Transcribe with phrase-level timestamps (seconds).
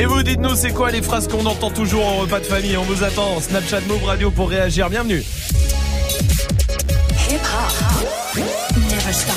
[0.00, 2.84] Et vous, dites-nous, c'est quoi les phrases qu'on entend toujours au repas de famille On
[2.84, 3.38] vous attend.
[3.38, 4.88] Snapchat Move Radio pour réagir.
[4.88, 5.22] Bienvenue.
[7.28, 8.38] Hip hop.
[8.88, 9.36] Never stop.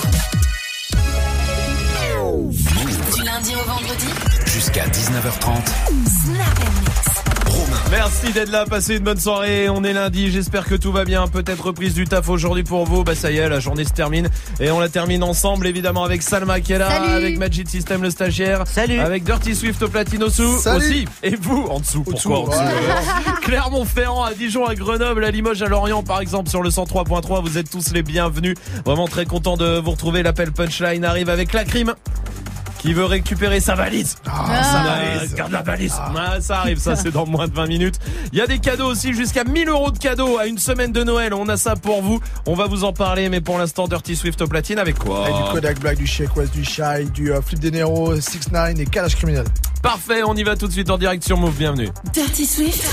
[3.13, 4.07] Du lundi au vendredi.
[4.45, 5.65] Jusqu'à 19h30.
[6.07, 7.12] Snap and mix.
[7.91, 9.69] Merci d'être là, passez une bonne soirée.
[9.69, 11.27] On est lundi, j'espère que tout va bien.
[11.27, 13.03] Peut-être reprise du taf aujourd'hui pour vous.
[13.03, 14.29] Bah ça y est, la journée se termine
[14.59, 17.11] et on la termine ensemble évidemment avec Salma qui est là, Salut.
[17.11, 18.99] avec Magic System le stagiaire, Salut.
[18.99, 20.77] avec Dirty Swift au platine au-dessous Salut.
[20.85, 21.05] aussi.
[21.21, 23.33] Et vous en dessous, pourquoi en dessous, ouais.
[23.41, 27.41] Clermont-Ferrand, à Dijon, à Grenoble, à Limoges, à Lorient par exemple sur le 103.3.
[27.43, 28.55] Vous êtes tous les bienvenus.
[28.85, 30.23] Vraiment très content de vous retrouver.
[30.23, 31.93] L'appel punchline arrive avec la crime.
[32.83, 35.33] Qui veut récupérer sa valise Ah, ça Ah, valise.
[35.35, 35.93] garde la valise.
[35.97, 37.95] Ah, ça arrive, ça c'est dans moins de 20 minutes.
[38.33, 41.01] Il y a des cadeaux aussi, jusqu'à 1000 euros de cadeaux à une semaine de
[41.01, 41.33] Noël.
[41.33, 42.19] On a ça pour vous.
[42.45, 45.33] On va vous en parler, mais pour l'instant, Dirty Swift au platine avec quoi Avec
[45.37, 48.77] du Kodak Black, du Shake West, du Shy, du euh, Flip De Niro, 6 9
[48.77, 49.45] et Calage Criminel.
[49.81, 51.55] Parfait, on y va tout de suite en direct sur Move.
[51.55, 51.87] Bienvenue.
[52.11, 52.83] Dirty Swift.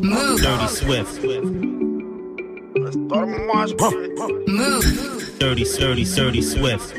[0.00, 0.40] Move.
[0.40, 1.20] Dirty Swift.
[4.46, 5.23] Move.
[5.38, 6.98] Dirty, dirty, dirty Swift.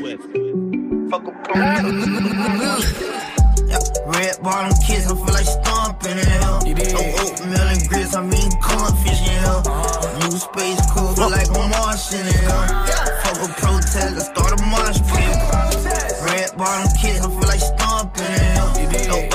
[4.06, 6.60] Red bottom kids, I feel like stomping in hell.
[6.64, 6.72] No
[7.22, 9.62] oatmeal and grits, I'm eating cornfish in hell.
[10.20, 12.86] New space cool, feel like I'm Martian in hell.
[13.24, 15.36] Fuck a protest, I start a march pit.
[16.24, 18.72] Red bottom kids, I feel like stomping in hell.
[19.08, 19.28] No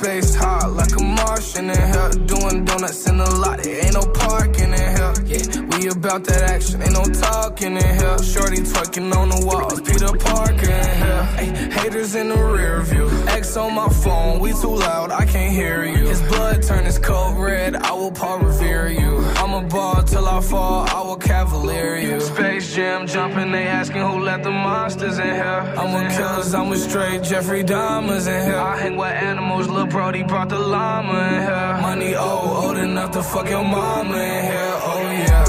[0.00, 2.10] space hot like a Martian in here.
[2.24, 5.14] Doing donuts in the lot, there ain't no parking in here.
[5.26, 8.18] Yeah, about that action, ain't no talking in here.
[8.22, 11.70] Shorty twerking on the walls, Peter Parker in here.
[11.70, 13.08] Haters in the rear view.
[13.28, 16.06] X on my phone, we too loud, I can't hear you.
[16.06, 19.18] His blood turn his coat red, I will Paul revere you.
[19.36, 22.20] I'm a ball till I fall, I will cavalier you.
[22.20, 25.74] Space Jam jumping, they asking who let the monsters in here.
[25.78, 28.56] I'm a killers, I'm a straight Jeffrey Dahmers in here.
[28.56, 31.78] I hang with animals, Lil Brody brought the llama in here.
[31.80, 35.39] Money old, old enough to fuck your mama in here, oh yeah.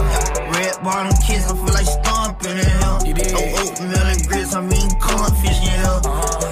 [0.81, 2.97] Red bottom kids, I feel like stomping in hell.
[3.05, 6.01] No oatmeal and grits, I'm eating cornfish in hell.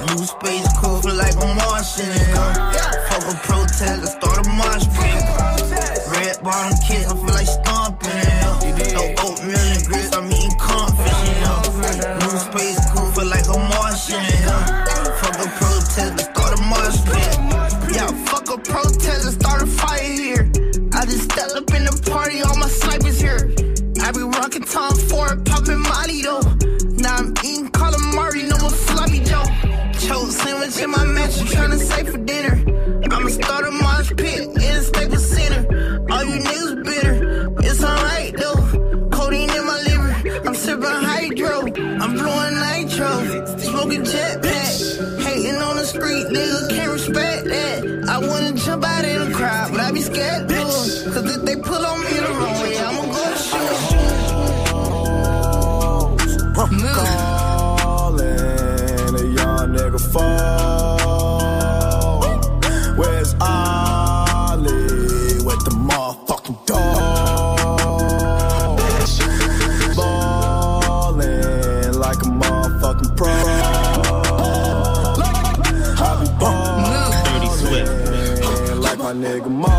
[0.06, 2.54] New space cool, feel like I'm Martian in hell.
[3.10, 5.26] Fuck a protest, I start a march pit.
[6.14, 8.60] Red bottom kids, I feel like stomping in hell.
[8.94, 11.66] No oatmeal and grits, I'm eating cornfish in hell.
[12.22, 14.62] New space cool, feel like I'm Martian in hell.
[15.26, 17.34] Fuck a protest, I start a march pit.
[17.98, 19.49] Yeah, fuck a protest, I start
[46.30, 48.06] nigga can't respect that.
[48.10, 50.66] I wanna jump out in the crowd, but I be scared though.
[51.14, 54.00] Cause if they pull on me the wrong way, I'ma go shoot.
[57.80, 58.26] Calling
[59.16, 60.79] a young nigga fall.
[79.20, 79.79] Nigga Mo.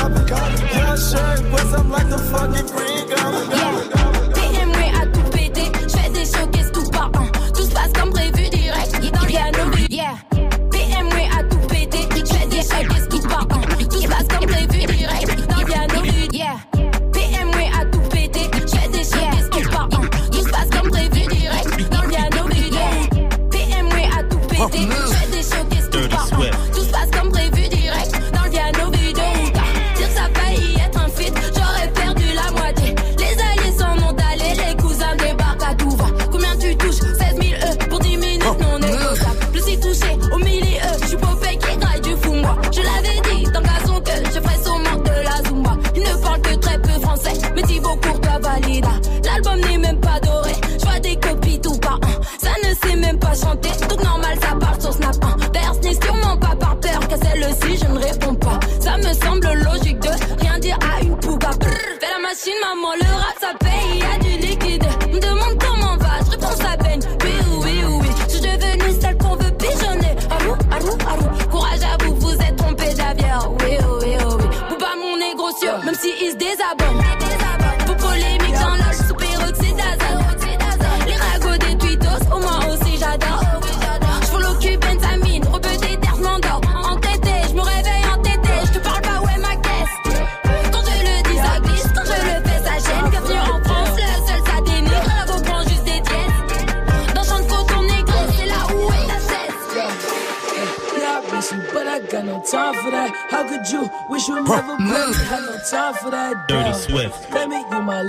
[0.00, 0.60] Nigga, come and cop it.
[0.72, 3.79] Yeah, shirt, West, I'm like the fucking green goblin.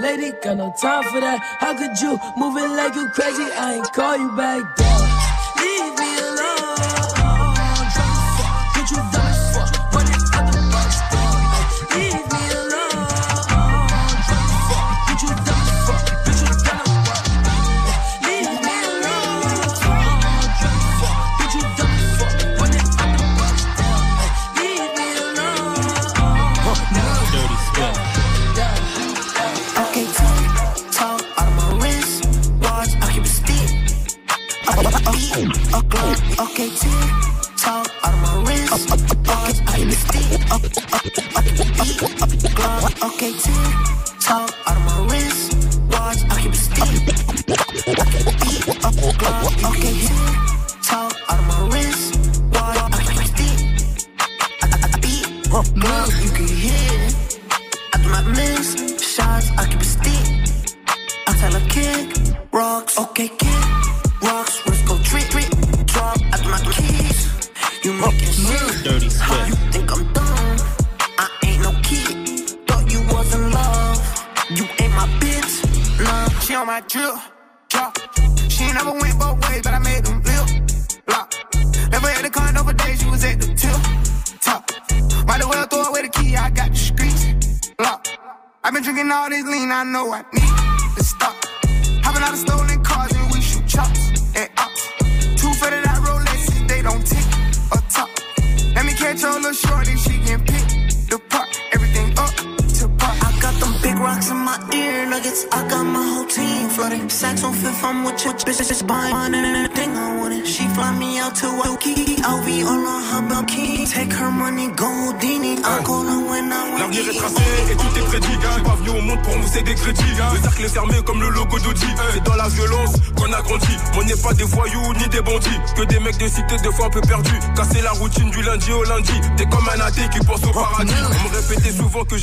[0.02, 1.40] Lady, got no time for that.
[1.60, 3.44] How could you move it like you crazy?
[3.54, 4.91] I ain't call you back.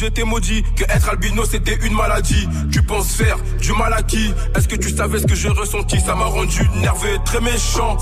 [0.09, 0.63] J'étais maudit.
[0.77, 2.49] Que être albino c'était une maladie.
[2.73, 4.33] Tu penses faire du mal à qui?
[4.57, 6.01] Est-ce que tu savais ce que j'ai ressenti?
[6.01, 7.97] Ça m'a rendu nerveux, très méchant.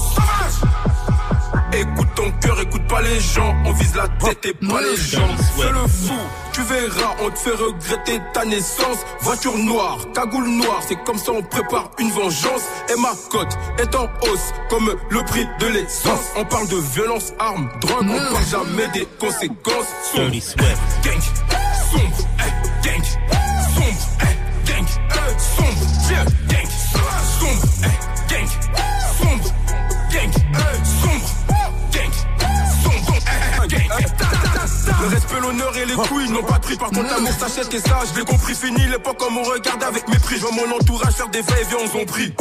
[1.73, 3.55] Écoute ton cœur, écoute pas les gens.
[3.65, 5.37] On vise la tête et pas les jambes.
[5.57, 6.15] Fais le fou,
[6.53, 8.99] tu verras, on te fait regretter ta naissance.
[9.21, 12.63] Voiture noire, cagoule noire, c'est comme ça on prépare une vengeance.
[12.89, 16.33] Et ma cote est en hausse, comme le prix de l'essence.
[16.37, 19.89] On parle de violence, armes, drogue, on parle jamais des conséquences.
[20.13, 20.81] Sombre, Dirty Swift.
[21.05, 21.21] gang,
[21.91, 22.53] sombre, eh,
[22.87, 23.05] gang,
[23.75, 24.35] sombre, eh,
[24.67, 24.87] gang,
[25.39, 26.69] sombre, yeah, gang,
[27.41, 28.49] sombre, eh, gang,
[29.19, 29.49] sombre,
[30.11, 30.33] gang,
[31.01, 31.29] sombre,
[31.93, 32.13] gang,
[32.83, 33.89] sombre, eh, gang.
[35.03, 36.77] Le respect, l'honneur et les couilles n'ont pas de prix.
[36.77, 38.55] Par contre, l'amour s'achète et ça, je l'ai compris.
[38.55, 40.37] Fini l'époque on regarde avec mépris.
[40.37, 42.33] Je vois mon entourage faire des va-et-vient, on s'en prie.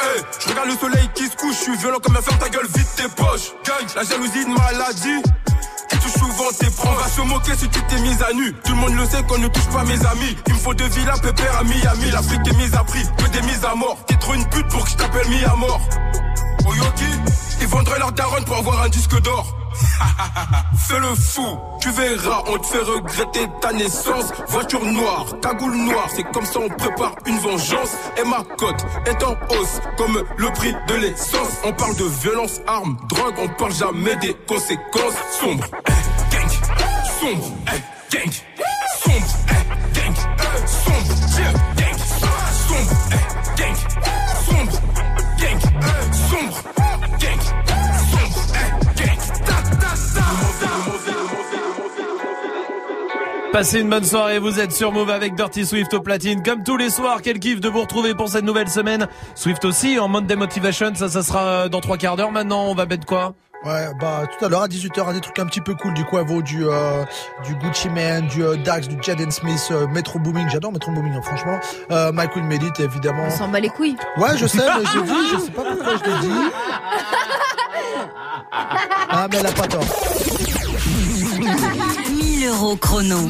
[0.00, 1.56] Hey, je regarde le soleil qui se couche.
[1.56, 3.52] Je suis violent comme un fer, ta gueule, vite tes poches.
[3.66, 5.22] Gang, la jalousie, une maladie.
[6.24, 6.68] Souvent tes.
[6.86, 8.54] On va se moquer si tu t'es mise à nu.
[8.64, 10.34] Tout le monde le sait qu'on ne touche pas mes amis.
[10.46, 12.10] Il me faut deux villas, pépère à Miami.
[12.10, 13.98] L'Afrique est mise à prix, que des mises à mort.
[14.06, 15.80] T'es trop une pute pour que je t'appelle mis à mort.
[16.66, 17.04] Oyoki,
[17.60, 19.54] ils vendraient leur daronne pour avoir un disque d'or.
[20.88, 24.32] Fais le fou, tu verras, on te fait regretter ta naissance.
[24.48, 27.90] Voiture noire, cagoule noire, c'est comme ça on prépare une vengeance.
[28.16, 31.58] Et ma cote est en hausse, comme le prix de l'essence.
[31.64, 35.14] On parle de violence, armes, drogue, on parle jamais des conséquences.
[35.40, 36.03] Sombre, gang,
[53.52, 56.42] Passez une bonne soirée, vous êtes sur Move avec Dirty Swift au platine.
[56.42, 59.06] Comme tous les soirs, quel kiff de vous retrouver pour cette nouvelle semaine.
[59.34, 62.66] Swift aussi en Monday Motivation, ça, ça sera euh, dans trois quarts d'heure maintenant.
[62.66, 63.34] On va mettre quoi?
[63.64, 66.42] Ouais, bah tout à l'heure à 18h, des trucs un petit peu cool, du Quavo,
[66.42, 67.02] du euh,
[67.46, 71.14] du Gucci Mane, du euh, Dax, du Jaden Smith, euh, Metro Booming, j'adore Metro Booming,
[71.14, 71.58] hein, franchement.
[71.90, 73.24] Euh, Michael Medit, évidemment.
[73.26, 73.96] On s'en bat les couilles.
[74.18, 76.34] Ouais, je sais, mais je l'ai dit, je sais pas pourquoi je l'ai dit.
[79.16, 79.84] Ah, mais elle a pas tort.
[82.10, 83.28] 1000 euros chrono.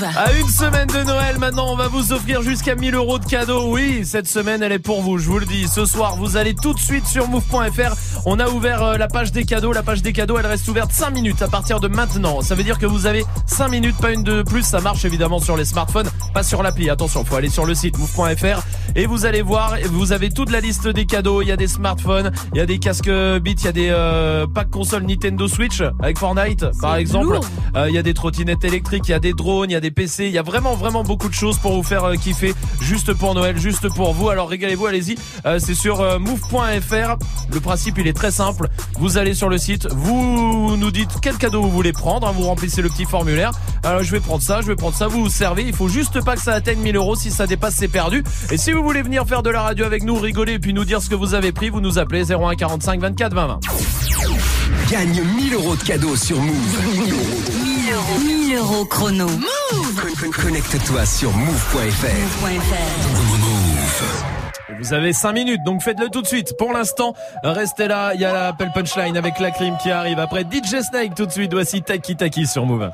[0.00, 0.08] Move.
[0.16, 3.70] À une semaine de Noël, maintenant, on va vous offrir jusqu'à 1000 euros de cadeaux.
[3.72, 5.68] Oui, cette semaine, elle est pour vous, je vous le dis.
[5.68, 7.94] Ce soir, vous allez tout de suite sur move.fr.
[8.26, 9.72] On a ouvert euh, la page des cadeaux.
[9.72, 12.40] La page des cadeaux, elle reste ouverte 5 minutes à partir de maintenant.
[12.40, 14.62] Ça veut dire que vous avez 5 minutes, pas une de plus.
[14.62, 16.90] Ça marche évidemment sur les smartphones, pas sur l'appli.
[16.90, 18.62] Attention, faut aller sur le site move.fr
[18.96, 21.42] et vous allez voir, vous avez toute la liste des cadeaux.
[21.42, 23.88] Il y a des smartphones, il y a des casques Beats, il y a des
[23.90, 27.38] euh, packs consoles Nintendo Switch avec Fortnite, par exemple.
[27.76, 29.80] Euh, Il y a des trottinettes électriques, il y a des drones, il y a
[29.80, 32.54] des PC, il y a vraiment vraiment beaucoup de choses pour vous faire euh, kiffer
[32.80, 34.28] juste pour Noël, juste pour vous.
[34.28, 35.16] Alors régalez-vous, allez-y.
[35.46, 37.16] Euh, c'est sur euh, move.fr.
[37.52, 38.68] Le principe il est très simple.
[38.98, 42.44] Vous allez sur le site, vous nous dites quel cadeau vous voulez prendre, hein, vous
[42.44, 43.52] remplissez le petit formulaire.
[43.82, 45.62] Alors je vais prendre ça, je vais prendre ça, vous vous servez.
[45.62, 47.16] Il faut juste pas que ça atteigne 1000 euros.
[47.16, 48.24] Si ça dépasse, c'est perdu.
[48.50, 50.84] Et si vous voulez venir faire de la radio avec nous, rigoler et puis nous
[50.84, 53.60] dire ce que vous avez pris, vous nous appelez 01 45 24 20 20.
[54.90, 57.69] Gagne 1000 euros de cadeaux sur Move.
[57.90, 58.18] 1000 euros.
[58.20, 59.26] 1000 euros chrono.
[59.26, 62.48] Con- Connecte-toi sur move.fr.
[64.68, 66.56] Et Vous avez 5 minutes, donc faites-le tout de suite.
[66.56, 68.12] Pour l'instant, restez là.
[68.14, 70.20] Il y a l'appel punchline avec la crime qui arrive.
[70.20, 72.90] Après DJ Snake, tout de suite, voici Taki Taki sur Move.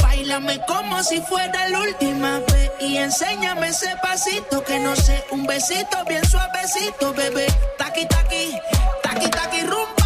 [0.00, 5.44] Bailame como si fuera la última vez y enséñame ese pasito que no sé, un
[5.44, 7.46] besito bien suavecito, bebé.
[7.78, 8.52] Taqui taqui,
[9.02, 10.05] taqui taqui rumba.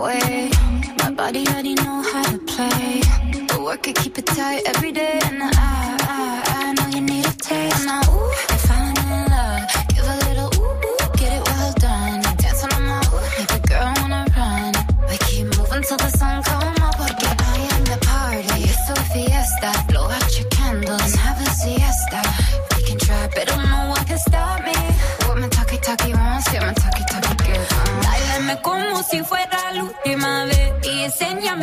[0.00, 3.02] My body already know how to play.
[3.48, 4.62] But work it, keep it tight?
[4.64, 5.20] Every day.
[5.24, 7.84] And I, I, I know you need a taste.
[7.84, 8.00] Now,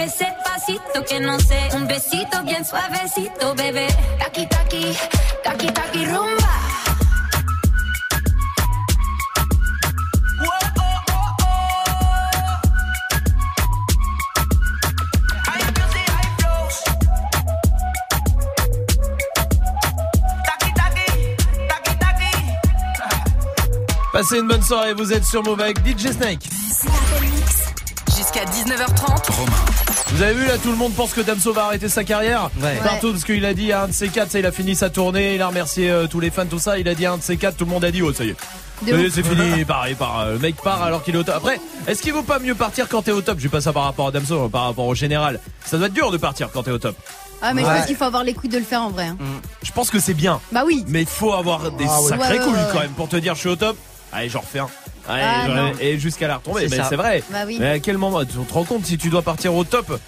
[0.08, 3.88] ese pasito que no sé, un besito bien suavecito, bebé.
[4.20, 4.98] Taki taki,
[5.44, 6.54] taki taki rumba.
[10.40, 10.48] Oh,
[10.80, 11.48] oh, oh.
[24.14, 26.50] Passez une bonne soirée, vous êtes sur Move avec DJ Snake.
[28.16, 29.77] Jusqu'à 19h30.
[30.14, 32.50] Vous avez vu là, tout le monde pense que Damso va arrêter sa carrière
[32.84, 34.90] partout parce qu'il a dit à un de ses quatre, ça, il a fini sa
[34.90, 36.80] tournée, il a remercié euh, tous les fans, tout ça.
[36.80, 38.24] Il a dit à un de ses quatre, tout le monde a dit oh ça
[38.24, 38.36] y est.
[39.10, 41.36] C'est fini, pareil, part, euh, le mec part alors qu'il est au top.
[41.36, 43.38] Après, est-ce qu'il vaut pas mieux partir quand t'es au top?
[43.38, 45.40] Je dis pas ça par rapport à Damso, par rapport au général.
[45.66, 46.96] Ça doit être dur de partir quand t'es au top.
[47.42, 47.78] Ah, mais je Ouais.
[47.78, 49.08] pense qu'il faut avoir les couilles de le faire en vrai.
[49.08, 49.18] hein.
[49.62, 50.40] Je pense que c'est bien.
[50.52, 50.84] Bah oui.
[50.88, 52.10] Mais il faut avoir des Ah ouais.
[52.10, 52.84] sacrés Ouais, ouais, couilles ouais, quand ouais.
[52.86, 53.78] même pour te dire je suis au top.
[54.14, 54.70] Allez, j'en refais un.
[55.08, 55.72] Ah, non.
[55.80, 56.68] et jusqu'à la retomber.
[56.70, 57.24] C'est Mais c'est vrai.
[57.32, 57.58] Bah oui.
[57.60, 60.00] Mais à quel moment tu te rends compte si tu dois partir au top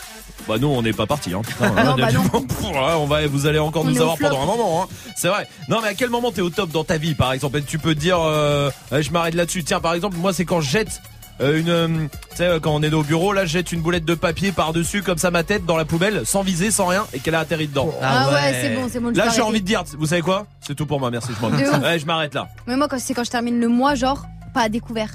[0.48, 1.42] bah nous on n'est pas parti hein.
[1.62, 2.08] Non, bah
[2.64, 4.88] ouais, on va vous allez encore On nous avoir pendant un moment hein.
[5.16, 5.48] C'est vrai.
[5.68, 7.62] Non mais à quel moment t'es au top dans ta vie par exemple?
[7.62, 9.64] Tu peux te dire euh, euh, je m'arrête là-dessus.
[9.64, 11.02] Tiens par exemple moi c'est quand je jette
[11.42, 11.88] euh, une euh,
[12.32, 14.52] tu sais euh, quand on est au bureau là je jette une boulette de papier
[14.52, 17.40] par-dessus comme ça ma tête dans la poubelle sans viser sans rien et qu'elle a
[17.40, 17.94] atterri dedans.
[18.02, 20.76] Ah ouais, c'est bon, c'est bon, Là j'ai envie de dire vous savez quoi C'est
[20.76, 21.50] tout pour moi merci je m'en.
[21.82, 22.50] Ouais, je m'arrête là.
[22.68, 25.10] Mais moi, quand c'est quand je termine le mois, genre, pas à découvert.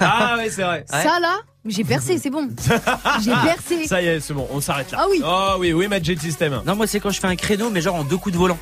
[0.00, 0.84] Ah ouais c'est vrai.
[0.88, 2.48] Ça là, j'ai percé, c'est bon.
[3.24, 3.86] J'ai percé.
[3.86, 4.98] Ça y est, c'est bon, on s'arrête là.
[5.00, 5.20] Ah oui.
[5.24, 6.60] Oh oui, oui, Magic System.
[6.66, 8.58] Non, moi, c'est quand je fais un créneau, mais genre en deux coups de volant.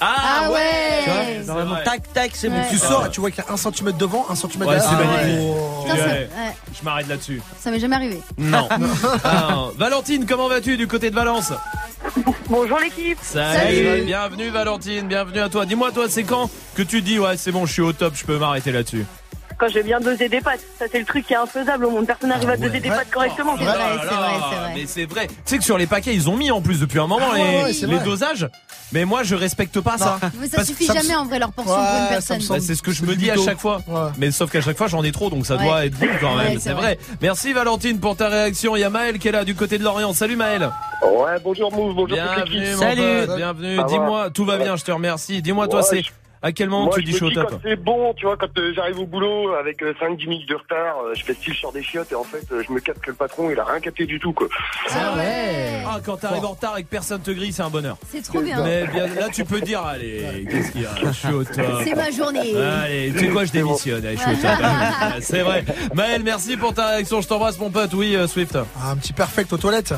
[0.00, 1.00] Ah ouais.
[1.04, 1.84] Tu vois, c'est vraiment, vrai.
[1.84, 2.56] tac, tac, c'est bon.
[2.56, 2.66] Ouais.
[2.70, 5.00] Tu sors et tu vois qu'il y a un centimètre devant, un centimètre Ouais, derrière.
[5.00, 5.82] Ah, oh.
[5.84, 6.10] Putain, Ouais.
[6.10, 6.28] ouais,
[6.78, 7.40] Je m'arrête là-dessus.
[7.58, 8.20] ça m'est jamais arrivé.
[8.36, 8.68] Non.
[8.70, 8.78] Ah,
[9.50, 9.72] non.
[9.78, 11.52] Valentine, comment vas-tu du côté de Valence?
[12.50, 13.18] Bonjour l'équipe.
[13.22, 14.02] Salut.
[14.04, 15.64] Bienvenue Valentine, bienvenue à toi.
[15.64, 18.24] Dis-moi toi, c'est quand que tu dis ouais, c'est bon, je suis au top, je
[18.26, 19.06] peux m'arrêter là-dessus?
[19.58, 22.06] Quand j'ai bien dosé des pâtes, ça c'est le truc qui est infaisable au monde.
[22.06, 23.54] Personne n'arrive à doser des pâtes correctement.
[23.58, 25.28] Oh là là, Mais c'est vrai.
[25.28, 27.36] Tu sais que sur les paquets, ils ont mis en plus depuis un moment Ah
[27.36, 28.04] les, ouais, ouais, c'est les vrai.
[28.04, 28.48] dosages.
[28.92, 30.18] Mais moi, je respecte pas ça.
[30.38, 32.40] Mais ça Parce- suffit ça me- jamais en vrai leur portion pour une personne.
[32.48, 33.80] Bah, c'est ce que je me dis à chaque fois.
[34.18, 35.64] Mais sauf qu'à chaque fois j'en ai trop donc ça Ouais.
[35.64, 36.98] doit être bon quand même, Ouais, c'est c'est vrai.
[37.22, 38.76] Merci Valentine pour ta réaction.
[38.76, 40.12] Il y a Maël qui est là du côté de Lorient.
[40.12, 40.70] Salut Maël.
[41.02, 43.78] Ouais, bonjour Mouv, bonjour Bienvenue mon pote, bienvenue.
[43.88, 45.40] Dis-moi, tout va bien, je te remercie.
[45.40, 46.10] Dis-moi toi Ouais, c'est je-
[46.46, 48.14] à quel moment Moi, tu je dis je suis au dis top quand c'est bon,
[48.14, 51.34] tu vois, quand euh, j'arrive au boulot avec 5-10 minutes de retard, euh, je fais
[51.34, 53.58] style sur des chiottes et en fait, euh, je me capte que le patron, il
[53.58, 54.46] a rien capté du tout, quoi.
[54.90, 55.82] Ah ouais.
[55.86, 57.96] Ah quand t'arrives en retard et que personne te grille, c'est un bonheur.
[58.08, 58.62] C'est trop bien.
[58.62, 60.90] Mais bien, là tu peux dire allez, qu'est-ce qu'il y a?
[61.02, 61.64] Je suis au top.
[61.84, 62.56] C'est ma journée.
[62.56, 64.06] Allez, tu sais quoi, je démissionne.
[64.06, 64.66] Allez, je suis au top.
[65.20, 65.64] C'est vrai.
[65.94, 67.20] Maël, merci pour ta réaction.
[67.20, 67.92] Je t'embrasse mon pote.
[67.94, 68.56] Oui, euh, Swift.
[68.80, 69.94] Ah, un petit perfect aux toilettes.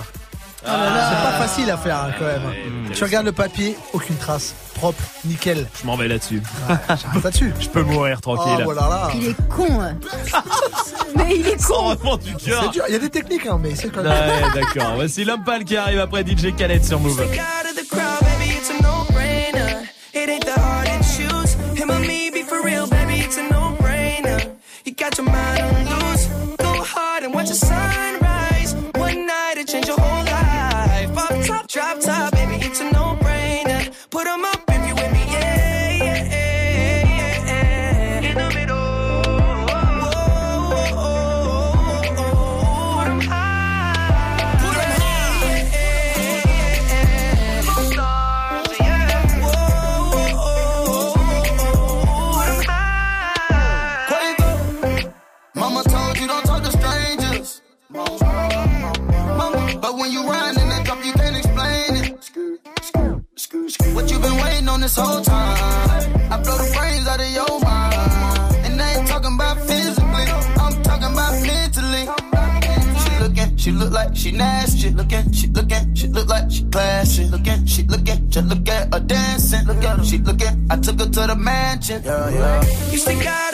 [0.71, 2.91] Ah, c'est pas facile à faire hein, quand même.
[2.93, 5.67] tu regardes le papier, aucune trace, propre, nickel.
[5.81, 6.43] Je m'en vais là-dessus.
[6.69, 7.53] J'arrête là-dessus.
[7.61, 8.59] Je peux mourir tranquille.
[8.61, 9.11] Oh, voilà, là.
[9.15, 9.81] Il est con.
[9.81, 9.97] hein.
[11.17, 11.95] Mais il est con.
[12.17, 12.63] Du cœur.
[12.65, 12.85] C'est dur.
[12.89, 14.13] Il y a des techniques, hein, mais c'est quand même.
[14.13, 14.93] Ouais, d'accord.
[14.97, 17.19] Voici l'homme pâle qui arrive après DJ Khaled sur Move.
[17.21, 17.27] out
[17.69, 19.85] of the crowd, baby, it's a no-brainer.
[20.15, 21.55] It ain't the hard to choose.
[21.81, 24.51] Him or me, be for real, baby, it's a no-brainer.
[24.85, 26.27] You got your mind on loose.
[26.59, 28.28] Go hard and watch the sunrise.
[34.19, 34.48] Put them
[81.89, 82.05] the mansion.
[82.05, 82.91] Yeah, yeah.
[82.91, 83.48] You stick out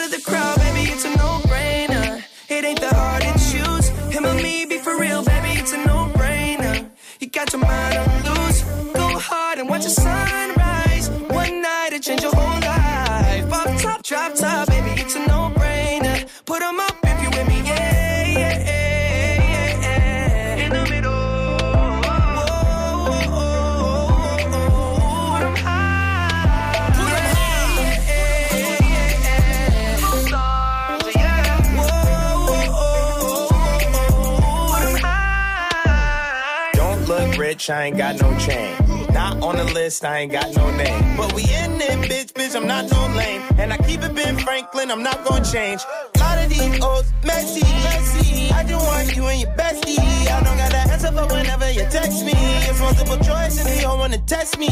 [37.69, 38.75] look I ain't got no chain.
[39.13, 41.17] Not on the list, I ain't got no name.
[41.17, 43.41] But we in it, bitch, bitch, I'm not no lame.
[43.57, 45.81] And I keep it Ben Franklin, I'm not gonna change.
[46.19, 48.51] lot of these old messy, messy.
[48.51, 49.99] I just want you and your bestie.
[49.99, 52.33] I don't got that answer for whenever you text me.
[52.35, 54.69] It's multiple choice and they all wanna test me.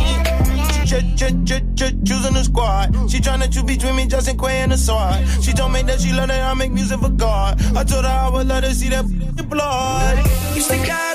[0.86, 2.94] Choosing the squad.
[3.10, 5.26] She tryna choose between me, Justin Quay and the sword.
[5.42, 7.62] She told me that she love that I make music for God.
[7.76, 9.06] I told her I would let her see that
[9.50, 10.18] blood.
[10.56, 11.13] You stick out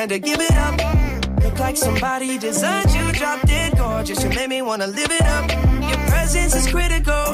[0.00, 1.44] had to give it up.
[1.44, 4.24] Look like somebody designed you, drop dead gorgeous.
[4.24, 5.50] You made me wanna live it up.
[5.90, 7.24] Your presence is critical.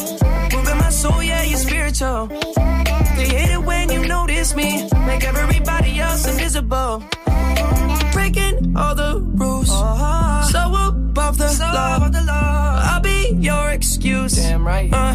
[0.53, 2.27] Moving my soul, yeah, you're spiritual.
[3.17, 4.89] They hate it when you notice me.
[5.07, 7.05] Make everybody else invisible.
[8.13, 9.69] Breaking all the rules.
[10.51, 11.51] So above the,
[12.27, 12.81] law.
[12.83, 14.35] I'll be your excuse.
[14.35, 14.93] Damn right.
[14.93, 15.15] Uh,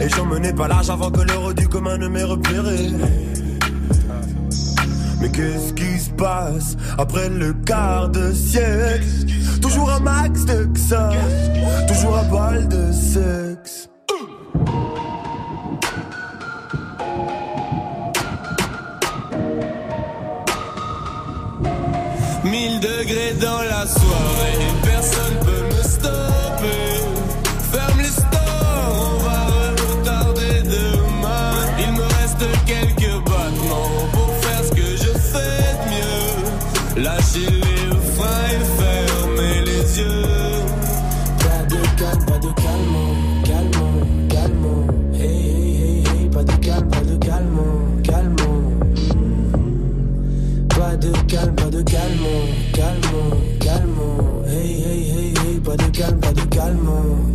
[0.00, 2.90] Et j'en menais pas large avant que l'heure du commun ne m'ait repéré.
[5.20, 9.04] Mais qu'est-ce qui se passe après le quart de siècle?
[9.60, 11.10] Toujours un max de ça,
[11.86, 13.90] toujours un bal de sexe.
[22.42, 24.58] Mille degrés dans la soirée.
[24.82, 25.49] Personne
[56.70, 57.29] pas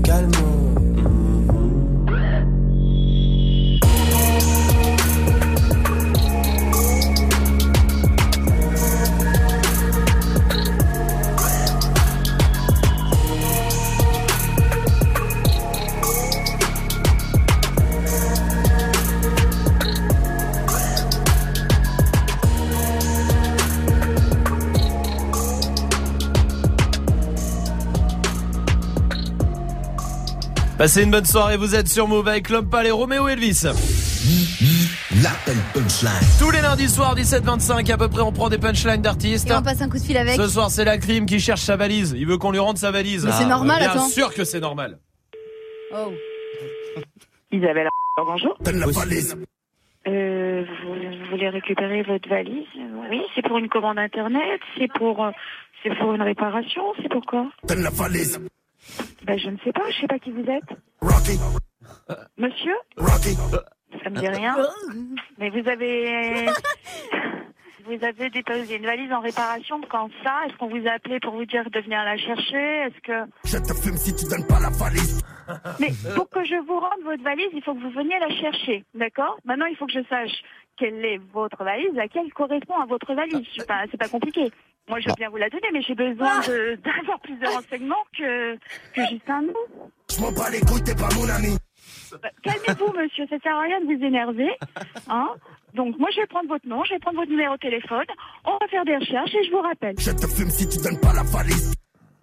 [30.78, 33.64] Passez une bonne soirée, vous êtes sur Move avec L'Homme Pâle et Roméo Elvis.
[35.24, 36.12] L'appel punchline.
[36.40, 39.50] Tous les lundis soirs, 17-25, à peu près, on prend des punchlines d'artistes.
[39.50, 40.36] Et on passe un coup de fil avec.
[40.36, 42.14] Ce soir, c'est la crime qui cherche sa valise.
[42.18, 43.26] Il veut qu'on lui rende sa valise.
[43.26, 44.10] Mais c'est normal, Bien attends.
[44.10, 45.00] sûr que c'est normal.
[45.94, 46.12] Oh.
[47.54, 48.58] Isabelle, bonjour.
[48.60, 49.38] Donne la valise.
[50.08, 52.68] Euh, vous, vous voulez récupérer votre valise?
[53.10, 55.32] Oui, c'est pour une commande internet, c'est pour, euh,
[55.84, 57.48] c'est pour une réparation, c'est pour quoi?
[57.66, 58.40] Donne la valise.
[59.26, 60.78] Ben, je ne sais pas, je sais pas qui vous êtes.
[61.02, 61.40] Rocky.
[62.38, 63.36] Monsieur Rocky.
[64.04, 64.56] Ça me dit rien.
[65.38, 66.46] Mais vous avez,
[67.86, 71.34] vous avez déposé une valise en réparation quand ça Est-ce qu'on vous a appelé pour
[71.34, 74.60] vous dire de venir la chercher Est-ce que Je te fume si tu donnes pas
[74.60, 75.22] la valise.
[75.80, 78.84] Mais pour que je vous rende votre valise, il faut que vous veniez la chercher,
[78.96, 79.38] d'accord?
[79.46, 80.32] Maintenant, il faut que je sache
[80.78, 83.46] quelle est votre valise, laquelle correspond à votre valise.
[83.56, 84.52] C'est pas, pas compliqué.
[84.88, 88.04] Moi, je veux bien vous la donner, mais j'ai besoin de- d'avoir plus de renseignements
[88.18, 88.56] que,
[88.94, 89.54] que juste un nom.
[90.16, 91.58] Je m'en bats les couilles, t'es pas mon ami.
[92.22, 94.50] Bah, Calmez-vous, monsieur, ça sert à rien de vous énerver.
[95.10, 95.30] Hein
[95.76, 98.06] Donc, moi, je vais prendre votre nom, je vais prendre votre numéro de téléphone,
[98.46, 99.96] on va faire des recherches et je vous rappelle.
[100.00, 101.74] Je te fume si tu donnes pas la valise.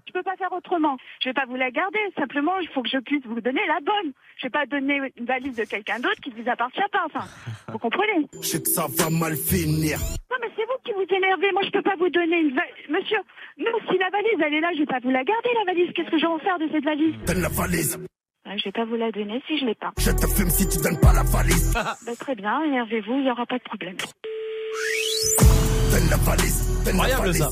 [0.09, 0.97] Je peux pas faire autrement.
[1.23, 1.99] Je vais pas vous la garder.
[2.19, 4.13] Simplement, il faut que je puisse vous donner la bonne.
[4.37, 7.05] Je vais pas donner une valise de quelqu'un d'autre qui ne vous appartient pas.
[7.07, 7.25] Enfin,
[7.69, 8.27] vous comprenez?
[8.41, 9.99] Je sais que ça va mal finir.
[10.31, 11.53] Non, mais c'est vous qui vous énervez.
[11.53, 12.89] Moi, je peux pas vous donner une valise.
[12.91, 13.19] Monsieur,
[13.57, 15.93] non, si la valise, elle est là, je vais pas vous la garder, la valise.
[15.95, 17.15] Qu'est-ce que je vais en faire de cette valise?
[17.27, 17.99] Donne la valise.
[18.45, 19.93] Ah, Je vais pas vous la donner si je l'ai pas.
[19.99, 21.73] Je te fume si tu donnes pas la valise.
[22.07, 23.97] Bah, très bien, énervez-vous, il y aura pas de problème.
[25.91, 26.69] Donne la valise.
[26.85, 27.39] Donne la Incroyable valise.
[27.39, 27.49] ça.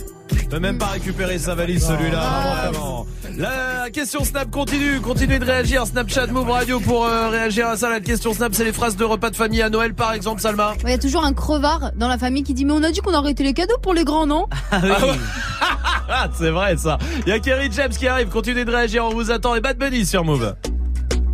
[0.50, 2.70] Peut même pas récupérer sa valise celui-là.
[2.72, 3.07] Vraiment.
[3.37, 5.00] La question Snap continue.
[5.00, 5.87] Continuez de réagir.
[5.87, 7.88] Snapchat Move Radio pour euh, réagir à ça.
[7.88, 10.74] La question Snap, c'est les phrases de repas de famille à Noël par exemple, Salma.
[10.83, 13.00] Il y a toujours un crevard dans la famille qui dit Mais on a dit
[13.00, 14.46] qu'on arrêtait les cadeaux pour les grands, non?
[16.12, 16.98] Ah, c'est vrai ça.
[17.24, 18.29] Il y a Kerry James qui arrive.
[18.31, 19.05] Continuez de réagir.
[19.05, 19.55] On vous attend.
[19.55, 20.57] Et Bad Bunny sur Move.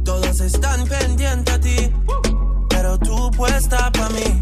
[0.07, 1.93] Todos están pendientes a ti,
[2.69, 4.41] pero tú puesta pa' mí,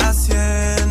[0.00, 0.87] haciendo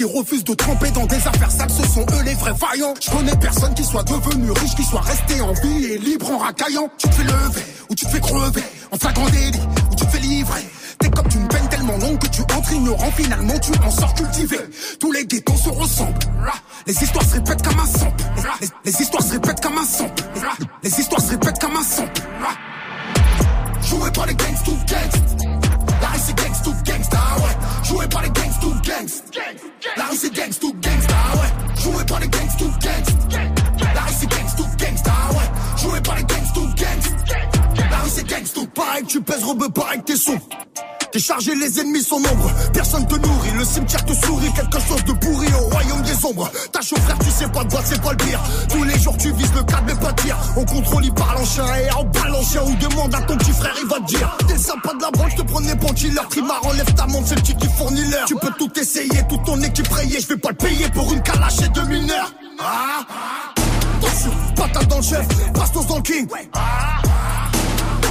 [0.00, 2.94] qui refusent de tremper dans des affaires sales, ce sont eux les vrais vaillants.
[3.02, 6.38] Je connais personne qui soit devenu riche, qui soit resté en vie et libre en
[6.38, 6.88] racaillant.
[6.96, 7.39] Tu fais lever,
[55.58, 56.20] de la branche, te prenais bon killer.
[56.30, 58.24] Trimar, enlève ta montre, c'est le qui fournit l'heure.
[58.26, 60.20] Tu peux tout essayer, toute ton équipe rayée.
[60.20, 62.32] Je vais pas le payer pour une calache et deux mineurs.
[62.58, 63.06] Ah,
[63.98, 66.28] attention, patate dans le chef, bastos dans le king.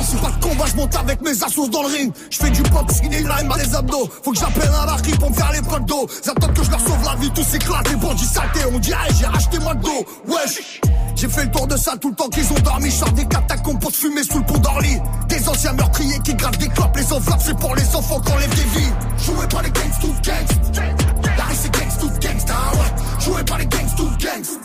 [0.09, 2.11] C'est pas de combat, je monte avec mes assos dans le ring.
[2.31, 4.09] Je fais du pop, skinny line, les abdos.
[4.23, 6.07] Faut que j'appelle un marquis pour me faire les potes d'eau.
[6.23, 7.87] Ils attendent que je leur sauve la vie, tous s'éclatent.
[7.89, 9.91] Les bandits saletés, on dirait j'ai racheté McDo.
[10.27, 10.81] Wesh,
[11.15, 12.89] j'ai fait le tour de ça tout le temps qu'ils ont dormi.
[12.89, 14.97] Je des catacombes pour se fumer sous le pont d'Orly.
[15.27, 16.97] Des anciens meurtriers qui gravent des clopes.
[16.97, 18.93] Les enveloppes, c'est pour les enfants qu'on lève des vies.
[19.23, 20.81] Joué par les gangs to gangs.
[21.37, 23.23] La rue c'est gangs to gangsta, ouais.
[23.23, 24.57] Joué par les gangs to gangs.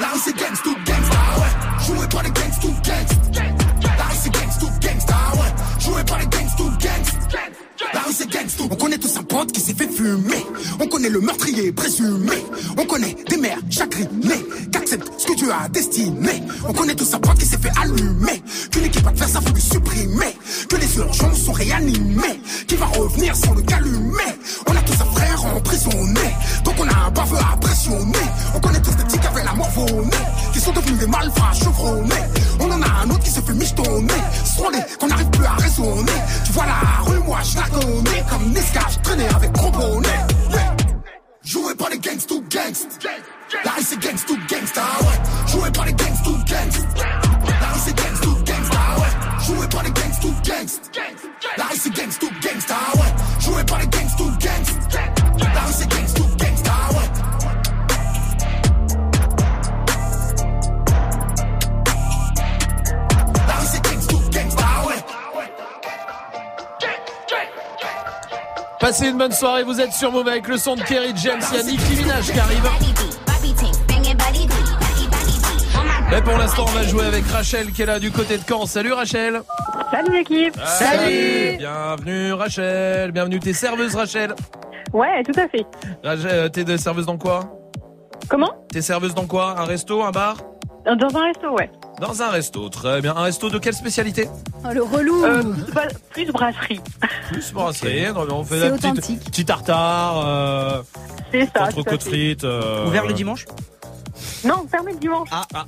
[0.00, 1.86] La rue c'est gangs to gangsta, ouais.
[1.86, 3.65] Joué par les gangs to gangs.
[3.98, 5.80] La rue c'est gangs to gangsta, ouais.
[5.80, 7.55] Joué par les gangs to gangs.
[7.78, 8.64] Rue c'est gangs to.
[8.70, 10.46] On connaît tous un pote qui s'est fait fumer.
[10.80, 12.44] On connaît le meurtrier présumé.
[12.78, 16.42] On connaît des mères chagrinées qu'acceptent ce que Dieu a destiné.
[16.68, 18.42] On connaît tous un pote qui s'est fait allumer.
[18.70, 20.36] Qu'une équipe adverse a voulu supprimer.
[20.68, 22.40] Que les urgences sont réanimées.
[22.66, 24.32] Qui va revenir sans le calumer.
[24.66, 26.34] On a tous un frère emprisonné.
[26.64, 28.26] Donc on a un baveux à pressionner.
[28.54, 29.66] On connaît tous des petits qui avaient la mort.
[30.52, 32.14] Qui sont devenus des malfrats chevronnés.
[32.60, 34.14] On en a un autre qui se fait michetonner.
[34.44, 36.12] Strolé, qu'on n'arrive plus à raisonner.
[36.44, 38.24] Tu vois la rue, moi je connais.
[38.28, 39.50] Comme Niska, traînais avec.
[39.56, 40.76] Yeah.
[41.44, 42.88] Joué par les gangs to gangs.
[43.64, 45.50] La rue c'est gangs to gangsta, ah ouais.
[45.52, 46.86] Joué par les gangs to gangs.
[47.60, 49.44] La rue c'est gangs to gangsta, ah ouais.
[49.46, 50.80] Joué par les gangs to gangs.
[51.56, 53.12] La rue c'est gangs to gangsta, ah ouais.
[53.40, 54.70] Joué par les gangs to gangs.
[55.38, 56.14] La c'est gangs
[68.86, 71.56] Passez une bonne soirée, vous êtes sur Move avec le son de Kerry James, il
[71.56, 72.62] y a Nicki Minaj qui arrive.
[76.08, 78.64] Mais pour l'instant, on va jouer avec Rachel qui est là du côté de Caen.
[78.64, 79.42] Salut Rachel.
[79.90, 80.56] Salut l'équipe.
[80.64, 81.56] Salut.
[81.58, 83.10] Bienvenue Rachel.
[83.10, 83.40] Bienvenue.
[83.40, 84.36] T'es serveuse Rachel.
[84.92, 85.66] Ouais, tout à fait.
[86.04, 87.58] Rachel, euh, t'es de serveuse dans quoi?
[88.28, 88.54] Comment?
[88.72, 89.58] T'es serveuse dans quoi?
[89.58, 90.36] Un resto, un bar?
[90.86, 91.70] Dans un resto, ouais.
[92.00, 93.14] Dans un resto, très bien.
[93.16, 94.28] Un resto de quelle spécialité
[94.64, 95.24] Oh, le relou.
[95.24, 95.42] Euh,
[96.10, 96.80] plus brasserie.
[97.32, 98.12] Plus brasserie.
[98.14, 99.24] non, mais On fait C'est la petite, authentique.
[99.24, 100.82] petit tartare, euh,
[101.32, 101.66] C'est ça.
[101.70, 102.02] fait.
[102.02, 102.44] frites.
[102.44, 103.46] euh, Ouvert le dimanche
[104.44, 105.28] Non, fermé le dimanche.
[105.32, 105.64] Ah, ah.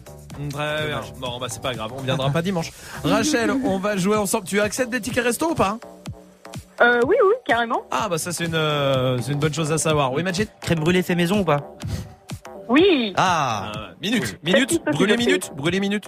[0.52, 1.00] Très bien.
[1.18, 2.70] Bon, bah c'est pas grave, on viendra pas dimanche.
[3.04, 4.44] Rachel, on va jouer ensemble.
[4.46, 5.78] Tu acceptes des tickets resto ou pas
[6.80, 7.82] Euh, oui, oui, carrément.
[7.90, 10.12] Ah, bah ça c'est une, euh, c'est une bonne chose à savoir.
[10.12, 11.74] Oui, Majid Crème brûlée fait maison ou pas
[12.68, 13.12] Oui.
[13.16, 14.80] Ah Euh, Minute, minute,
[15.16, 15.16] fait.
[15.16, 16.04] minute, brûlez minute.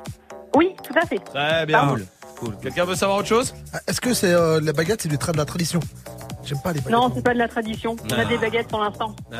[0.56, 1.18] Oui, tout à fait.
[1.18, 1.96] Très bien.
[2.38, 2.56] Cool.
[2.62, 3.54] Quelqu'un veut savoir autre chose?
[3.86, 5.80] Est-ce que c'est euh, la baguette, c'est du tra- de la tradition?
[6.44, 6.92] J'aime pas les baguettes.
[6.92, 7.96] Non, c'est pas de la tradition.
[8.02, 8.20] On Ah.
[8.20, 9.14] a des baguettes pour l'instant.
[9.32, 9.36] Euh,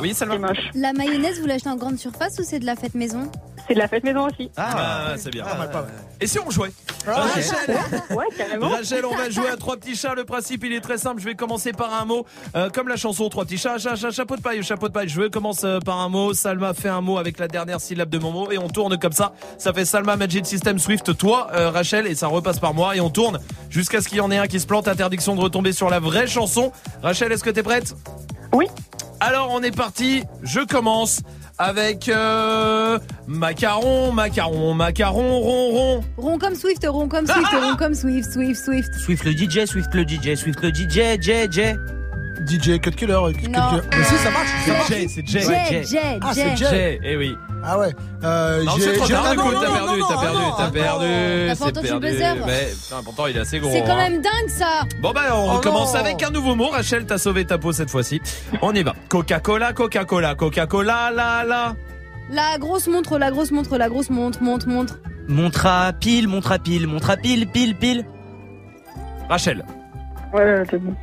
[0.00, 0.70] Oui, Salma C'est moche.
[0.74, 3.30] La mayonnaise, vous l'achetez en grande surface ou c'est de la fête maison?
[3.66, 4.50] C'est de la fête maison aussi.
[4.56, 5.44] Ah, c'est bien.
[5.44, 5.90] Pas mal, pas mal.
[6.20, 6.70] Et si on jouait?
[7.06, 7.44] Rachel,
[8.10, 8.68] Ouais, carrément.
[8.68, 10.14] Rachel, on va jouer à trois petits chats.
[10.14, 11.20] Le principe, il est très simple.
[11.20, 12.24] Je vais commencer par un mot,
[12.56, 15.08] euh, comme la chanson Trois petits chats, chat, chat, chapeau de paille, chapeau de paille.
[15.08, 16.32] Je commence euh, par un mot.
[16.32, 19.12] Salma fait un mot avec la dernière syllabe de mon mot et on tourne comme
[19.12, 19.32] ça.
[19.58, 21.16] Ça fait Salma Magic System Swift.
[21.16, 24.20] Toi, euh, Rachel, et ça repasse par moi et on tourne jusqu'à ce qu'il y
[24.20, 24.86] en ait un qui se plante.
[24.88, 26.72] Interdiction de retomber sur la vraie chanson.
[27.02, 27.94] Rachel, est-ce que t'es prête?
[28.52, 28.66] Oui.
[29.20, 30.22] Alors on est parti.
[30.42, 31.20] Je commence
[31.58, 36.00] avec euh, macaron, macaron, macaron, rond, rond.
[36.16, 38.94] Rond comme Swift, rond comme Swift, rond comme Swift, Swift, Swift.
[38.94, 41.62] Swift le DJ, Swift le DJ, Swift le DJ, J, J.
[42.46, 43.18] DJ Cut Killer.
[43.32, 43.40] Cut.
[43.40, 43.80] Killer.
[43.90, 44.48] Mais si, ça marche.
[44.64, 45.40] C'est Jay, c'est Jay.
[45.40, 46.56] Jay, Jay, Ah, c'est.
[46.56, 47.36] Jay, eh oui.
[47.64, 47.94] Ah ouais.
[48.24, 50.20] Euh, Non, c'est trop tard, du non, coup, non, t'as non, perdu, non, t'as non,
[50.20, 51.06] perdu, non, t'as perdu.
[51.06, 52.06] T'as pas c'est entendu le perdu.
[52.12, 53.70] buzzer Mais putain, pourtant, il est assez gros.
[53.72, 53.96] C'est quand hein.
[54.10, 54.82] même dingue ça.
[55.02, 56.00] Bon bah on Oh recommence non.
[56.00, 56.68] avec un nouveau mot.
[56.68, 58.20] Rachel, t'as sauvé ta peau cette fois-ci.
[58.62, 58.94] On y va.
[59.08, 61.74] Coca-Cola, Coca-Cola, Coca-Cola, la la.
[62.30, 64.98] La grosse montre, la grosse montre, la grosse montre, montre, montre.
[65.28, 68.06] Montre à pile, montre à pile, montre à pile, pile, pile.
[69.28, 69.64] Rachel.
[70.32, 70.94] Ouais, ouais, c'est bon.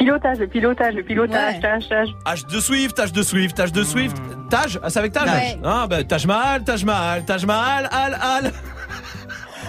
[0.00, 1.60] Pilotage, le pilotage, le pilotage, Ouais.
[1.60, 2.08] tâche, tâche.
[2.24, 4.16] H de Swift, H de Swift, H de Swift.
[4.48, 5.58] Taj, ah, c'est avec Taj Ouais.
[5.62, 8.52] Ah bah Taj Mahal, Taj Mahal, Taj Mahal, Al, Al.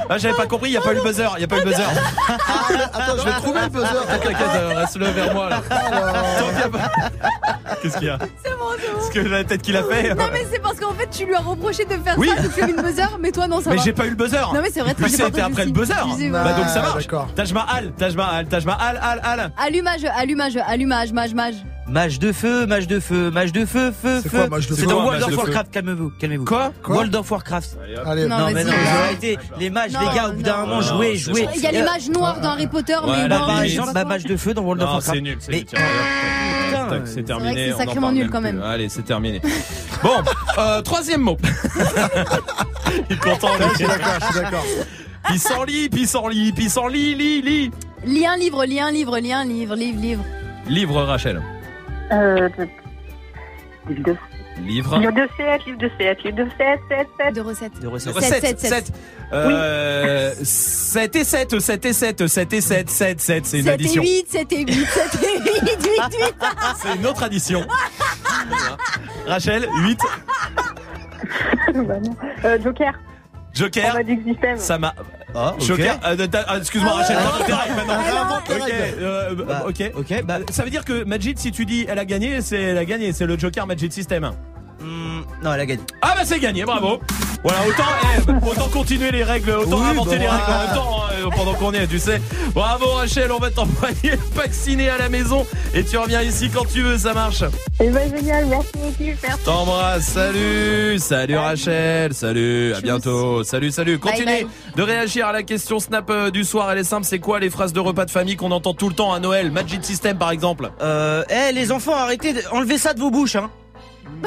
[0.09, 1.57] Ah j'avais pas compris, il y a pas eu le buzzer, il y a pas
[1.57, 1.83] eu le buzzer.
[2.93, 3.87] Attends, je vais trouver le buzzer.
[4.07, 5.61] T'inquiète, euh, reste-le vers moi là.
[5.69, 6.91] Tant qu'il y a pas-
[7.81, 8.97] Qu'est-ce qu'il y a C'est bon, c'est bon.
[8.97, 10.13] Parce que la tête qu'il a fait.
[10.13, 12.29] Non mais c'est parce qu'en fait tu lui as reproché de faire Oui.
[12.35, 13.83] ça, de faire une buzzer, mais toi non ça Mais va.
[13.83, 14.41] j'ai pas eu le buzzer.
[14.53, 15.93] Non mais c'est vrai, c'était entendu après le buzzer.
[16.31, 17.03] Bah donc ça Ah, marche.
[17.07, 17.27] d'accord.
[17.35, 19.51] Taj Mahal, Taj Mahal, Taj Mahal, Al, Al.
[19.57, 21.55] Allumage, allumage, allumage, mage, mage.
[21.91, 24.47] Mage de feu, mage de feu, mage de feu, feu, feu.
[24.61, 26.45] C'est dans World of Warcraft, calmez-vous, calmez-vous.
[26.45, 27.77] Quoi Quoi World of Warcraft.
[28.05, 29.37] Allez, Non, mais non, arrêtez.
[29.59, 31.47] Les mages, Non, les gars, au bout d'un moment, jouez, jouez.
[31.53, 34.37] Il y a les mages noirs dans Harry Potter, mais bon, par exemple, mage de
[34.37, 35.15] feu dans World of Warcraft.
[35.15, 35.65] c'est nul, c'est
[37.05, 37.71] c'est terminé.
[37.71, 38.61] c'est sacrément nul quand même.
[38.61, 39.41] Allez, c'est terminé.
[40.03, 40.09] Bon,
[40.57, 41.37] euh, troisième mot.
[43.07, 43.49] Il est content.
[43.59, 44.65] Je suis d'accord, je suis d'accord.
[45.27, 47.71] Pissenlit, pissenlit, pissenlit, lit, lit.
[48.03, 50.23] Lis un livre, lis un livre, lis un livre, livre, livre.
[50.67, 51.39] Livre, Rachel.
[52.11, 52.49] Euh,
[53.87, 54.15] livre de,
[54.61, 54.99] Livre.
[54.99, 57.35] livre de 7, livre de 7, livre de 7, 7, 7.
[57.35, 57.79] De recettes.
[57.79, 58.19] De recettes.
[58.19, 58.93] Sept, 7, sept, 7.
[59.33, 63.71] Euh, 7 et 7, 7 et 7, 7 et 7, 7, 7, c'est une 7
[63.71, 64.01] et addition.
[64.03, 66.35] 8, 7 et 8, 7 et 8, 8, 8.
[66.75, 67.65] C'est une autre addition.
[69.25, 69.99] Rachel, 8.
[71.73, 72.15] bah non.
[72.43, 72.93] Euh, Joker.
[73.53, 73.97] Joker.
[74.57, 74.93] Ça m'a.
[75.33, 75.61] Ah, ok.
[75.65, 75.99] Joker.
[76.05, 78.01] euh, t'as- ah, Excuse-moi, Rachel, règles maintenant.
[78.03, 78.97] Réinvente les Ok, règles.
[79.01, 79.91] euh, Bah, ok.
[79.95, 80.39] Ok, bah.
[80.51, 83.13] Ça veut dire que Majid, si tu dis elle a gagné, c'est elle a gagné,
[83.13, 84.31] c'est le Joker Majid System.
[84.81, 85.81] Hmm, non, elle a gagné.
[86.01, 86.99] Ah bah c'est gagné, bravo.
[87.43, 87.83] Voilà, autant,
[88.27, 91.29] eh, autant continuer les règles, autant Oui, inventer bah, les règles en même temps hein,
[91.35, 92.21] pendant qu'on est, tu sais.
[92.53, 96.65] Bravo Rachel, on va t'envoyer le vacciné à la maison et tu reviens ici quand
[96.71, 97.43] tu veux, ça marche.
[97.79, 99.43] Eh ben génial, merci beaucoup, merci.
[99.43, 103.97] T'embrasse, salut, salut Rachel, salut, à bientôt, salut, salut.
[103.97, 104.47] Continuez bye.
[104.75, 107.49] de réagir à la question Snap euh, du soir, elle est simple, c'est quoi les
[107.49, 109.49] phrases de repas de famille qu'on entend tout le temps à Noël?
[109.49, 110.69] Magic System par exemple.
[110.79, 112.41] Euh, eh, les enfants, arrêtez, de...
[112.51, 113.49] enlevez ça de vos bouches, hein.
[114.11, 114.25] Mm.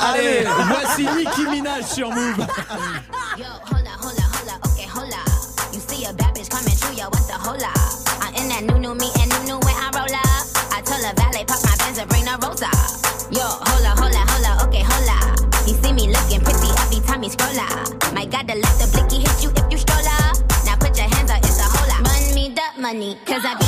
[0.00, 2.46] Allez, voici Nicki Minaj sur Move.
[3.36, 5.22] Yo, hola, hola, hola, okay, hola.
[5.72, 7.68] You see a bad bitch coming through, yo, what's the hola?
[8.24, 10.48] I'm in that new, new me and new, new when I roll up.
[10.72, 12.72] I tell a valet, pop my Benz and bring the rosa.
[13.28, 15.36] Yo, hola, hola, hola, okay, hola.
[15.66, 17.84] He see me looking pretty every time he scroll up.
[18.14, 20.40] Might gotta let the blicky hit you if you stroll up.
[20.64, 22.00] Now put your hands up, it's a hola.
[22.00, 23.67] Run me the money, cause I be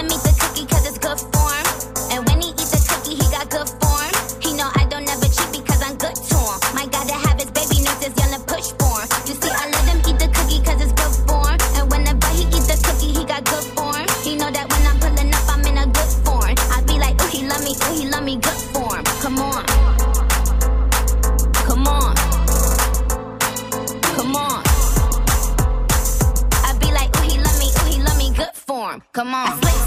[28.95, 29.03] me, good form.
[29.13, 29.80] Come on.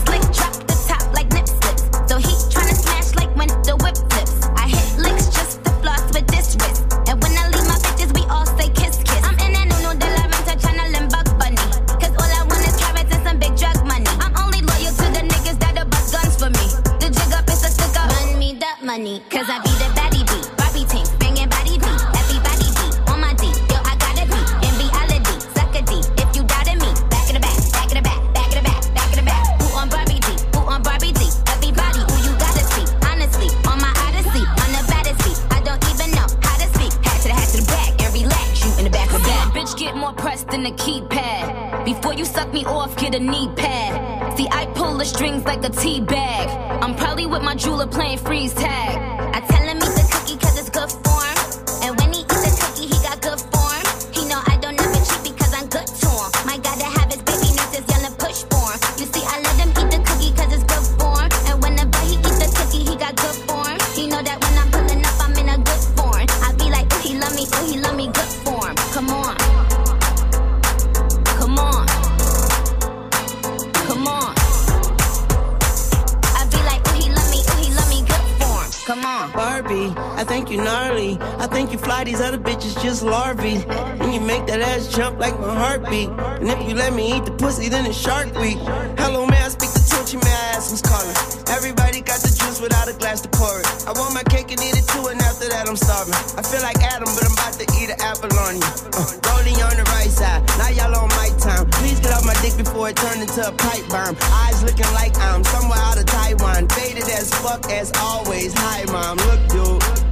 [42.54, 44.38] Me off, get a knee pad.
[44.38, 46.48] See, I pull the strings like a tea bag.
[46.82, 49.13] I'm probably with my jeweler playing freeze tag.
[82.84, 83.64] Just larvae.
[84.00, 86.10] And you make that ass jump like my heartbeat.
[86.40, 88.60] And if you let me eat the pussy, then it's Shark Week.
[89.00, 90.20] Hello, may I speak to Tunchi?
[90.20, 91.16] May I ask who's calling?
[91.48, 93.66] Everybody got the juice without a glass to pour it.
[93.88, 96.12] I want my cake and eat it too, and after that I'm starving.
[96.36, 98.70] I feel like Adam, but I'm about to eat an apple on you.
[98.92, 101.64] Uh, rolling on the right side, now y'all on my time.
[101.80, 104.12] Please get off my dick before it turn into a pipe bomb.
[104.44, 106.68] Eyes looking like I'm somewhere out of Taiwan.
[106.68, 108.52] Faded as fuck as always.
[108.52, 109.16] Hi, mom.
[109.24, 110.03] Look, dude.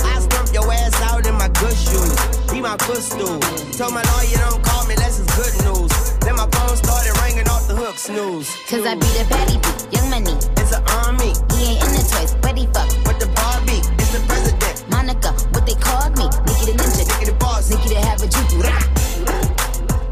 [0.52, 2.16] I stump your ass out in my good shoes.
[2.52, 3.40] Be my footstool.
[3.72, 5.90] Told my lawyer don't call me unless it's good news.
[6.20, 8.48] Then my phone started ringing off the hook snooze.
[8.68, 10.36] Cause I be the baddie beat, young money.
[10.60, 11.32] It's an army.
[11.56, 12.88] He ain't in the toys, but he fuck.
[13.06, 14.84] With the Barbie, it's the president.
[14.90, 16.28] Monica, what they called me.
[16.44, 17.04] Nikki the ninja.
[17.08, 17.70] Nikki the boss.
[17.70, 18.52] Nikki the have a juke.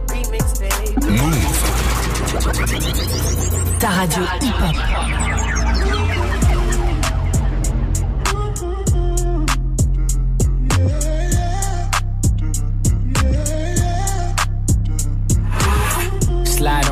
[0.08, 0.94] Remix, baby.
[3.80, 5.39] Ta radio hip-hop.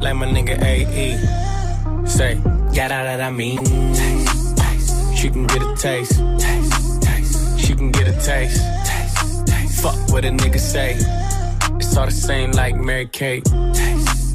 [0.00, 2.06] Like my nigga AE.
[2.06, 2.36] Say,
[2.74, 3.58] got out that I mean.
[3.94, 5.16] Taste.
[5.16, 6.18] She can get a taste.
[6.38, 7.60] Taste, taste.
[7.60, 8.62] She can get a taste.
[8.86, 9.82] Taste.
[9.82, 10.96] Fuck what a nigga say.
[11.76, 13.46] It's all the same like Mary Kate.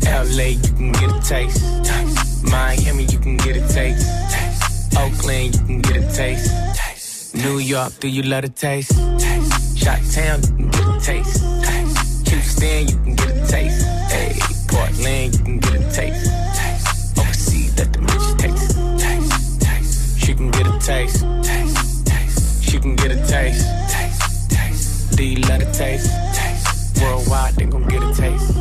[0.06, 1.60] LA, you can get a taste.
[1.84, 2.44] taste.
[2.44, 4.08] Miami, you can get a taste.
[4.32, 4.96] taste.
[4.98, 6.52] Oakland, you can get a taste.
[6.76, 7.36] taste.
[7.36, 8.92] New York, do you love a taste?
[9.20, 9.78] taste.
[9.78, 11.44] Shot Town, you can get a taste.
[11.64, 12.28] taste.
[12.30, 13.86] Houston, you can get a taste.
[14.12, 16.26] Hey, Portland, you can get a taste.
[16.54, 17.18] taste.
[17.18, 18.76] Overseas, let the bitch taste.
[19.00, 19.62] taste.
[19.62, 20.20] taste.
[20.20, 21.24] She can get a taste.
[21.44, 22.06] taste.
[22.06, 22.64] taste.
[22.64, 23.66] She can get a taste.
[23.90, 24.52] taste.
[24.52, 25.20] taste.
[25.20, 26.12] You love a taste?
[26.36, 27.02] taste.
[27.02, 28.54] Worldwide, they gon' get a taste.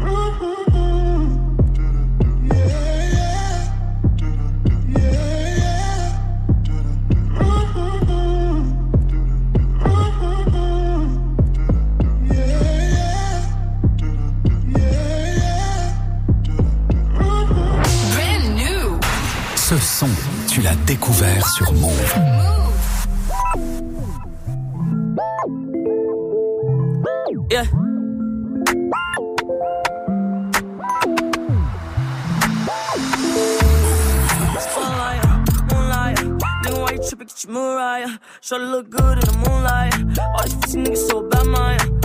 [0.00, 0.57] Mm-hmm.
[19.68, 20.08] Ce son,
[20.48, 22.14] tu l'as découvert sur Move.
[27.50, 27.64] Yeah.
[37.46, 38.08] Moonlight,
[38.52, 39.94] look good in the moonlight.
[40.18, 41.97] All these pussy niggas so bad.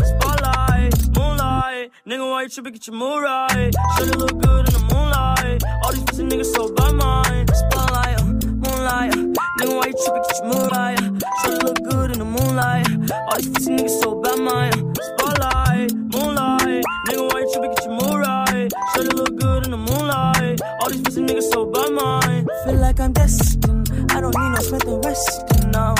[2.05, 2.73] Nigga, why you tripping?
[2.73, 3.71] Get your Mariah.
[3.95, 5.63] Try to look good in the moonlight.
[5.83, 7.47] All these pussy niggas so bad, man.
[7.47, 8.25] Spotlight, uh,
[8.59, 9.23] moonlight, uh.
[9.59, 10.23] nigga, why you tripping?
[10.27, 10.97] Get your Mariah.
[11.39, 12.87] Try to look good in the moonlight.
[13.11, 14.73] All these pussy niggas so bad, man.
[14.73, 14.93] Uh.
[14.99, 17.71] Spotlight, moonlight, nigga, why you tripping?
[17.71, 18.69] Get your Mariah.
[18.93, 20.61] Try to look good in the moonlight.
[20.81, 22.47] All these pussy niggas so bad, man.
[22.65, 24.11] Feel like I'm destined.
[24.11, 25.95] I don't need no Smith and Weston, no.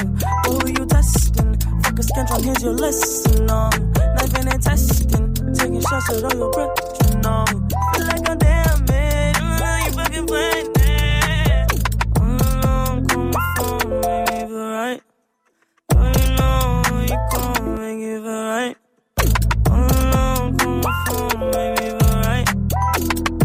[0.52, 1.56] Who you testing?
[1.82, 3.70] Fuck a schedule, here's your lesson, no.
[3.70, 5.33] Knife and testing.
[5.90, 6.72] Shots all your breath,
[7.12, 7.46] you know.
[7.94, 9.34] Feel like I'm damn man.
[9.36, 11.72] Mm, you fucking playing it.
[12.16, 15.02] Mm, call my phone, make me feel right.
[15.96, 18.76] Oh, you know, you call, make me feel right.
[19.66, 22.48] Mm, my phone, make me feel right.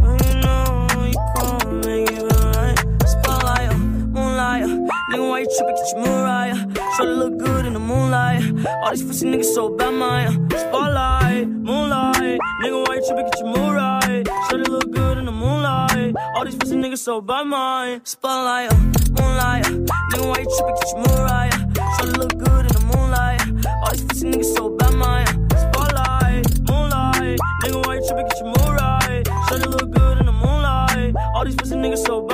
[0.02, 2.78] Oh, you know, you call, make me feel right.
[3.06, 4.64] Spotlight, moonlight,
[5.10, 5.76] nigga, why you tripping?
[5.76, 6.66] Get your Mariah.
[6.96, 7.72] Try to look good in
[8.08, 8.66] moonlight.
[8.82, 10.48] All these pussy niggas so bad, man.
[10.50, 14.24] Spotlight, moonlight, nigga, why you tripping, get your mood right.
[14.48, 16.14] Shawty look good in the moonlight.
[16.34, 18.00] All these pussy niggas so bad, mine.
[18.04, 18.76] Spotlight, uh,
[19.20, 19.66] moonlight.
[19.66, 19.70] uh,
[20.10, 21.52] Nigga, why you tripping, get your mood right.
[21.96, 23.40] Shawty look good in the moonlight.
[23.84, 25.26] All these pussy niggas so by mine.
[25.50, 27.38] Spotlight, moonlight.
[27.62, 29.22] Nigga, why you tripping, get your mood right.
[29.48, 31.14] Shawty look good in the moonlight.
[31.34, 32.27] All these pussy niggas so by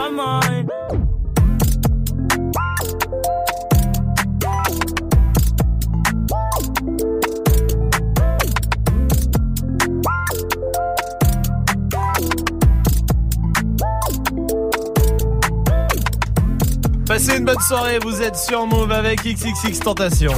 [17.15, 20.33] Passez une bonne soirée, vous êtes sur Move avec XXX Tentation.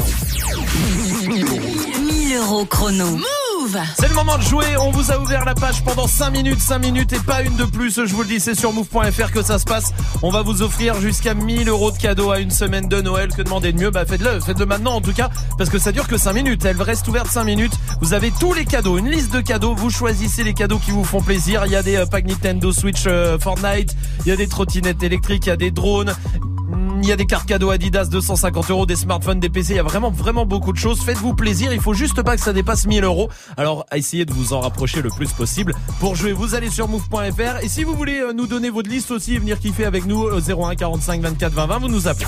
[1.26, 3.06] 1000 euros chrono.
[3.12, 6.60] Move C'est le moment de jouer, on vous a ouvert la page pendant 5 minutes,
[6.60, 9.42] 5 minutes et pas une de plus, je vous le dis, c'est sur move.fr que
[9.42, 9.94] ça se passe.
[10.22, 13.40] On va vous offrir jusqu'à 1000 euros de cadeaux à une semaine de Noël, que
[13.40, 13.90] demander de mieux?
[13.90, 16.82] Bah faites-le, faites-le maintenant en tout cas, parce que ça dure que 5 minutes, elle
[16.82, 17.72] reste ouverte 5 minutes.
[18.02, 21.04] Vous avez tous les cadeaux, une liste de cadeaux, vous choisissez les cadeaux qui vous
[21.04, 21.62] font plaisir.
[21.64, 23.96] Il y a des euh, packs Nintendo Switch euh, Fortnite,
[24.26, 26.14] il y a des trottinettes électriques, il y a des drones,
[27.02, 29.78] il y a des cartes cadeaux Adidas 250 euros, des smartphones, des PC, il y
[29.78, 31.00] a vraiment vraiment beaucoup de choses.
[31.02, 33.28] Faites-vous plaisir, il faut juste pas que ça dépasse 1000 euros.
[33.56, 35.74] Alors essayez de vous en rapprocher le plus possible.
[36.00, 39.10] Pour jouer, vous allez sur move.fr et si vous voulez euh, nous donner votre liste
[39.10, 42.26] aussi et venir kiffer avec nous au 01 45 24 20 20, vous nous appelez.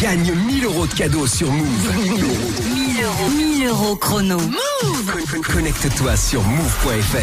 [0.00, 1.66] Gagne 1000 euros de cadeaux sur Move.
[2.02, 2.30] 1000 euros.
[2.74, 3.30] 1000 euros.
[3.36, 4.38] 1000 euros chrono.
[4.38, 7.16] Move Con- con- Connecte-toi sur move.fr.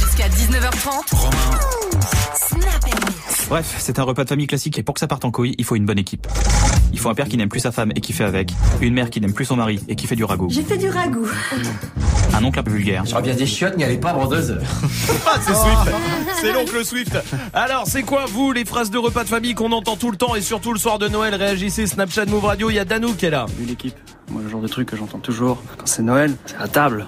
[0.00, 1.08] Jusqu'à 19h30.
[1.08, 1.77] Snap and mix.
[3.48, 5.64] Bref, c'est un repas de famille classique et pour que ça parte en couille, il
[5.64, 6.26] faut une bonne équipe.
[6.92, 9.08] Il faut un père qui n'aime plus sa femme et qui fait avec, une mère
[9.08, 11.26] qui n'aime plus son mari et qui fait du ragoût, J'ai fait du ragoût.
[12.34, 13.06] un oncle un peu vulgaire.
[13.06, 14.62] Je reviens des chiottes, n'y allez pas avant deux heures.
[15.26, 15.96] Ah, c'est Swift.
[16.40, 17.18] C'est l'oncle Swift.
[17.54, 20.34] Alors, c'est quoi, vous, les phrases de repas de famille qu'on entend tout le temps
[20.34, 21.34] et surtout le soir de Noël?
[21.34, 23.46] Réagissez, Snapchat Move Radio, il y a Danou qui est là.
[23.48, 23.94] Salut l'équipe.
[24.30, 27.06] Moi, le genre de truc que j'entends toujours quand c'est Noël, c'est à table.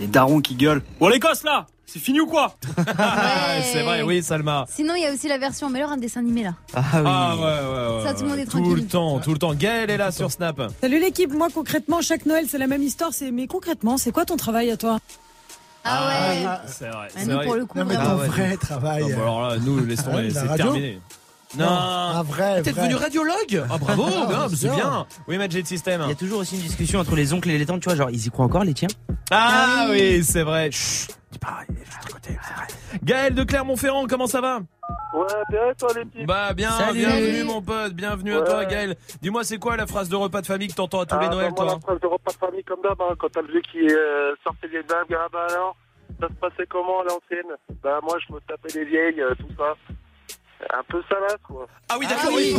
[0.00, 0.82] Les darons qui gueulent.
[1.00, 2.54] Bon, les gosses là C'est fini ou quoi
[3.72, 4.66] c'est vrai, oui, Salma.
[4.68, 6.52] Sinon, il y a aussi la version, mais alors un dessin animé là.
[6.74, 8.04] Ah ouais, ouais, ouais.
[8.04, 8.74] Ça, tout le monde est Tout tranquille.
[8.74, 9.54] le temps, tout le temps.
[9.54, 10.60] Gaël est là sur Snap.
[10.82, 14.26] Salut l'équipe, moi concrètement, chaque Noël c'est la même histoire, c'est mais concrètement, c'est quoi
[14.26, 14.98] ton travail à toi?
[15.84, 16.46] Ah ouais.
[16.66, 17.08] C'est vrai.
[17.08, 17.44] Ah, c'est nous, vrai.
[17.46, 19.02] pour le coup, Non, mais ton vrai travail.
[19.04, 21.00] Non, bah alors là, nous, laisse Ah tomber, c'est terminé.
[21.56, 22.60] Non, un vrai.
[22.60, 23.64] T'es devenu radiologue?
[23.70, 24.74] Ah bravo, Ah, c'est bien.
[24.76, 25.06] bien.
[25.26, 26.02] Oui, Magic System.
[26.04, 27.96] Il y a toujours aussi une discussion entre les oncles et les tantes, tu vois,
[27.96, 28.88] genre ils y croient encore les tiens?
[29.30, 30.70] Ah oui, c'est vrai.
[30.70, 32.66] Chut, dis pas, il est juste à côté, c'est vrai.
[33.02, 34.60] Gaël de Clermont-Ferrand, comment ça va
[35.14, 36.24] Ouais, bien, toi, les petits.
[36.24, 36.98] Bah bien, Salut.
[37.00, 38.96] bienvenue mon pote, bienvenue à toi Gaël.
[39.22, 41.30] Dis-moi, c'est quoi la phrase de repas de famille que t'entends à tous les Ah,
[41.30, 43.48] Noëls, bah, toi la phrase de repas de famille comme d'hab, hein, quand t'as le
[43.48, 45.76] vieux qui euh, sortait les dames, ah bah alors,
[46.20, 49.48] ça se passait comment à l'ancienne Bah moi je me tapais les vieilles, euh, tout
[49.56, 49.74] ça.
[50.74, 51.66] Un peu salace quoi.
[51.88, 52.56] Ah oui, d'accord, oui.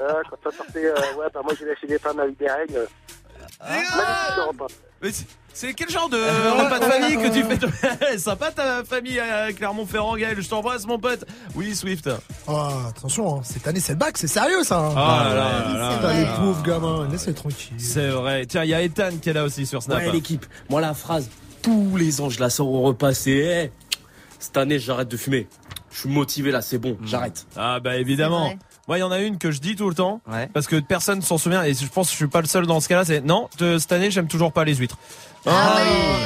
[0.00, 2.86] Euh, quand ça sortait, euh, ouais, bah moi j'ai lâché des femmes avec des règles.
[5.02, 5.10] Mais
[5.52, 6.16] c'est- quel genre de
[6.62, 10.40] repas de famille que tu fais Sympa ta famille à Clermont-Ferrand, Gaël.
[10.40, 11.24] Je t'embrasse, mon pote.
[11.54, 12.08] Oui, Swift.
[12.46, 14.78] Oh, attention, hein, cette année c'est le bac, c'est sérieux ça.
[14.78, 14.94] hein.
[14.96, 16.36] Ah là là là Putain, là les là.
[16.38, 17.74] pauvres gamins, laissez tranquille.
[17.78, 18.46] C'est vrai.
[18.46, 19.98] Tiens, il y a Ethan qui est là aussi sur Snap.
[19.98, 20.46] Ouais, l'équipe.
[20.68, 21.28] Moi, la phrase,
[21.62, 23.70] tous les ans, je la sors au repas, c'est hey,
[24.38, 25.48] cette année, j'arrête de fumer.
[25.90, 27.46] Je suis motivé là, c'est bon, j'arrête.
[27.56, 28.52] Ah bah évidemment.
[28.88, 30.20] Moi, il y en a une que je dis tout le temps,
[30.54, 32.80] parce que personne s'en souvient, et je pense que je suis pas le seul dans
[32.80, 33.04] ce cas-là.
[33.04, 34.96] C'est non, de- cette année, j'aime toujours pas les huîtres.
[35.46, 35.76] Ah,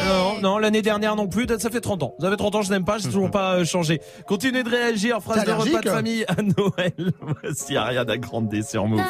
[0.08, 1.46] non, non, l'année dernière non plus.
[1.58, 2.14] Ça fait 30 ans.
[2.18, 4.00] Vous avez 30 ans, je n'aime pas, j'ai toujours pas euh, changé.
[4.26, 5.20] Continuez de réagir.
[5.20, 7.12] Phrase de repas de allergique famille à Noël.
[7.42, 9.02] Voici Ariana Grande sur Move.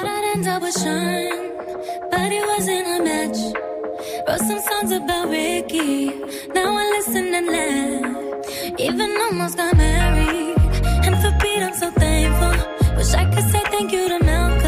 [4.26, 6.07] Wrote some songs about Ricky,
[6.55, 8.80] now I listen and laugh.
[8.80, 10.57] Even almost got married,
[11.07, 12.82] and for Pete I'm so thankful.
[12.97, 14.61] Wish I could say thank you to Malcolm,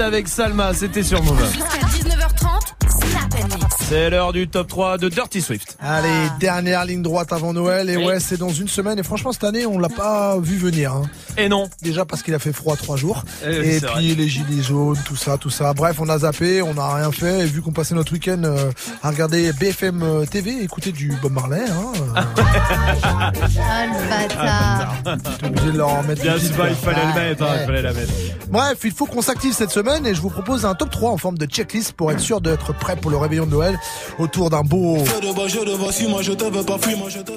[0.00, 0.72] avec Salma.
[0.74, 1.40] C'était sur Move.
[1.52, 2.46] Jusqu'à 19h30,
[2.88, 3.76] Snap and Mix.
[3.88, 5.76] C'est l'heure du top 3 de Dirty Swift.
[5.80, 6.08] Allez,
[6.40, 7.88] dernière ligne droite avant Noël.
[7.90, 8.98] Et ouais, c'est dans une semaine.
[8.98, 10.92] Et franchement, cette année, on l'a pas vu venir.
[10.92, 11.02] hein.
[11.36, 11.68] Et non.
[11.82, 13.22] Déjà parce qu'il a fait froid trois jours.
[13.46, 14.02] Eh et puis vrai.
[14.02, 15.72] les gilets jaunes, tout ça, tout ça.
[15.72, 17.40] Bref, on a zappé, on n'a rien fait.
[17.40, 18.70] Et vu qu'on passait notre week-end euh,
[19.02, 22.20] à regarder BFM euh, TV, écouter du Bob Marley, hein, euh,
[23.02, 24.94] Ah, le bâtard.
[25.38, 27.42] t'es obligé de leur en mettre Bien une sûr, petite, il fallait le Ouais, mettre,
[27.42, 27.58] hein, ouais.
[27.62, 28.12] il fallait la mettre.
[28.50, 31.16] Bref, il faut qu'on s'active cette semaine et je vous propose un top 3 en
[31.18, 33.78] forme de checklist pour être sûr d'être prêt pour le réveillon de Noël
[34.18, 34.96] autour d'un beau...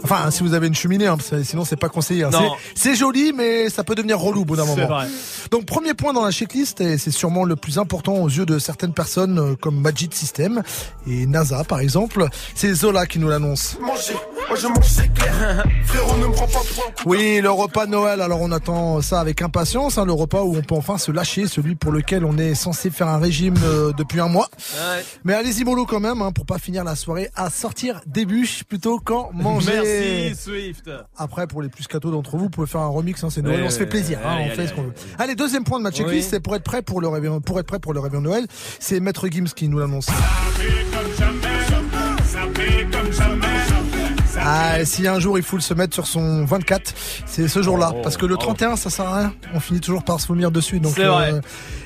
[0.04, 2.24] Enfin, si vous avez une cheminée, hein, sinon c'est pas conseillé.
[2.24, 2.30] hein.
[2.32, 2.52] Non.
[2.76, 4.88] C'est- joli, mais ça peut devenir relou au bout d'un C'est moment.
[4.88, 5.08] vrai.
[5.50, 8.60] Donc premier point dans la checklist, et c'est sûrement le plus important aux yeux de
[8.60, 10.62] certaines personnes euh, comme Magic System
[11.08, 13.78] et NASA par exemple, c'est Zola qui nous l'annonce.
[14.52, 15.64] Moi je mange c'est clair.
[15.86, 16.92] Frérot ne me prends pas pour.
[17.06, 20.58] Oui, le repas de Noël, alors on attend ça avec impatience, hein, le repas où
[20.58, 23.94] on peut enfin se lâcher, celui pour lequel on est censé faire un régime euh,
[23.94, 24.50] depuis un mois.
[25.24, 28.66] Mais allez-y mollo quand même, hein, pour pas finir la soirée à sortir des bûches
[28.66, 29.72] plutôt qu'en manger.
[29.74, 30.90] Merci Swift.
[31.18, 33.62] Après, pour les plus cathos d'entre vous, vous pouvez faire un remix, hein, c'est Noël,
[33.62, 34.90] Ouais, on se fait ouais, plaisir, hein, allez, on fait allez, ce qu'on allez.
[34.90, 34.96] veut.
[35.18, 36.28] Allez, deuxième point de ma checklist, Oui.
[36.30, 38.46] c'est pour être prêt pour le réveillon, pour être prêt pour le réveillon de Noël,
[38.80, 40.08] c'est Maître Gims qui nous l'annonce.
[44.40, 46.94] Ah, et si un jour il faut se mettre sur son 24,
[47.26, 47.92] c'est ce jour-là.
[47.96, 49.34] Oh, parce que le 31, ça sert à rien.
[49.54, 50.80] On finit toujours par se vomir dessus.
[50.80, 51.34] Donc, vrai.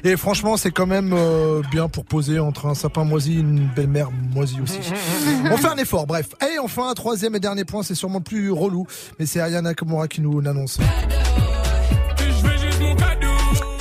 [0.03, 3.67] et franchement, c'est quand même euh, bien pour poser entre un sapin moisi et une
[3.75, 4.79] belle-mère moisie aussi.
[5.51, 6.27] on fait un effort, bref.
[6.41, 8.85] Et enfin, un troisième et dernier point, c'est sûrement le plus relou.
[9.19, 10.79] Mais c'est Ayana Nakamura qui nous l'annonce.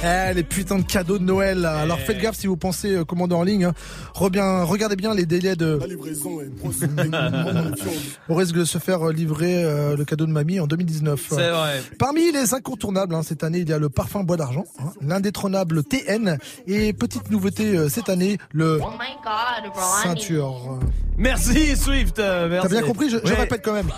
[0.05, 1.61] Eh, les putains de cadeaux de Noël.
[1.61, 1.79] là.
[1.79, 3.65] Alors faites gaffe si vous pensez euh, commander en ligne.
[3.65, 3.75] hein.
[4.15, 5.79] Rebien- regardez bien les délais de.
[8.29, 11.27] On risque de se faire euh, livrer euh, le cadeau de mamie en 2019.
[11.31, 11.83] C'est vrai.
[11.99, 15.83] Parmi les incontournables, hein, cette année, il y a le parfum bois d'argent, hein, l'indétrônable
[15.85, 20.79] TN, et petite nouveauté euh, cette année, le Oh my god, ceinture.
[21.17, 22.19] Merci Swift.
[22.19, 22.69] euh, merci.
[22.69, 23.91] T'as bien compris je, répète quand même.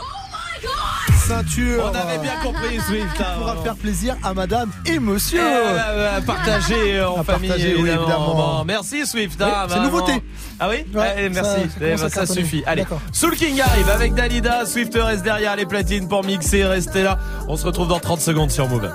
[1.26, 1.90] Ceinture.
[1.92, 3.06] On avait bien compris Swift.
[3.20, 5.40] Hein, pourra faire plaisir à madame et monsieur.
[5.40, 8.02] Eh, euh, partager en À famille partager, oui, évidemment.
[8.02, 8.34] évidemment.
[8.58, 9.40] Bon, merci Swift.
[9.40, 10.12] Oui, hein, c'est nouveauté.
[10.60, 11.68] Ah oui Ouais, Allez, ça- merci.
[11.70, 12.40] ça Eh ça cartonner.
[12.42, 12.62] suffit.
[12.66, 12.84] Allez.
[13.12, 14.64] Soul King arrive avec Dalida.
[14.66, 16.64] Swift reste derrière les platines pour mixer.
[16.64, 17.18] Restez là.
[17.48, 18.90] On se retrouve dans 30 secondes sur Move.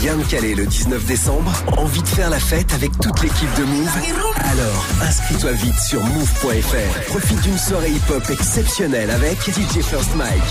[0.00, 3.64] Rien de calé le 19 décembre Envie de faire la fête avec toute l'équipe de
[3.64, 3.90] Move?
[4.38, 7.00] Alors, inscris-toi vite sur move.fr.
[7.08, 10.42] Profite d'une soirée hip-hop exceptionnelle avec DJ First Mike,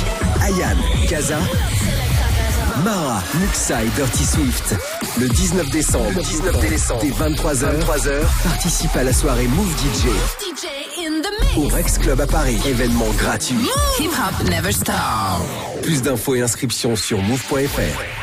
[0.41, 0.76] Ayan,
[1.07, 1.39] Kaza,
[2.84, 4.76] Mara, Muxa et Dirty Swift.
[5.19, 10.07] Le 19 décembre, le 19 décembre, dès 23h, 23h, participe à la soirée Move DJ
[10.39, 10.65] DJ
[11.05, 11.57] in the mix.
[11.57, 12.57] au Rex Club à Paris.
[12.65, 13.55] Événement gratuit.
[13.99, 14.95] Hip hop never stop.
[15.84, 18.22] Plus d'infos et inscriptions sur move.fr.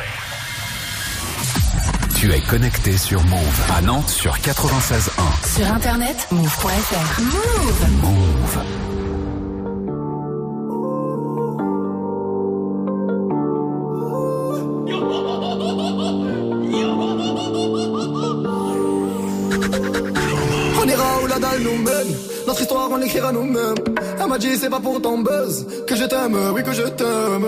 [2.21, 5.57] Tu es connecté sur Move à Nantes sur 96.1.
[5.57, 7.19] Sur internet, move.fr.
[7.19, 7.87] Move.
[7.99, 8.59] Move.
[20.79, 22.15] On ira où la dalle nous mène.
[22.45, 23.73] Notre histoire, on l'écrira nous-mêmes.
[24.19, 27.47] Elle m'a dit, c'est pas pour ton buzz que je t'aime, oui, que je t'aime.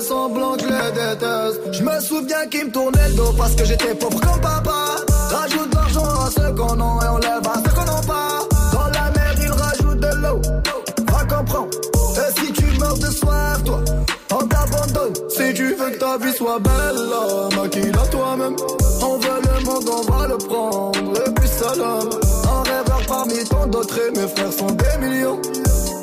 [0.00, 1.60] semblant que je les déteste.
[1.72, 4.96] Je me souviens qu'ils me tournaient le dos parce que j'étais pauvre comme papa.
[5.30, 8.38] Rajoute de l'argent à ceux qu'on a et on lève à ceux qu'on n'a pas.
[8.72, 10.40] Dans la mer, ils rajoutent de l'eau.
[11.12, 11.68] Va comprendre.
[12.16, 13.80] Et si tu meurs de soif, toi,
[14.32, 15.14] on t'abandonne.
[15.28, 18.56] Si tu veux que ta vie soit belle, maquille-la toi-même.
[19.02, 20.98] On veut le monde, on va le prendre.
[21.26, 22.08] Et puis salam.
[22.44, 25.40] Un rêveur parmi tant d'autres et mes frères sont des millions.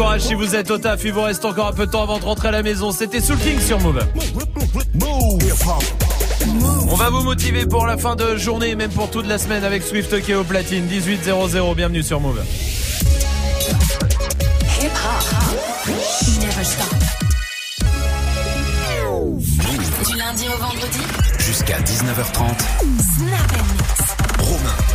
[0.00, 2.18] Courage si vous êtes au taf, il vous reste encore un peu de temps avant
[2.18, 2.90] de rentrer à la maison.
[2.90, 4.02] C'était Soul King sur Move.
[6.88, 9.62] On va vous motiver pour la fin de journée et même pour toute la semaine
[9.62, 11.74] avec Swift qui est au platine 1800.
[11.74, 12.42] Bienvenue sur Move.
[14.80, 15.90] Hip hop.
[16.40, 16.94] Never stop.
[20.08, 21.00] Du lundi au vendredi.
[21.40, 22.56] Jusqu'à 19h30.
[23.18, 23.79] Snap.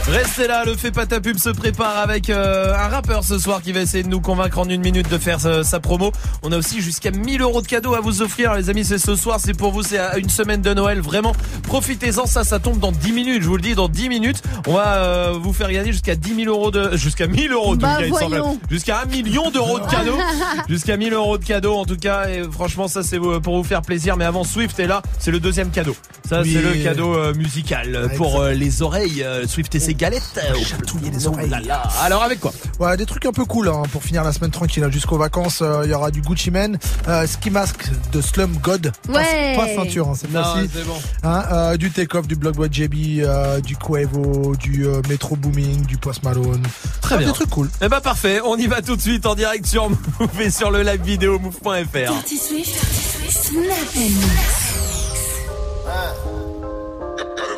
[0.08, 3.64] Restez là, le fait pas ta pub se prépare avec euh, un rappeur ce soir
[3.64, 6.12] qui va essayer de nous convaincre en une minute de faire euh, sa promo.
[6.44, 8.86] On a aussi jusqu'à 1000 euros de cadeaux à vous offrir, les amis.
[8.86, 11.02] C'est ce soir, c'est pour vous, c'est à une semaine de Noël.
[11.02, 11.34] Vraiment,
[11.64, 12.28] profitez-en.
[12.28, 13.42] Ça, ça tombe dans 10 minutes.
[13.42, 16.36] Je vous le dis, dans 10 minutes, on va euh, vous faire gagner jusqu'à 10
[16.36, 17.76] 000 euros de, jusqu'à 1000 euros.
[17.76, 18.28] Bah, cas, il semble.
[18.38, 18.60] voyons.
[18.70, 20.20] Jusqu'à 1 million d'euros de cadeaux.
[20.70, 22.30] jusqu'à 1000 euros de cadeaux en tout cas.
[22.30, 24.18] Et franchement, ça c'est pour vous faire plaisir.
[24.18, 25.02] Mais avant, Swift est là.
[25.18, 25.96] C'est le deuxième cadeau.
[26.30, 26.54] Ça, Oui.
[26.54, 29.24] c'est le cadeau euh, musical euh, pour euh, les oreilles.
[29.24, 30.22] euh, Swift et ses galettes.
[30.38, 31.50] euh, Chatouiller les Oh oreilles.
[31.50, 31.84] là là.
[32.02, 32.52] Alors avec quoi?
[32.80, 34.84] Ouais, des trucs un peu cool hein, pour finir la semaine tranquille.
[34.84, 34.92] hein.
[34.92, 36.78] Jusqu'aux vacances, euh, il y aura du Gucci Mane,
[37.08, 38.92] euh, Ski Mask de Slum God.
[39.08, 39.56] Pas- Ouais.
[39.56, 40.70] Pas, ceinture, hein, cette fois-ci.
[40.74, 40.96] c'est bon.
[41.24, 45.98] Hein, euh, du Take-Off, du Blockboy JB, euh, du Quavo, du euh, Metro Booming, du
[45.98, 46.64] Post Malone.
[47.02, 47.28] Très Ah, bien.
[47.28, 47.70] Des trucs cool.
[47.82, 50.72] Eh ben parfait, on y va tout de suite en direct sur Move et sur
[50.72, 52.12] le live vidéo move.fr.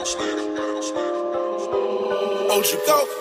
[0.06, 0.47] Swift.
[2.64, 2.82] Snap and mix.
[2.82, 3.17] Oh, you go.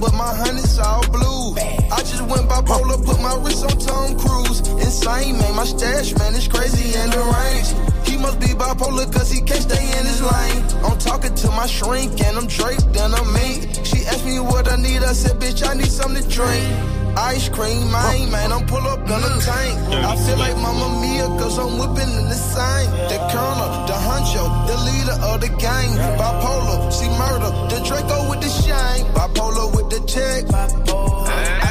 [0.00, 1.54] But my honey's all blue.
[1.90, 4.60] I just went bipolar, put my wrist on Tom Cruise.
[4.78, 7.74] Insane, man, my stash, man, it's crazy and deranged.
[8.08, 10.62] He must be bipolar cause he can't stay in his lane.
[10.84, 13.80] I'm talking to my shrink and I'm draped and I'm meat.
[13.84, 16.98] She asked me what I need, I said, bitch, I need something to drink.
[17.18, 19.44] Ice cream, man, man, I'm pull up in a mm.
[19.44, 20.04] tank.
[20.04, 22.90] I feel like Mama Mia cause I'm whipping in the same.
[23.10, 25.90] The colonel, the honcho, the leader of the gang.
[26.16, 29.04] Bipolar, see murder, the Draco with the shine.
[29.14, 29.77] Bipolar with the
[30.08, 30.44] check.
[30.48, 30.66] I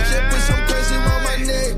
[0.10, 1.74] just put some crazy around my neck.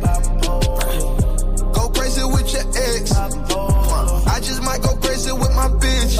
[1.73, 3.15] Go crazy with your ex.
[3.15, 6.17] I just might go crazy with my bitch.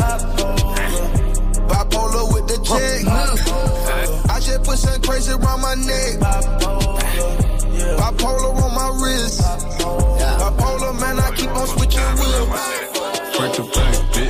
[1.69, 3.05] Bipolar with the check.
[4.31, 6.19] I just put some crazy around my neck.
[7.99, 9.41] Bipolar on my wrist.
[10.39, 12.47] Bipolar, man, I keep on switching wheels.
[13.37, 14.28] Break the bank, bitch.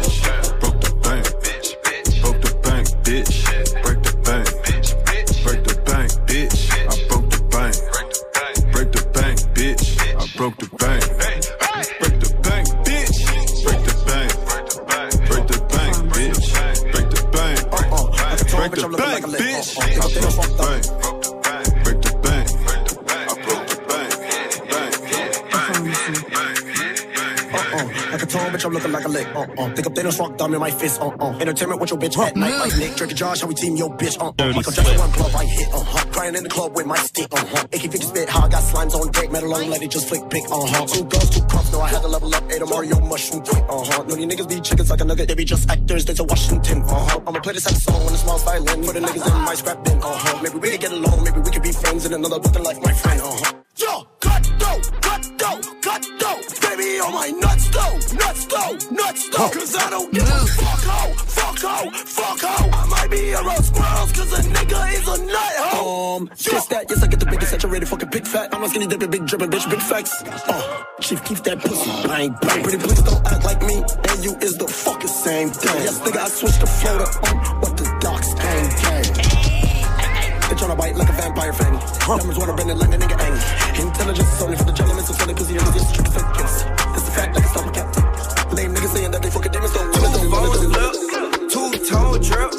[29.59, 29.73] Uh.
[29.75, 31.37] Pick up Thanos, rock thumb in my fist, uh, uh.
[31.39, 33.89] Entertainment with your bitch at night, like Nick, Drake and Josh, how we team your
[33.97, 34.53] bitch, uh, uh.
[34.53, 36.05] Michael Jackson, one club, I hit, uh, huh.
[36.11, 37.67] Crying in the club with my stick, uh, huh.
[37.73, 40.43] AK-50 spit, how I got slimes on deck, metal on, let it just flick, pick,
[40.45, 40.85] uh, huh.
[40.85, 43.63] Two girls, two cups, no, I had to level up, ate a Mario mushroom quick,
[43.69, 44.03] uh, huh.
[44.07, 46.81] No, these niggas be chickens like a nugget, they be just actors, they to Washington,
[46.83, 47.19] uh, huh.
[47.27, 49.83] I'ma play this sad song when the small violin, for the niggas in my scrap
[49.83, 50.39] bin, uh, huh.
[50.41, 52.93] Maybe we could get along, maybe we could be friends in another looking like my
[52.93, 53.53] friend, uh, huh.
[53.79, 56.41] Yo, cut dough, cut dough, cut dough.
[56.61, 57.58] Baby on my nuts though,
[58.29, 59.49] nuts though, nuts though.
[59.49, 62.69] Cause I don't give a fuck ho, fuck ho, fuck ho.
[62.71, 66.15] I might be around squirrels cause a nigga is a nut ho.
[66.15, 68.53] Um, yes that, yes I get the biggest saturated fucking big fat.
[68.53, 70.21] I'm a skinny dipping, big dripping bitch, big facts.
[70.23, 72.63] Uh, chief keep that pussy bang bang.
[72.63, 75.81] Pretty please don't act like me and you is the fucking same thing.
[75.81, 79.39] Yes nigga I switched the floater on what the docs ain't gang.
[80.49, 81.77] They tryna bite like a vampire fanny.
[82.05, 83.85] Diamonds wanna bend it like a nigga angry.
[83.85, 86.63] Intelligence is only for the gentlemen, so funny pussy niggas just trick fake kids.
[86.93, 87.88] That's a fact like a stomach
[88.89, 92.51] niggas saying that they fucking demons don't women don't Two-tone drip.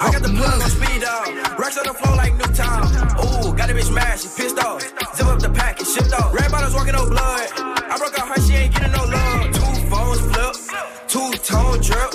[0.00, 1.58] I got the plug on speed off.
[1.58, 2.84] Racks on the floor like Newtown.
[3.24, 4.82] Ooh, got a bitch mad, she pissed off.
[5.16, 6.34] Zip up the pack and shipped off.
[6.34, 7.48] Red bottles walking no blood.
[7.56, 9.52] I broke her heart, she ain't getting no love.
[9.56, 10.54] Two phones flip.
[11.08, 12.10] Two-tone drip.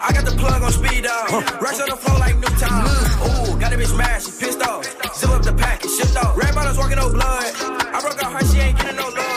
[0.00, 1.60] I got the plug on speed off.
[1.60, 2.86] Racks on the floor like Newtown.
[3.26, 4.86] Ooh, got a bitch mad, she pissed off.
[5.18, 6.36] Zip up the pack and shipped off.
[6.36, 7.50] Red bottles walking no blood.
[7.90, 9.31] I broke her, she ain't getting no love.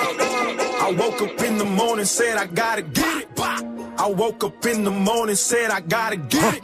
[0.85, 3.27] I woke up in the morning, said I gotta get it.
[3.39, 6.63] I woke up in the morning, said I gotta get it.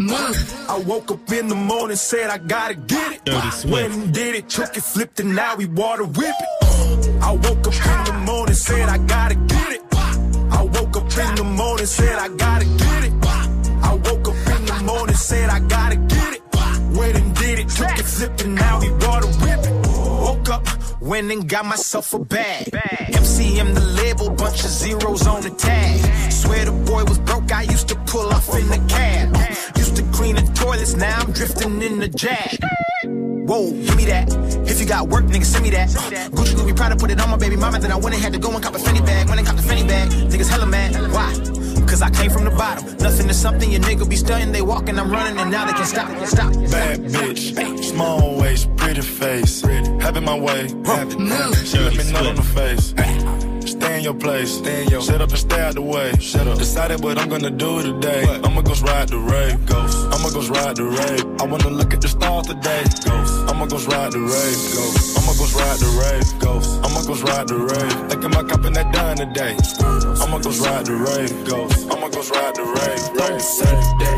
[0.69, 3.65] I woke up in the morning, said I gotta get it.
[3.65, 7.23] Went and did it, took it, flipped it, now we water whip it.
[7.23, 9.81] I woke up in the morning, said I gotta get it.
[9.91, 13.13] I woke up in the morning, said I gotta get it.
[13.81, 16.41] I woke up in the morning, said I gotta get it.
[16.95, 19.60] Went and did it, took it, flipped it, now we water whip it.
[21.01, 22.65] Went and got myself a bag.
[23.11, 25.99] MCM the label, bunch of zeros on the tag.
[26.31, 29.35] Swear the boy was broke, I used to pull off in the cab.
[29.77, 32.59] Used to clean the toilets, now I'm drifting in the jag.
[33.47, 34.31] Whoa, give me that.
[34.69, 35.89] If you got work, nigga, send me that.
[35.89, 38.39] Gucci Louis Prada put it on my baby mama, then I went and had to
[38.39, 39.27] go and cop a Fendi bag.
[39.27, 40.09] Went and cop the Fendi bag.
[40.09, 40.93] Niggas hella mad.
[41.11, 41.60] Why?
[41.87, 42.85] Cause I came from the bottom.
[42.97, 44.51] Nothing to something, your nigga be stunning.
[44.51, 46.09] They walking, I'm running, and now they can stop.
[46.25, 46.53] Stop.
[46.71, 49.61] Bad bitch, small waist, pretty face.
[49.61, 51.67] Having my way, have it, have.
[51.67, 52.93] She let me know on the face.
[53.65, 56.11] Stay in your place, stay in your Shut up and stay out the way.
[56.19, 56.57] Shut up.
[56.57, 58.23] Decided what I'm gonna do today.
[58.43, 59.65] I'ma go ride the rave.
[59.65, 59.97] Ghost.
[60.13, 61.25] I'ma go ride the rave.
[61.41, 62.83] I wanna look at the stars today.
[63.05, 63.33] Ghost.
[63.49, 64.59] I'ma go ride the rave.
[64.75, 65.17] Ghost.
[65.17, 66.39] I'ma go ride the rave.
[66.39, 66.69] Ghost.
[66.85, 68.09] I'ma go ride the rave.
[68.09, 69.55] Thinking about copping that done today.
[70.31, 71.43] I'ma go ride the rave.
[71.43, 71.91] Ghost.
[71.91, 73.03] I'ma go ride the rave.
[73.19, 74.15] Don't say that.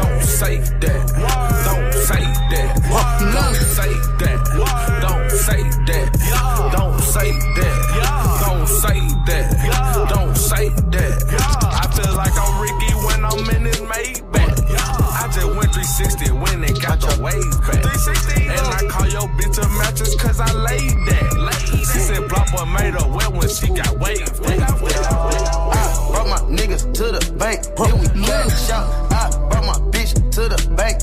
[0.00, 1.04] Don't say that.
[1.68, 2.72] Don't say that.
[3.28, 3.92] Don't say
[4.24, 4.40] that.
[5.04, 6.08] Don't say that.
[6.72, 7.28] Don't say
[7.60, 7.84] that.
[8.40, 10.08] Don't say that.
[10.08, 11.12] Don't say that.
[11.76, 14.64] I feel like I'm Ricky when I'm in this Maybach.
[14.80, 17.84] I just went 360 when they got the wave back.
[18.48, 21.24] And I call your bitch a mattress cause I laid that.
[21.92, 24.40] She said Block boy made her wet when she got waved
[27.38, 29.12] bank, then we cash out.
[29.12, 31.00] I brought my bitch to the bank,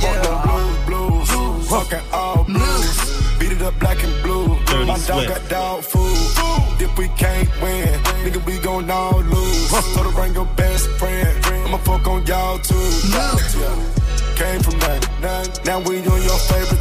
[0.00, 3.38] gon' wink, I bought them blues, blues, fucking all blues.
[3.38, 4.56] Beat it up black and blue.
[4.66, 6.80] Dirty My dog got dog food.
[6.80, 7.88] If we can't win,
[8.24, 9.70] nigga, we gon' all lose.
[9.70, 11.44] So to bring your best friend.
[11.66, 12.74] I'ma fuck on y'all too.
[13.12, 13.36] Yeah.
[14.36, 15.64] Came from nothing.
[15.64, 16.79] Now we on your favorite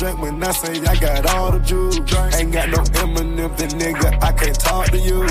[0.00, 1.98] drink when I say I got all the juice.
[2.34, 5.28] Ain't got no Eminem, then nigga, I can't talk to you.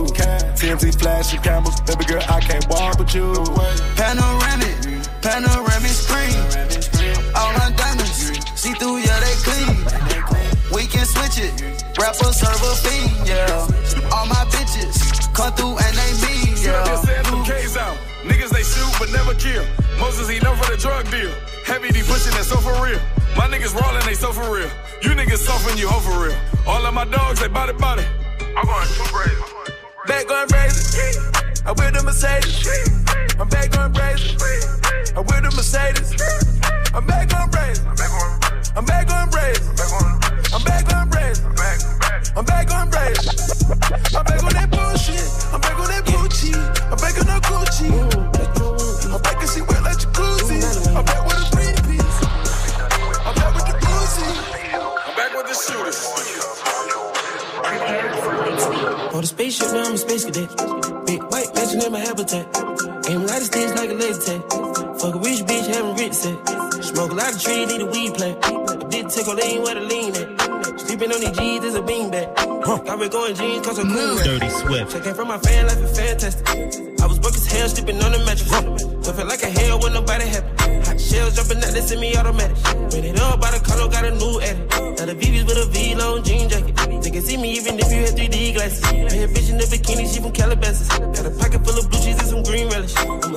[0.61, 3.33] TMZ flashing cameras, baby girl, I can't walk with you.
[3.97, 4.77] Panoramic,
[5.25, 6.37] panoramic screen.
[7.33, 9.77] All my diamonds, see through, yeah, they clean.
[10.69, 11.53] We can switch it.
[11.97, 13.65] Rapper serve a fiend, yeah.
[14.13, 15.01] All my bitches
[15.33, 17.01] come through and they mean, Sit up here yeah.
[17.01, 17.73] saying them K's.
[18.21, 19.65] Niggas they shoot but never kill.
[19.97, 21.33] Moses he known for the drug deal.
[21.65, 23.01] Heavy D pushing that so for real.
[23.39, 24.69] My niggas rolling they so for real.
[25.01, 26.35] You niggas soft and you hoe for real.
[26.67, 28.03] All of my dogs they body body.
[28.57, 29.41] I'm going too crazy.
[30.07, 31.19] Back going crazy.
[31.65, 32.67] I with the Mercedes.
[33.39, 34.35] I'm back going crazy.
[35.15, 36.19] I with the Mercedes.
[36.93, 37.81] I'm back going crazy.
[38.75, 39.63] I'm back going crazy.
[40.51, 41.43] I'm back going crazy.
[42.35, 43.39] I'm back on crazy.
[43.39, 43.48] I'm
[64.09, 64.39] a laser.
[64.99, 66.83] Fuck a rich bitch, having rich set.
[66.83, 68.37] Smoke a lot of trees, need a weed plant.
[68.43, 70.79] I did take a lean where the lean at.
[70.79, 72.35] Sleeping on these G's is a beanbag.
[72.65, 74.17] Got me going jeans cause I'm cool.
[74.17, 74.91] Dirty Swift.
[74.91, 76.47] Check came from my fan life and fantastic.
[77.01, 78.49] I was broke as hell, sleeping on the mattress.
[79.05, 80.49] So feel like a hell when nobody happy.
[80.85, 82.57] Hot shells jumping out, they send me automatic.
[82.91, 84.69] Made it up by the color, got a new edit.
[84.99, 86.75] Now the VVs with a V-long jean jacket.
[87.03, 88.81] They can see me even if you had 3D glasses.
[88.81, 90.89] Bad bitch in the bikini, she from Calabasas.
[90.89, 91.58] Got a pocket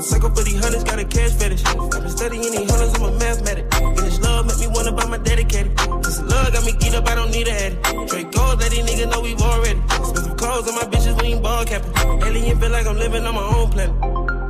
[0.03, 1.65] a psycho for these hunters, got a cash fetish.
[1.65, 3.65] I've been studying these hunters, I'm a mathematic.
[3.75, 5.77] And this love make me wanna buy my dedicated.
[6.03, 7.85] This love got me geeked up, I don't need a addict.
[8.11, 9.81] Trade gold, let these niggas know we've already.
[9.89, 11.93] Spend some calls on my bitches, we ain't ball capping.
[12.27, 13.95] Alien feel like I'm living on my own planet.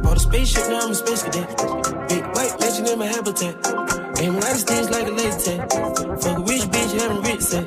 [0.02, 1.48] Bought a spaceship, now I'm a space cadet.
[2.08, 3.54] Big white mansion in my habitat.
[4.20, 5.60] Aim a of sticks like a laser tag.
[6.22, 7.66] Fuck a rich bitch, having rich set.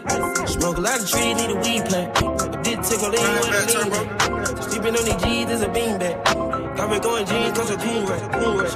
[0.50, 2.10] Smoke a lot of trees, need a weed plant.
[2.18, 4.64] I did take a lean when I back.
[4.64, 6.65] Sleeping on these G's is a beanbag.
[6.86, 8.22] Me going jeans, cause I'm cool right.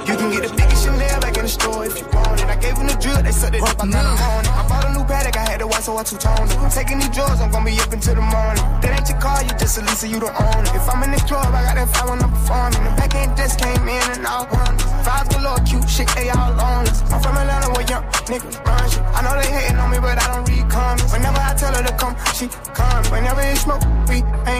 [0.02, 2.50] You can get the biggest Chanel back in the store if you want it.
[2.50, 4.42] I gave them the drill, they sucked it up, I got them on.
[4.50, 6.58] I bought a new paddock, I had to watch, so I two-toned it.
[6.74, 8.66] Taking these drugs, I'm gonna be up until the morning.
[8.82, 10.62] That ain't your car, you just a Lisa, you don't own.
[10.74, 12.82] If I'm in the club, I got that fire when I'm performing.
[12.82, 14.90] The back end just came in and out wonders.
[15.06, 17.06] Five galore, cute shit, they all on us.
[17.14, 19.06] I'm from Atlanta where young niggas run shit.
[19.14, 21.14] I know they hating on me, but I don't read comments.
[21.14, 23.06] Whenever I tell her to come, she come.
[23.14, 24.59] Whenever it smoke, we ain't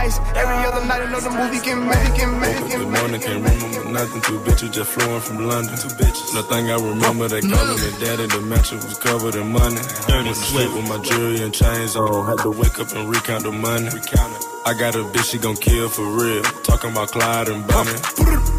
[0.00, 0.36] this ain't no surprise.
[0.36, 3.00] Every other night, another movie get made, get made, get Good made.
[3.00, 4.20] morning, can't remember nothing.
[4.22, 5.76] Two bitches just flowing from London.
[5.76, 6.34] Two bitches.
[6.34, 8.26] Nothing I remember, they calling me daddy.
[8.26, 9.80] The mansion was covered in money.
[10.08, 12.26] Went to sleep with my jewelry and chains on.
[12.26, 13.86] Had to wake up and recount the money.
[13.86, 14.44] Recount it.
[14.64, 16.42] I got a bitch, she gon' kill for real.
[16.62, 17.90] Talking about Clyde and Bonnie.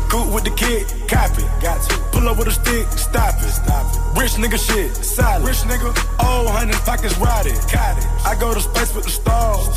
[0.10, 1.44] Good with the kid, copy.
[1.62, 1.98] Got to.
[2.12, 3.50] Pull up with a stick, stop it.
[3.50, 3.93] Stop it.
[4.16, 5.46] Rich nigga shit, solid.
[5.46, 5.90] Rich nigga,
[6.24, 7.56] old hundred pockets rotted.
[7.72, 8.06] Got it.
[8.26, 9.68] I go to space with the stars.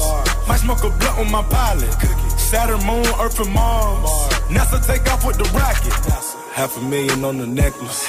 [0.47, 1.91] Might smoke a blunt with my pilot.
[2.01, 2.39] Cookie.
[2.39, 4.11] Saturn, Moon, Earth, and Mars.
[4.49, 5.93] NASA take off with the rocket.
[6.57, 8.09] Half a million on the necklace.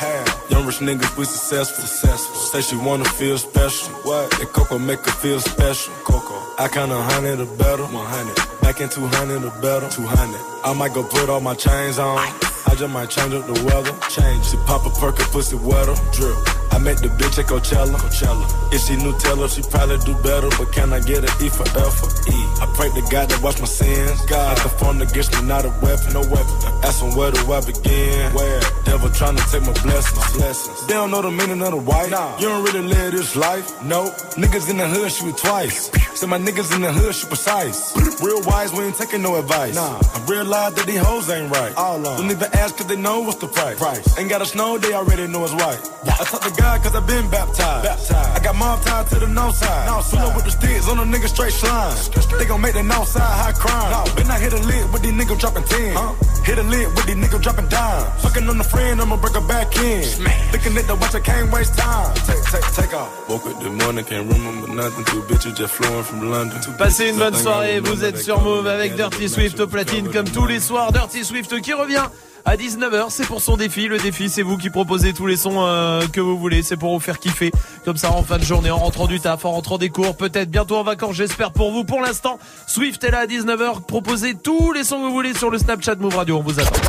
[0.49, 1.83] Young rich niggas, we successful.
[1.83, 2.35] successful.
[2.35, 3.93] Say she wanna feel special.
[4.07, 4.31] What?
[4.31, 5.93] That Coco make her feel special.
[6.05, 6.35] Coco.
[6.57, 7.83] I count a hundred or better.
[7.83, 8.56] 100.
[8.67, 9.87] Back in 200 or better.
[9.87, 10.41] 200.
[10.65, 12.17] I might go put all my chains on.
[12.17, 13.95] I just might change up the weather.
[14.09, 14.43] Change.
[14.43, 15.95] She pop a perk and pussy wetter.
[16.11, 16.35] Drip.
[16.73, 17.95] I met the bitch at Coachella.
[17.95, 18.45] Coachella.
[18.73, 20.49] If she knew Taylor, she probably do better.
[20.59, 22.37] But can I get an E for F for E?
[22.59, 24.19] I pray to God to wash my sins.
[24.25, 26.11] God, I formed against me, not a weapon.
[26.11, 26.55] No weapon.
[26.83, 28.33] Asking where do I begin?
[28.33, 28.61] Where?
[28.83, 30.19] Devil trying to take my blessings.
[30.19, 30.87] My blessings.
[30.87, 32.11] They don't know the meaning of the white.
[32.11, 32.37] Nah.
[32.37, 33.65] You don't really live this life.
[33.81, 34.11] No.
[34.35, 35.89] Niggas in the hood shoot twice.
[36.19, 37.95] Say my niggas in the hood shoot precise.
[38.21, 39.75] Real wise, we ain't taking no advice.
[39.75, 39.99] Nah.
[40.15, 41.73] I realize that these hoes ain't right.
[41.75, 42.17] All on.
[42.17, 43.77] Don't even ask cause they know what's the price.
[43.77, 44.17] price.
[44.17, 45.81] Ain't got a snow, they already know it's white.
[46.07, 47.83] I talk to God cause I been baptized.
[47.85, 48.37] baptized.
[48.37, 49.85] I got mom tied to the north side.
[49.87, 51.95] No Pull up with the sticks on a nigga straight slime.
[52.39, 53.91] They gon' make the north side high crime.
[53.93, 54.15] No.
[54.15, 55.93] Been I hit a lid with these niggas dropping 10.
[55.95, 56.13] Huh?
[56.43, 58.23] Hit a lid with these niggas dropping dimes.
[58.23, 60.01] Fucking on the friend, I'ma break her back in.
[60.51, 62.15] Looking at the watch, I can't waste time.
[62.25, 63.29] Take, take, take off.
[63.29, 65.03] Woke up this morning, can't remember nothing.
[65.05, 66.57] Two bitches just flowing from London.
[66.77, 70.59] Passez une bonne soirée, vous êtes sur Avec Dirty Swift au platine comme tous les
[70.59, 70.91] soirs.
[70.91, 72.05] Dirty Swift qui revient
[72.45, 73.87] à 19h, c'est pour son défi.
[73.87, 76.63] Le défi, c'est vous qui proposez tous les sons euh, que vous voulez.
[76.63, 77.51] C'est pour vous faire kiffer
[77.83, 80.49] comme ça en fin de journée, en rentrant du taf, en rentrant des cours, peut-être
[80.49, 81.83] bientôt en vacances, j'espère pour vous.
[81.83, 83.85] Pour l'instant, Swift est là à 19h.
[83.85, 86.37] Proposez tous les sons que vous voulez sur le Snapchat Move Radio.
[86.37, 86.81] On vous attend.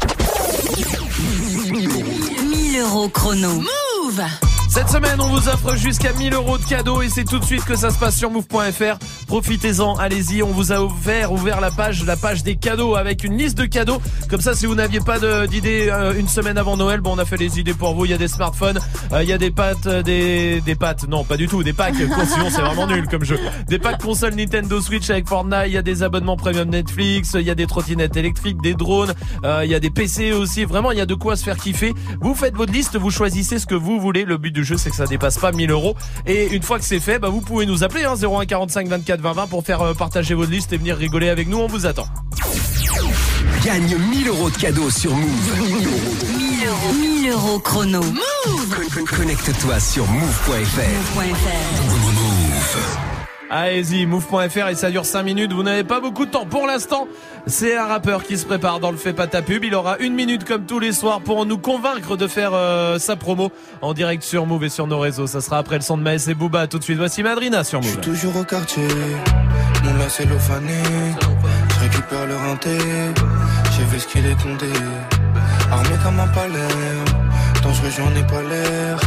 [1.70, 3.54] 1000 euros chrono.
[3.54, 4.47] Move
[4.78, 7.64] Cette semaine, on vous offre jusqu'à 1000 euros de cadeaux et c'est tout de suite
[7.64, 8.96] que ça se passe sur move.fr.
[9.26, 10.40] Profitez-en, allez-y.
[10.44, 13.64] On vous a ouvert, ouvert la page, la page des cadeaux avec une liste de
[13.64, 14.00] cadeaux.
[14.30, 15.18] Comme ça, si vous n'aviez pas
[15.48, 18.04] d'idées euh, une semaine avant Noël, bon, on a fait les idées pour vous.
[18.04, 18.78] Il y a des smartphones,
[19.12, 21.08] euh, il y a des pâtes, euh, des, des pâtes.
[21.08, 21.64] Non, pas du tout.
[21.64, 21.96] Des packs.
[21.96, 23.40] Sinon, c'est vraiment nul comme jeu.
[23.66, 25.64] Des packs console Nintendo Switch avec Fortnite.
[25.66, 27.32] Il y a des abonnements premium Netflix.
[27.34, 29.12] Il y a des trottinettes électriques, des drones.
[29.42, 30.64] euh, il y a des PC aussi.
[30.64, 31.94] Vraiment, il y a de quoi se faire kiffer.
[32.20, 34.24] Vous faites votre liste, vous choisissez ce que vous voulez.
[34.24, 35.94] Le but du jeu, c'est que ça dépasse pas 1000 euros.
[36.26, 39.20] Et une fois que c'est fait, bah, vous pouvez nous appeler, hein, 01 45 24
[39.20, 41.58] 20 20 pour faire euh, partager votre liste et venir rigoler avec nous.
[41.58, 42.06] On vous attend.
[43.64, 45.56] Gagne 1000 euros de cadeaux sur Move.
[46.38, 46.92] 1000 euros.
[46.94, 48.00] 1000 euros chrono.
[48.00, 48.54] Con-
[48.94, 51.18] con- Connecte-toi sur move.fr.
[53.50, 55.52] Allez-y, move.fr et ça dure 5 minutes.
[55.54, 56.44] Vous n'avez pas beaucoup de temps.
[56.44, 57.08] Pour l'instant,
[57.48, 59.64] c'est un rappeur qui se prépare dans le fait pas ta pub.
[59.64, 63.16] Il aura une minute comme tous les soirs pour nous convaincre de faire euh, sa
[63.16, 63.50] promo
[63.82, 65.26] en direct sur Move et sur nos réseaux.
[65.26, 66.66] Ça sera après le son de Maës et Booba.
[66.66, 68.00] Tout de suite, voici Madrina sur Move.
[68.00, 68.86] Toujours au quartier,
[69.84, 70.68] mon lacet cellophane.
[71.74, 72.76] Je récupère le rinté,
[73.76, 74.72] j'ai vu ce qu'il est condé.
[75.70, 76.74] Armé comme un palais,
[77.62, 78.98] dangereux j'en ai pas l'air.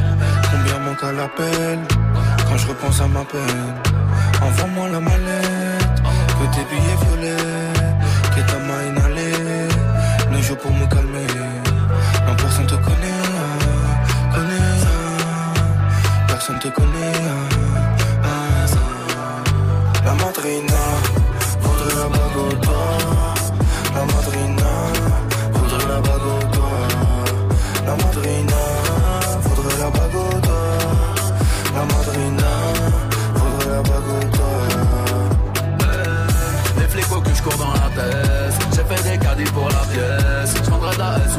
[0.51, 1.79] Combien manque à l'appel?
[2.47, 3.75] Quand je repense à ma peine.
[4.41, 7.80] Envoie-moi la mallette, que tes billets violets,
[10.61, 11.00] pour me calmer,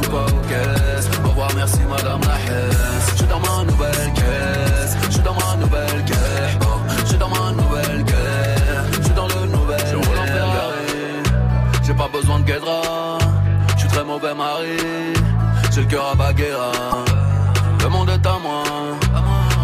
[0.01, 1.09] pas aux caisses.
[1.23, 3.11] Au revoir, merci madame la Hesse.
[3.11, 4.97] Je suis dans ma nouvelle caisse.
[5.07, 6.57] Je suis dans ma nouvelle caisse.
[6.61, 8.97] Oh, Je suis dans ma nouvelle caisse.
[8.97, 9.79] Je suis dans le nouvel.
[9.91, 10.83] Je roule en Ferrari.
[11.83, 13.17] J'ai pas besoin de guédra.
[13.75, 14.77] Je suis très mauvais mari.
[15.71, 16.71] J'ai le cœur à Baguera.
[17.83, 18.63] Le monde est à moi.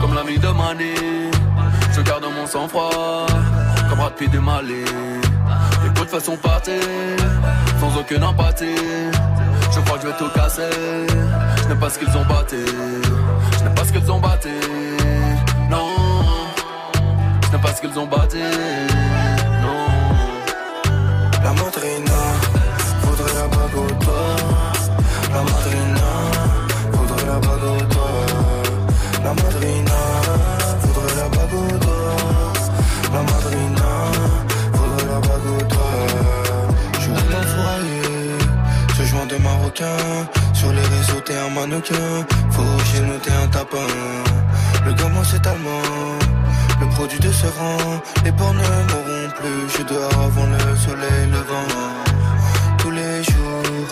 [0.02, 0.94] Comme l'ami de Mani.
[1.94, 3.26] Je garde mon sang-froid.
[3.90, 4.86] Comme Brad Pitt du Mali.
[5.84, 6.72] Les coups de façon partie,
[7.80, 8.66] sans aucune empathie.
[10.02, 10.70] Je vais tout casser.
[11.62, 12.58] Je n'ai pas ce qu'ils ont batté.
[13.58, 14.50] Je n'ai pas ce qu'ils ont batté.
[15.70, 15.88] Non,
[17.46, 18.40] je n'ai pas ce qu'ils ont batté.
[19.62, 19.86] Non.
[21.44, 22.22] La madrina
[23.02, 23.88] voudrait la bague au.
[25.34, 26.10] La madrina
[26.94, 28.04] voudrait la bague au.
[29.24, 29.89] La madrina
[39.80, 42.26] Sur les réseaux, t'es un mannequin.
[42.52, 43.78] Faut chez nous, t'es un tapin.
[44.86, 46.20] Le gamin, c'est allemand.
[46.82, 49.70] Le produit de ce rang, les porcs ne mourront plus.
[49.70, 51.72] Je suis dehors avant le soleil levant.
[52.78, 53.88] Tous les jours,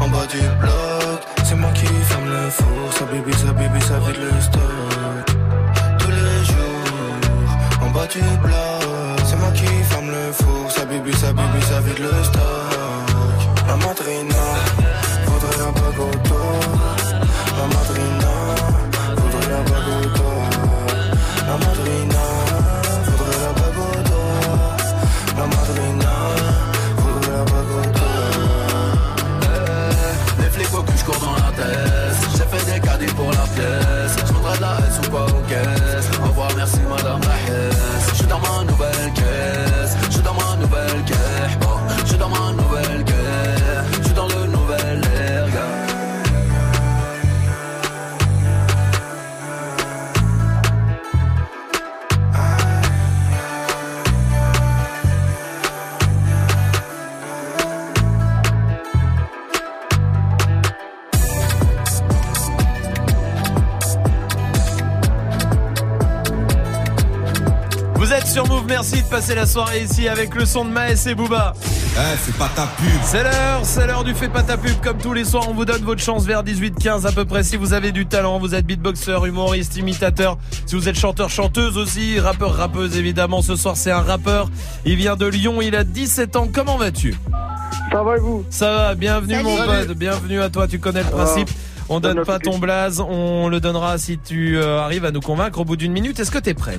[0.00, 2.92] en bas du bloc, c'est moi qui ferme le four.
[2.98, 5.36] Ça bibi, ça bibi, ça vide le stock.
[5.98, 10.70] Tous les jours, en bas du bloc, c'est moi qui ferme le four.
[10.70, 12.42] Ça bibi, ça bibi, ça vide le stock.
[13.68, 14.44] La madrina,
[30.38, 32.16] Les flics au cul, je cours dans la tête.
[32.32, 34.16] J'ai fait des caddies pour la pièce.
[34.16, 36.18] De la ou pas aux caisses.
[36.18, 38.10] Au revoir, merci madame la Hesse.
[38.10, 39.69] Je suis dans ma nouvelle caisse.
[69.10, 71.52] Passer la soirée ici avec le son de Maës et Booba.
[71.58, 72.86] Eh, c'est pas ta pub.
[73.02, 74.80] C'est l'heure, c'est l'heure du fait pas ta pub.
[74.82, 77.42] Comme tous les soirs, on vous donne votre chance vers 18-15 à peu près.
[77.42, 80.38] Si vous avez du talent, vous êtes beatboxer, humoriste, imitateur.
[80.64, 83.42] Si vous êtes chanteur, chanteuse aussi, rappeur, rappeuse évidemment.
[83.42, 84.48] Ce soir, c'est un rappeur.
[84.84, 86.48] Il vient de Lyon, il a 17 ans.
[86.52, 87.16] Comment vas-tu?
[87.90, 88.44] Ça va et vous?
[88.48, 89.44] Ça va, bienvenue Salut.
[89.44, 91.24] mon pote, bienvenue à toi, tu connais le va.
[91.24, 91.50] principe.
[91.88, 95.58] On donne pas ton blaze, on le donnera si tu euh, arrives à nous convaincre
[95.58, 96.20] au bout d'une minute.
[96.20, 96.78] Est-ce que t'es prêt?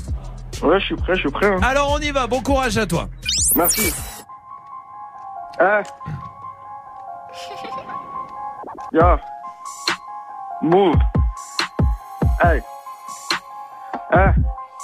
[0.63, 1.47] Ouais, je suis prêt, je suis prêt.
[1.47, 1.59] hein.
[1.63, 3.07] Alors on y va, bon courage à toi.
[3.55, 3.93] Merci.
[5.59, 5.63] Eh.
[8.93, 9.17] Ya.
[10.61, 10.95] Move.
[12.43, 12.61] Hey.
[14.11, 14.33] Hein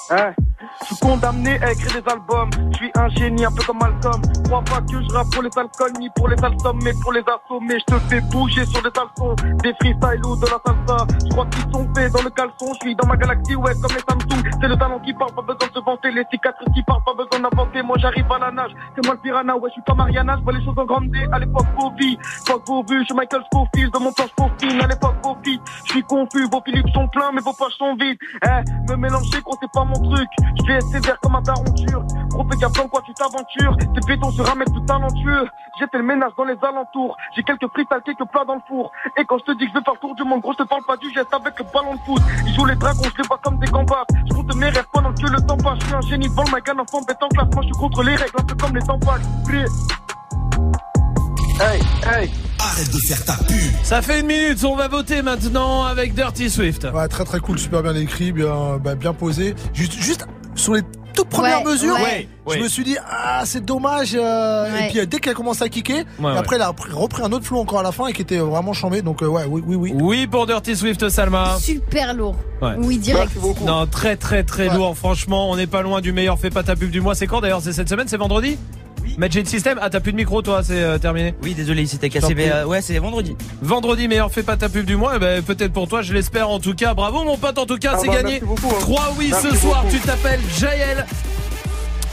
[0.10, 0.34] Hein
[0.82, 2.50] je suis condamné à écrire des albums.
[2.72, 4.22] Je suis un génie, un peu comme Malcolm.
[4.46, 7.22] Crois pas que je rappe pour les alcools, ni pour les alsommes, mais pour les
[7.22, 7.78] assommer.
[7.80, 11.08] Je te fais bouger sur des salsons, des freestyle ou de la salsa.
[11.24, 12.74] Je crois qu'ils sont faits dans le caleçon.
[12.74, 14.44] Je suis dans ma galaxie, ouais, comme les Samsung.
[14.62, 16.12] C'est le talent qui parle, pas besoin de se vanter.
[16.12, 17.82] Les cicatrices qui parlent, pas besoin d'inventer.
[17.84, 19.56] Moi j'arrive à la nage, c'est moi le piranha.
[19.56, 21.20] Ouais, je suis comme Mariana, je vois les choses en grande D.
[21.32, 21.68] À l'époque,
[22.46, 23.02] fuck vos vues.
[23.02, 26.48] Je suis Michael Scofield, de mon temps, je À l'époque, filles, je suis confus.
[26.52, 28.18] Vos Philips sont pleins, mais vos poches sont vides.
[28.44, 30.28] Eh, me mélanger, gros, c'est pas mon truc.
[30.56, 32.04] Je vais être sévère comme un daron dur.
[32.30, 33.78] Gros, fais gaffe dans quoi tu t'aventures.
[33.78, 35.48] T'es béton sur un mec tout talentueux.
[35.80, 37.16] J'ai fait le ménage dans les alentours.
[37.36, 38.92] J'ai quelques freestyles, quelques plats dans le four.
[39.18, 40.64] Et quand je te dis que je vais faire le tour du monde, gros, je
[40.64, 42.22] te parle pas du geste avec le ballon de foot.
[42.46, 44.06] Ils jouent les dragons, je les vois comme des gambas.
[44.28, 45.80] Je compte mes rêves pendant que le temps passe.
[45.82, 47.48] Je suis un génie, vol ma gagne enfant, bête en classe.
[47.54, 49.22] Moi, je suis contre les règles, un peu comme les tampacs.
[51.60, 52.32] Hey, hey.
[52.60, 53.58] Arrête de faire ta pub.
[53.84, 56.88] Ça fait une minute, on va voter maintenant avec Dirty Swift.
[56.94, 59.56] Ouais, très très cool, super bien écrit, bien, bah, bien posé.
[59.74, 60.28] Juste, juste
[60.58, 60.82] sur les
[61.14, 62.28] toutes premières Ouais, mesures, ouais.
[62.48, 64.12] je me suis dit ah c'est dommage.
[64.14, 64.86] euh, Ouais.
[64.86, 67.44] Et puis euh, dès qu'elle commence à kicker, après elle a repris- repris un autre
[67.46, 69.02] flow encore à la fin et qui était vraiment chambé.
[69.02, 69.94] Donc euh, ouais, oui, oui, oui.
[69.96, 71.58] Oui pour Dirty Swift, Salma.
[71.60, 72.36] Super lourd.
[72.62, 72.74] Ouais.
[72.78, 73.32] Oui, direct.
[73.66, 74.96] Non, très très très lourd.
[74.96, 76.38] Franchement, on n'est pas loin du meilleur.
[76.38, 77.16] Fais pas ta pub du mois.
[77.16, 77.62] C'est quand d'ailleurs?
[77.64, 78.08] C'est cette semaine?
[78.08, 78.58] C'est vendredi?
[79.18, 82.10] Magic System Ah, t'as plus de micro, toi, c'est euh, terminé Oui, désolé, il s'était
[82.10, 83.36] cassé, mais euh, ouais, c'est vendredi.
[83.62, 85.14] Vendredi, meilleur fais pas ta pub du mois.
[85.16, 86.94] Eh ben, peut-être pour toi, je l'espère en tout cas.
[86.94, 88.42] Bravo, mon pote, en tout cas, Ah c'est bah, gagné.
[88.42, 88.80] merci beaucoup, hein.
[88.80, 89.84] 3 oui Merci ce soir.
[89.84, 89.96] beaucoup.
[89.96, 91.06] Tu t'appelles Jaël.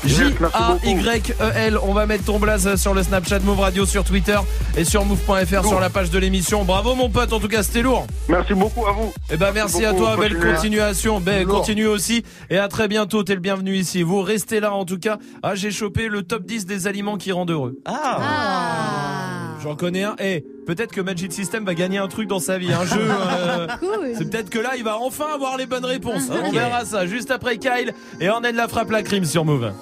[0.07, 1.79] J-A-Y-E-L.
[1.83, 4.37] On va mettre ton blaze sur le Snapchat Move Radio, sur Twitter
[4.77, 6.65] et sur move.fr sur la page de l'émission.
[6.65, 8.07] Bravo, mon pote, en tout cas, c'était lourd.
[8.29, 9.13] Merci beaucoup à vous.
[9.31, 13.23] Eh ben merci, à beaucoup, toi, belle continuation, ben continue aussi et à très bientôt,
[13.23, 14.03] t'es le bienvenu ici.
[14.03, 15.19] Vous restez là en tout cas.
[15.43, 17.77] Ah, j'ai chopé le top 10 des aliments qui rendent heureux.
[17.87, 19.57] Ah.
[19.63, 20.15] J'en connais un.
[20.19, 23.01] Et peut-être que Magic System va gagner un truc dans sa vie, un jeu.
[23.01, 24.13] euh, Cool.
[24.19, 26.25] C'est peut-être que là, il va enfin avoir les bonnes réponses.
[26.31, 26.53] On Ok.
[26.55, 29.73] verra ça juste après Kyle et on aide la frappe la crime sur Move.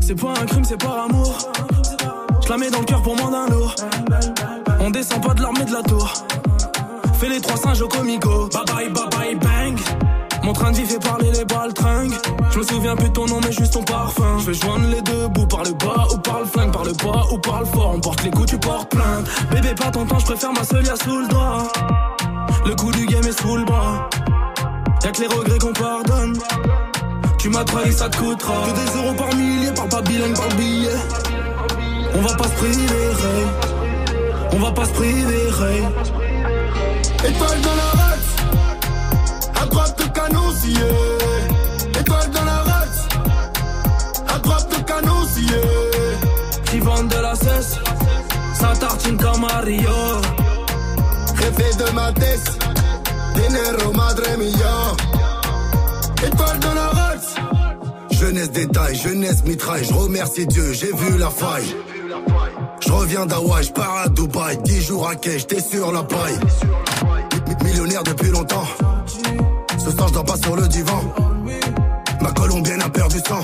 [0.00, 1.38] C'est pas un crime, c'est par amour.
[2.44, 3.74] Je la mets dans le cœur pour moins d'un lourd.
[4.80, 6.12] On descend pas de l'armée de la tour.
[7.20, 8.48] Fais les trois singes au comico.
[8.48, 9.78] Bye bye, bye bye, bang.
[10.42, 12.14] Mon train de vie fait parler les baltringues.
[12.50, 14.38] Je me souviens plus de ton nom, mais juste ton parfum.
[14.44, 17.24] Je joindre les deux bouts par le bas ou par le flingue, par le bas
[17.30, 17.92] ou par le fort.
[17.94, 19.28] On porte les coups, tu portes plainte.
[19.52, 21.68] Bébé, pas ton temps, je préfère ma seule sous le doigt.
[22.66, 24.08] Le coup du game est sous le bras.
[25.04, 26.38] Y'a que les regrets qu'on pardonne.
[27.40, 28.66] Tu m'as trahi, ça te coûtera.
[28.66, 30.90] Que des euros par millier, parle pas bilingue, parle billet.
[32.14, 33.10] On va pas se priver.
[34.52, 35.48] On va pas se priver.
[37.24, 38.30] Étoile dans la race,
[39.62, 40.88] à droite de canon scié.
[41.98, 43.08] Étoile dans la race,
[44.28, 45.60] à droite de canon scié.
[46.66, 47.76] Qui vendent de la cesse,
[48.52, 50.20] ça tartine comme à Rio.
[51.36, 52.58] Jefe de ma tête,
[53.34, 55.19] dinero madre mia.
[56.26, 57.34] Étoile dans la race,
[58.10, 59.84] jeunesse détail, jeunesse mitraille.
[59.84, 61.74] Je remercie Dieu, j'ai vu la faille.
[62.80, 66.38] Je reviens d'Hawaï, je pars à Dubaï, 10 jours à quai, j'étais sur la paille.
[67.48, 68.66] Mi- Millionnaire depuis longtemps.
[69.78, 71.00] Ce soir, je dors pas sur le divan.
[72.20, 73.42] Ma colombienne a perdu sang.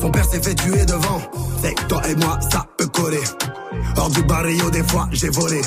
[0.00, 1.20] Son père s'est fait tuer devant.
[1.62, 3.20] C'est toi et moi, ça peut coller.
[3.96, 5.60] Hors du barrio, des fois, j'ai volé.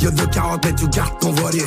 [0.00, 1.64] Yo de 40 mais tu gardes ton voilier.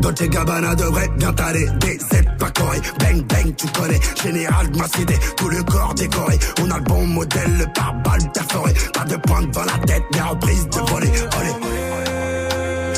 [0.00, 1.66] Dolce Gabbana devrait bien t'aller.
[1.80, 2.94] D7 pas correct.
[3.00, 4.00] Bang bang, tu connais.
[4.22, 6.38] Général de ma cité, tout le corps décoré.
[6.62, 8.72] On a le bon modèle, le pare-balles perforé.
[8.94, 11.12] Pas de pointe dans la tête, mais reprise de voler.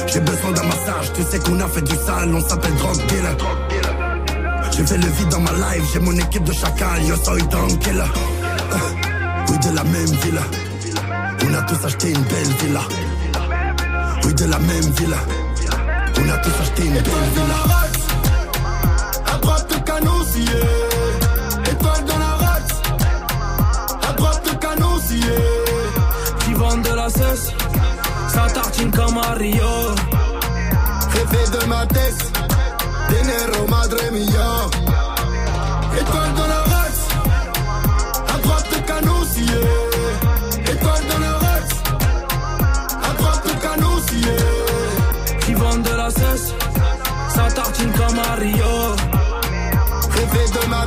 [0.06, 3.36] J'ai besoin d'un massage, tu sais qu'on a fait du sale, on s'appelle drug dealer.
[4.72, 8.02] J'ai fait le vide dans ma life, j'ai mon équipe de chacal, yo soy tranquille.
[8.02, 8.76] Euh,
[9.48, 10.42] Oui, de la même villa.
[11.44, 12.80] On a tous acheté une belle villa.
[14.24, 15.16] Oui, de la même villa.
[16.16, 17.60] On a tous acheté une belle villa.
[19.32, 19.72] À droite
[20.32, 20.60] scié.
[21.72, 22.82] Étoile dans la race.
[24.08, 24.40] À droite.
[26.44, 27.52] Qui vendent de la cesse,
[28.28, 29.94] ça tartine comme à Rio.
[31.12, 32.39] Jefe de ma tête.
[33.40, 33.96] Dinero madre.
[35.98, 37.08] Étoile dans la race.
[38.28, 39.60] À droite de canon scié.
[40.70, 41.74] Étoile dans la race.
[43.02, 44.36] À droite de canon scié.
[45.40, 46.52] Qui vendent de la cesse,
[47.34, 48.96] ça tartine comme à Rio.
[50.50, 50.86] De ma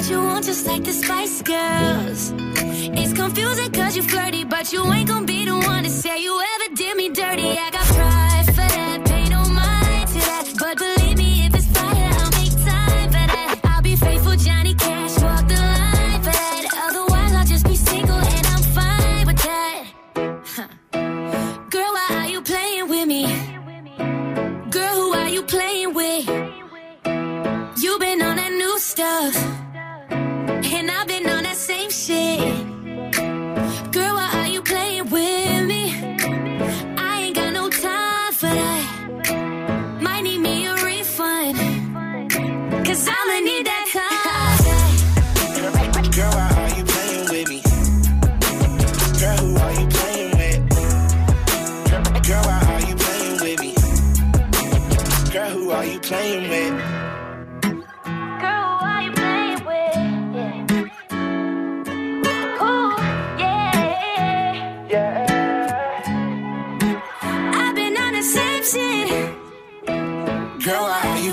[0.00, 2.32] what you want, just like the Spice Girls.
[2.98, 6.40] It's confusing cause you flirty, but you ain't gonna be the one to say you
[6.54, 7.50] ever did me dirty.
[7.50, 8.19] I got pride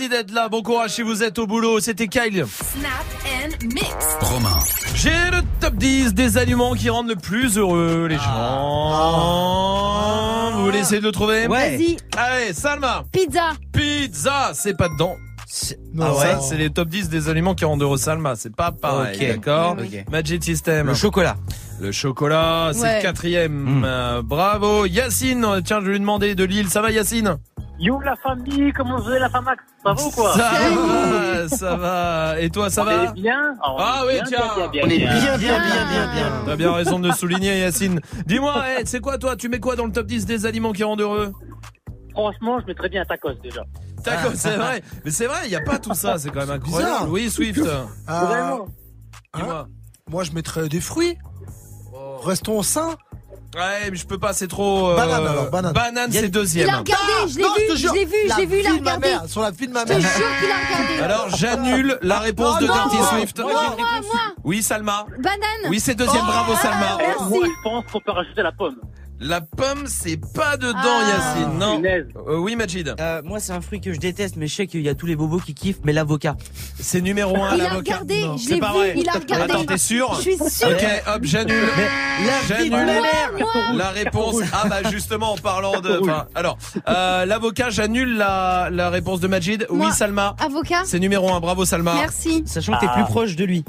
[0.00, 0.48] Merci d'être là.
[0.48, 1.78] Bon courage si vous êtes au boulot.
[1.80, 2.46] C'était Kyle.
[2.46, 3.94] Snap and mix.
[4.20, 4.58] Romain.
[4.94, 8.22] J'ai le top 10 des aliments qui rendent le plus heureux les gens.
[10.54, 11.46] Vous voulez essayer de le trouver?
[11.46, 11.76] Ouais.
[11.76, 11.96] Vas-y.
[12.16, 13.04] Allez, Salma.
[13.12, 13.50] Pizza.
[13.72, 15.16] Pizza, c'est pas dedans.
[15.92, 16.40] Non, ça, ouais.
[16.48, 18.36] c'est les top 10 des aliments qui rendent heureux Salma.
[18.36, 19.26] C'est pas pareil, Ok.
[19.28, 19.76] d'accord?
[19.78, 20.04] Ok.
[20.10, 20.86] Magic System.
[20.86, 21.36] Le chocolat.
[21.80, 22.96] Le chocolat, c'est Ouais.
[22.96, 23.82] le quatrième.
[23.86, 24.84] Euh, bravo.
[24.86, 26.68] Yacine, tiens, je vais lui demander de Lille.
[26.68, 27.36] Ça va, Yacine
[27.78, 30.32] Yo la famille, comment vous allez la famax Ça va ou quoi?
[30.34, 32.34] Ça va, ça va.
[32.40, 33.54] Et toi, ça On va est bien?
[33.66, 34.38] On Ah est oui, bien, tiens.
[34.54, 35.08] bien, bien, On est bien.
[35.14, 36.32] bien, bien, bien, bien, bien.
[36.44, 38.00] T'as bien raison de le souligner, Yacine.
[38.26, 39.34] Dis-moi, hey, c'est quoi toi?
[39.36, 41.32] Tu mets quoi dans le top 10 des aliments qui rendent heureux?
[42.12, 43.62] Franchement, je mettrais bien un tacos déjà.
[44.04, 44.82] Taco, c'est vrai.
[45.06, 46.92] Mais c'est vrai, il n'y a pas tout ça, c'est quand même incroyable.
[46.92, 47.08] Bizarre.
[47.10, 47.62] Oui, Swift.
[48.06, 48.66] Ah, Vraiment
[49.34, 49.68] Dis-moi.
[50.10, 51.16] moi, je mettrais des fruits.
[52.22, 52.96] Restons sains.
[53.56, 54.90] Ouais, mais je peux pas, c'est trop.
[54.90, 55.72] euh, Banane, alors, banane.
[55.72, 56.68] Banane, c'est Il deuxième.
[56.68, 59.08] a regardé, je l'ai vu, je l'ai vu, je la l'ai vu, il a regardé.
[59.08, 60.00] mère, Sur la fille de ma Je te mère.
[60.02, 61.02] jure qu'il a regardé.
[61.02, 63.40] Alors, j'annule la réponse Oh de Dirty Swift.
[63.40, 64.20] Moi, moi, moi.
[64.44, 65.04] Oui, Salma.
[65.18, 65.40] Banane.
[65.68, 66.96] Oui, c'est deuxième, Oh, bravo Salma.
[66.98, 67.24] Merci.
[67.28, 68.76] Moi, je pense qu'on peut rajouter la pomme.
[69.22, 71.34] La pomme, c'est pas dedans, Ah.
[71.36, 71.58] Yacine.
[71.58, 71.82] Non.
[71.84, 72.94] Euh, oui, Majid.
[72.98, 75.04] Euh, moi, c'est un fruit que je déteste, mais je sais qu'il y a tous
[75.04, 76.36] les bobos qui kiffent, mais l'avocat.
[76.80, 77.76] C'est numéro un, Il a l'avocat.
[77.96, 78.38] regardé, Non.
[78.38, 78.94] je l'ai vu, vrai.
[78.96, 79.52] il a regardé.
[79.52, 80.68] Attends, t'es sûr Je suis sûre.
[80.70, 81.54] Ok, hop, j'annule.
[82.48, 82.70] J'annule.
[82.70, 83.30] mère
[83.74, 84.36] La réponse.
[84.54, 86.00] Ah bah justement en parlant de.
[86.02, 86.56] enfin, alors,
[86.88, 89.66] euh, l'avocat, j'annule la, la réponse de Majid.
[89.68, 89.92] Oui, Moi.
[89.92, 90.34] Salma.
[90.38, 90.82] Avocat.
[90.86, 91.40] C'est numéro un.
[91.40, 91.94] Bravo Salma.
[91.94, 92.42] Merci.
[92.46, 93.64] Sachant que t'es plus proche de lui.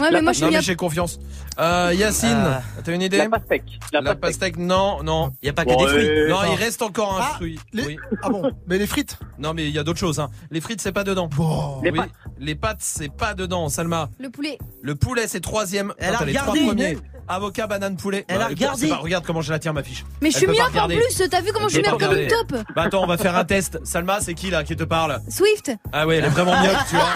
[0.00, 1.18] Ouais, mais moi je suis Non mais j'ai confiance.
[1.58, 2.62] Euh, Yacine, Ah.
[2.82, 3.64] t'as une idée La pastèque.
[3.92, 4.20] La, La pastèque.
[4.20, 5.32] pastèque, non, non.
[5.42, 6.08] Il y a pas Bon, que des fruits.
[6.08, 6.52] euh, Non, non.
[6.52, 7.58] il reste encore un Ah, fruit.
[7.74, 7.96] les- Oui.
[8.22, 9.18] Ah bon Mais les frites?
[9.38, 10.18] Non, mais il y a d'autres choses.
[10.18, 10.30] Hein.
[10.50, 11.28] Les frites, c'est pas dedans.
[11.28, 11.80] Bon.
[11.82, 11.98] Les oui.
[11.98, 12.10] pâtes.
[12.38, 13.68] Les pâtes, c'est pas dedans.
[13.68, 14.08] Salma.
[14.18, 14.58] Le poulet.
[14.82, 15.92] Le poulet, c'est troisième.
[15.98, 16.68] Elle Attends, a les trois regardé.
[16.68, 16.98] premiers.
[17.28, 18.24] Avocat, banane, poulet.
[18.28, 18.80] Elle a écoute, regardé.
[18.82, 20.04] c'est pas- regarde comment je la tiens, ma fiche.
[20.20, 20.96] Mais je Elle suis peut pas myope en regarder.
[20.96, 23.06] plus, t'as vu comment je suis Elle peut myope comme une taupe Bah attends, on
[23.06, 23.78] va faire un test.
[23.84, 25.20] Salma, c'est qui là qui te parle?
[25.28, 27.08] Swift Ah ouais, elle est vraiment myope, tu vois.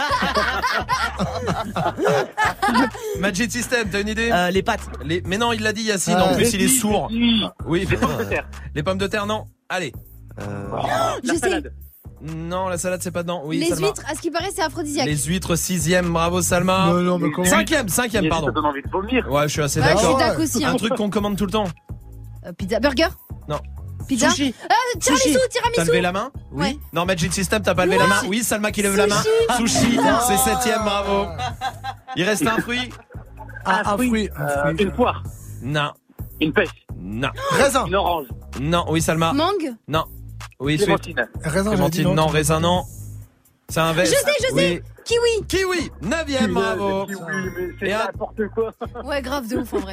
[3.20, 4.30] Magic System, t'as une idée?
[4.32, 4.80] Euh, Les pâtes.
[5.04, 7.10] Les- Mais non, il l'a dit Yacine, en plus il est sourd.
[7.66, 8.48] Oui, Les pommes de terre.
[8.74, 9.46] Les pommes de terre, non.
[9.68, 9.92] Allez.
[10.38, 11.62] Je sais.
[12.22, 13.42] Non, la salade, c'est pas dedans.
[13.44, 13.88] Oui, Les Salma.
[13.88, 15.06] huîtres, à ce qui paraît, c'est aphrodisiaque.
[15.06, 16.86] Les huîtres, sixième, bravo Salma.
[16.86, 18.46] Non, non, mais comment Cinquième, cinquième, pardon.
[18.46, 19.30] Ça donne envie de vomir.
[19.30, 20.18] Ouais, je suis assez Ouais, je d'accord.
[20.18, 20.64] suis d'accord aussi.
[20.64, 20.72] hein.
[20.72, 21.66] Un truc qu'on commande tout le temps.
[22.46, 23.08] Euh, pizza, burger
[23.48, 23.58] Non.
[24.08, 24.54] Pizza Sushi.
[24.64, 25.34] Euh, tiramisu, Sushi.
[25.40, 26.64] T'as tiramisu levé la main Oui.
[26.66, 26.78] Ouais.
[26.92, 29.22] Non, Magic System, t'as pas levé la main Oui, Salma qui lève la main.
[29.56, 31.26] Sushi, c'est septième, bravo.
[32.16, 32.88] Il reste un fruit
[33.64, 34.28] Ah, un fruit.
[34.36, 34.82] un Euh, fruit.
[34.84, 35.22] une poire.
[35.62, 35.90] Non.
[36.40, 36.68] Une pêche.
[36.96, 37.28] Non.
[37.50, 37.84] Raisin.
[37.86, 38.26] Une orange.
[38.60, 39.32] Non, oui, Salma.
[39.32, 40.04] Mangue Non.
[40.60, 40.76] Oui.
[40.78, 41.26] Clémentine.
[41.42, 42.26] Raisin, Clémentine, non.
[42.26, 42.82] Raisin, non.
[43.68, 44.14] C'est un Je veste.
[44.14, 47.06] sais, je sais Kiwi Kiwi, neuvième, bravo.
[47.80, 48.72] C'est n'importe quoi.
[49.04, 49.92] Ouais, grave de ouf en vrai.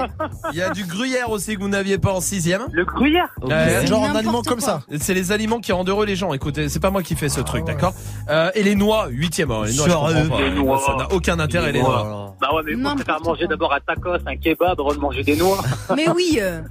[0.52, 2.64] Il y a du gruyère aussi que vous n'aviez pas en sixième.
[2.72, 3.85] Le gruyère Ouais.
[3.85, 4.81] Genre un aliment comme ça.
[4.99, 6.34] C'est les aliments qui rendent heureux les gens.
[6.34, 7.73] Écoutez, c'est pas moi qui fais ce truc, Ah ouais.
[7.76, 7.94] d'accord?
[8.30, 9.52] Euh, Et les noix, huitième.
[9.52, 10.41] hein, Les noix, je comprends pas.
[10.41, 10.81] Les noix.
[10.84, 12.32] Ça n'a aucun intérêt les noix.
[12.41, 15.23] Bah ouais, mais faut N'importe faire manger d'abord un tacos, un kebab, avant de manger
[15.23, 15.61] des noix.
[15.95, 16.61] Mais oui euh,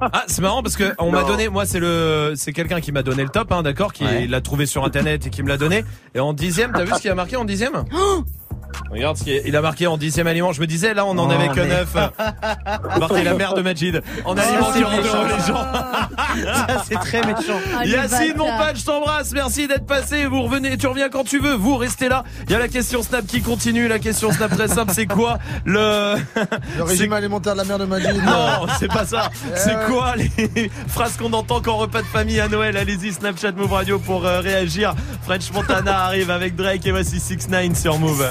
[0.00, 3.02] Ah, c'est marrant parce que on m'a donné, moi c'est le, c'est quelqu'un qui m'a
[3.02, 4.26] donné le top, hein, d'accord, qui Ouais.
[4.26, 5.84] l'a trouvé sur internet et qui me l'a donné.
[6.14, 7.84] Et en dixième, t'as vu ce qu'il a marqué en dixième?
[8.90, 10.52] Regarde ce qu'il a marqué en dixième aliment.
[10.52, 11.94] Je me disais là, on en Oh, avait que mais- neuf.
[13.00, 14.02] Marqué la mère de Majid.
[14.24, 15.64] En aliment qui rend heureux les gens.
[16.44, 17.58] Ça, c'est très méchant.
[17.78, 19.32] Ah, Yacine, mon je t'embrasse.
[19.32, 20.26] Merci d'être passé.
[20.26, 21.54] Vous revenez, tu reviens quand tu veux.
[21.54, 22.24] Vous restez là.
[22.46, 23.88] Il y a la question Snap qui continue.
[23.88, 26.14] La question Snap très simple, c'est quoi le
[26.76, 28.22] Le régime alimentaire de la mère de Magid.
[28.24, 29.30] Non, c'est pas ça.
[29.54, 29.84] C'est ouais.
[29.88, 32.76] quoi les phrases qu'on entend quand repas de famille à Noël?
[32.76, 34.94] Allez-y, Snapchat Move Radio pour euh, réagir.
[35.24, 38.30] French Montana arrive avec Drake et voici 6 9 sur Move.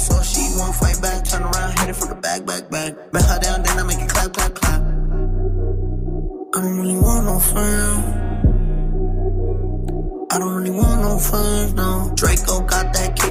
[0.61, 1.25] won't fight back.
[1.25, 3.11] Turn around, hit it from the back, back, back.
[3.11, 4.81] Bet her down, then I make it clap, clap, clap.
[6.53, 7.97] I don't really want no friend.
[10.31, 12.11] I don't really want no friends, no.
[12.15, 13.30] Draco got that kickback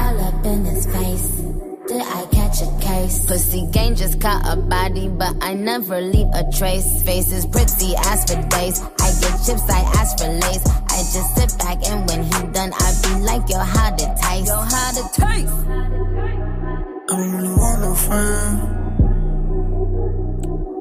[3.11, 3.27] Catch?
[3.27, 7.03] Pussy gang just caught a body, but I never leave a trace.
[7.03, 8.81] Face is pretty as for days.
[8.99, 10.65] I get chips, I ask for lace.
[10.65, 14.47] I just sit back and when he done, I be like, yo, how to taste?
[14.47, 15.53] Yo, how to taste?
[17.09, 18.90] I don't really want no friends.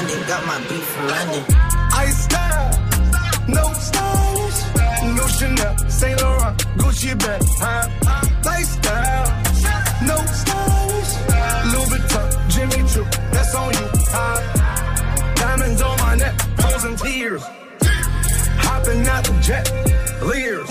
[0.00, 1.44] London, got my beef from London.
[1.92, 2.70] I style,
[3.48, 4.60] no stylish,
[5.16, 7.86] no Chanel, Saint Laurent, Gucci bag, huh?
[8.42, 9.28] Lifestyle,
[10.06, 11.12] no stylish,
[11.72, 15.34] Louis Vuitton, Jimmy Choo, that's on you, huh?
[15.34, 17.42] Diamonds on my neck, frozen tears,
[18.64, 19.70] hopping out the jet,
[20.22, 20.70] leers,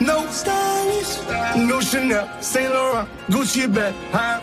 [0.00, 1.18] No stylish,
[1.56, 4.40] no Chanel, Saint Laurent, Gucci bag, huh?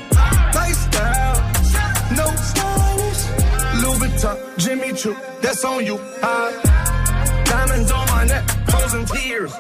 [0.54, 1.38] Lifestyle,
[2.12, 3.22] no stylish,
[3.82, 6.52] Louis Vuitton, Jimmy Choo, that's on you, huh?
[7.46, 9.54] Diamonds on my neck, frozen tears,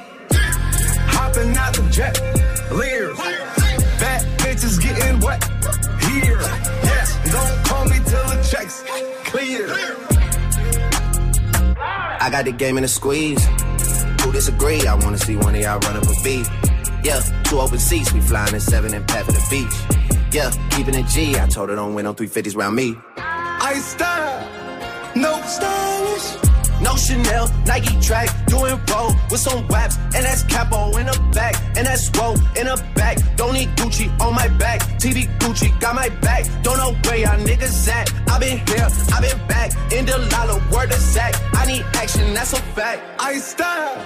[1.15, 2.19] hopping out the jet,
[2.71, 3.17] leers,
[3.97, 5.41] bad bitches getting wet,
[6.11, 6.39] here,
[6.83, 8.83] yes, don't call me till the checks
[9.23, 9.67] clear.
[11.77, 13.47] I got the game in a squeeze.
[14.35, 14.85] Disagree?
[14.85, 16.45] I wanna see one of y'all run up a beat.
[17.05, 19.75] Yeah, two open seats, we flying in seven and pat for the beach.
[20.33, 21.39] Yeah, keeping it G.
[21.39, 22.97] I told her don't win on 350s round me.
[23.15, 26.55] I style, no stylish.
[26.81, 31.55] No Chanel, Nike track, doing roll with some waps, and that's capo in the back,
[31.77, 33.17] and that's roll in the back.
[33.37, 36.43] Don't need Gucci on my back, TV Gucci got my back.
[36.63, 38.11] Don't know where y'all niggas at.
[38.29, 41.33] I been here, I been back, in the lala, word of sack.
[41.53, 43.01] I need action, that's a fact.
[43.19, 44.05] I style,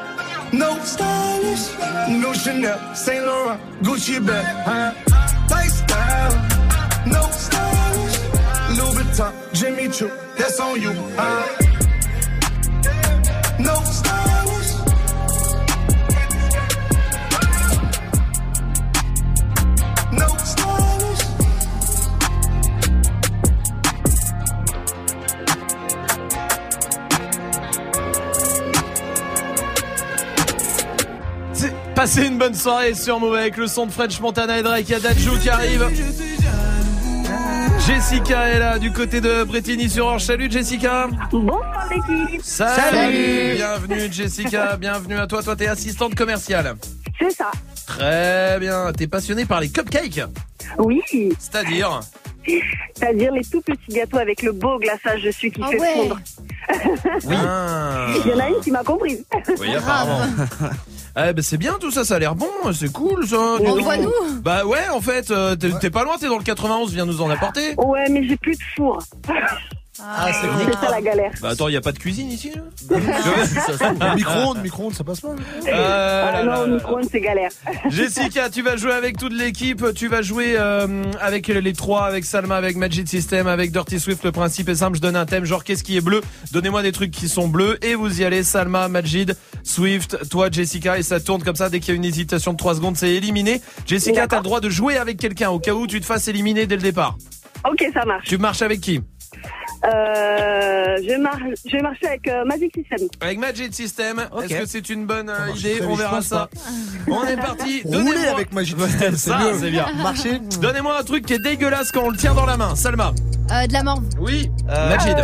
[0.53, 1.69] No stylish,
[2.09, 4.91] no Chanel, Saint Laurent, Gucci bag, huh?
[5.49, 6.33] Lifestyle,
[7.05, 8.19] no stylish,
[8.77, 11.47] Louis Vuitton, Jimmy Choo, that's on you, huh?
[13.59, 14.40] No stylish.
[32.01, 34.85] Passez une bonne soirée sur Move avec le son de French Montana et Drake.
[34.89, 35.87] Il y a Dadju qui arrive.
[37.85, 40.23] Jessica est là du côté de Bretigny sur Orge.
[40.23, 41.07] Salut Jessica.
[41.31, 42.41] Bonsoir l'équipe.
[42.41, 42.81] Salut.
[42.91, 43.53] Salut.
[43.53, 44.77] Bienvenue Jessica.
[44.77, 45.43] Bienvenue à toi.
[45.43, 46.73] Toi t'es assistante commerciale.
[47.19, 47.51] C'est ça.
[47.85, 48.91] Très bien.
[48.97, 50.21] T'es passionnée par les cupcakes.
[50.79, 51.03] Oui.
[51.37, 51.99] C'est-à-dire
[52.97, 55.93] C'est-à-dire les tout petits gâteaux avec le beau glaçage dessus qui Ah fait ouais.
[55.93, 56.19] fondre.
[57.25, 57.35] Oui.
[57.37, 58.07] Ah.
[58.25, 59.23] Il y en a une qui m'a comprise.
[59.59, 60.25] Oui, apparemment.
[61.17, 63.57] Eh ben c'est bien tout ça, ça a l'air bon, c'est cool ça.
[63.59, 63.79] dis donc.
[63.79, 64.11] Envoie-nous.
[64.41, 67.21] Bah ouais, en fait, euh, t'es t'es pas loin, t'es dans le 91, viens nous
[67.21, 67.75] en apporter.
[67.77, 68.99] Ouais, mais j'ai plus de four.
[70.03, 71.31] Ah, c'est C'est ça la galère.
[71.41, 72.95] Bah attends, y a pas de cuisine ici là
[74.15, 75.29] Micro-ondes, micro-ondes, ça passe pas.
[75.29, 76.73] Euh, Ah là, non, là, là.
[76.75, 77.51] micro-ondes, c'est galère.
[77.89, 79.85] Jessica, tu vas jouer avec toute l'équipe.
[79.95, 84.23] Tu vas jouer euh, avec les trois, avec Salma, avec Magic System, avec Dirty Swift.
[84.23, 84.97] Le principe est simple.
[84.97, 86.21] Je donne un thème, genre qu'est-ce qui est bleu?
[86.51, 88.43] Donnez-moi des trucs qui sont bleus et vous y allez.
[88.43, 91.69] Salma, Majid, Swift, toi, Jessica, et ça tourne comme ça.
[91.69, 93.61] Dès qu'il y a une hésitation de 3 secondes, c'est éliminé.
[93.85, 96.65] Jessica, t'as le droit de jouer avec quelqu'un au cas où tu te fasses éliminer
[96.65, 97.17] dès le départ.
[97.69, 98.27] Ok, ça marche.
[98.27, 99.01] Tu marches avec qui?
[99.83, 103.07] Euh, je, mar- je vais marcher avec euh, Magic System.
[103.19, 104.21] Avec Magic System.
[104.43, 106.49] Est-ce que c'est une bonne euh, idée On verra ça.
[107.07, 107.81] On est parti.
[107.85, 109.87] Rouler Donnez-moi- avec Magic System, c'est ça, c'est bien.
[110.03, 110.39] Marcher.
[110.61, 112.75] Donnez-moi un truc qui est dégueulasse quand on le tient dans la main.
[112.75, 113.11] Salma.
[113.51, 114.03] Euh, de la morve.
[114.19, 114.49] Oui.
[114.69, 115.15] Euh, Majid.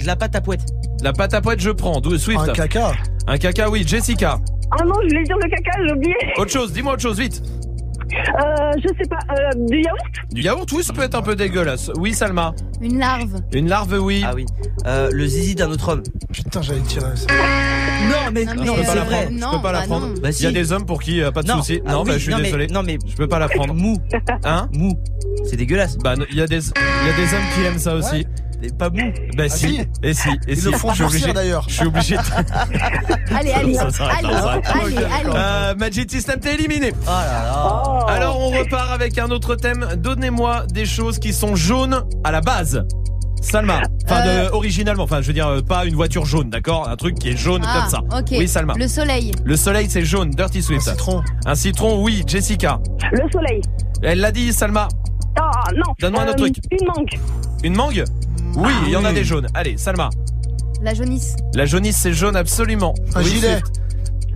[0.00, 0.62] De la pâte à poète.
[1.02, 2.00] La pâte à poète, je prends.
[2.00, 2.40] D'où Swift.
[2.48, 2.92] Un caca.
[3.26, 3.84] Un caca, oui.
[3.86, 4.38] Jessica.
[4.72, 6.14] Ah non, je voulais dire le caca, j'ai oublié.
[6.38, 7.40] Autre chose, dis-moi autre chose, vite.
[8.12, 10.00] Euh, je sais pas, euh, du yaourt
[10.32, 11.90] Du yaourt, oui, ça peut être un peu dégueulasse.
[11.96, 12.54] Oui, Salma.
[12.80, 13.40] Une larve.
[13.52, 14.22] Une larve, oui.
[14.24, 14.46] Ah oui.
[14.86, 16.02] Euh, le zizi d'un autre homme.
[16.32, 17.26] Putain, j'allais tirer ça.
[17.28, 19.30] Non, mais, Non, je mais, peux pas la prendre.
[19.32, 20.20] non, je peux pas la bah prendre.
[20.20, 21.56] Bah, Il y a des hommes pour qui euh, pas de Non.
[21.56, 21.80] souci.
[21.86, 22.66] Ah non, oui, bah, je suis non, mais- désolé.
[22.68, 23.74] non, mais- je peux pas la prendre.
[23.74, 23.96] Mou.
[24.44, 24.68] Hein?
[24.72, 24.92] Mou.
[25.44, 25.96] C'est dégueulasse.
[25.98, 28.26] Bah, il y a des, il y a des hommes qui aiment ça aussi.
[28.78, 29.12] Pas mou.
[29.36, 29.68] Bah si.
[29.76, 29.80] si.
[30.02, 30.28] Et si.
[30.28, 30.64] Et Ils si.
[30.70, 31.32] le font je suis obligé.
[31.32, 31.64] d'ailleurs.
[31.68, 32.16] Je suis obligé.
[32.16, 32.22] De...
[33.36, 33.74] Allez, allez.
[33.74, 35.30] Ça allez, ça allez, allez.
[35.34, 36.92] Euh, Magic System, t'es éliminé.
[37.02, 37.64] Oh là là.
[37.66, 38.04] Oh.
[38.08, 39.86] Alors on repart avec un autre thème.
[39.98, 42.84] Donnez-moi des choses qui sont jaunes à la base.
[43.42, 43.80] Salma.
[44.06, 44.48] Enfin, Euh.
[44.48, 46.88] de- originalement, enfin, je veux dire, euh, pas une voiture jaune, d'accord?
[46.88, 48.18] Un truc qui est jaune Ah, comme ça.
[48.18, 48.28] ok.
[48.32, 48.74] Oui, Salma.
[48.76, 49.32] Le soleil.
[49.44, 50.30] Le soleil, c'est jaune.
[50.30, 50.88] Dirty Swift.
[50.88, 51.22] Un citron.
[51.44, 52.24] Un citron, oui.
[52.26, 52.80] Jessica.
[53.12, 53.60] Le soleil.
[54.02, 54.88] Elle l'a dit, Salma.
[55.38, 55.92] Ah non.
[56.00, 56.56] Donne-moi un autre Euh, truc.
[56.70, 57.20] Une mangue.
[57.62, 58.04] Une mangue?
[58.56, 59.46] Oui, il y en a des jaunes.
[59.54, 60.10] Allez, Salma.
[60.82, 61.36] La jaunisse.
[61.54, 62.94] La jaunisse, c'est jaune, absolument.
[63.14, 63.60] Un Oui, gilet.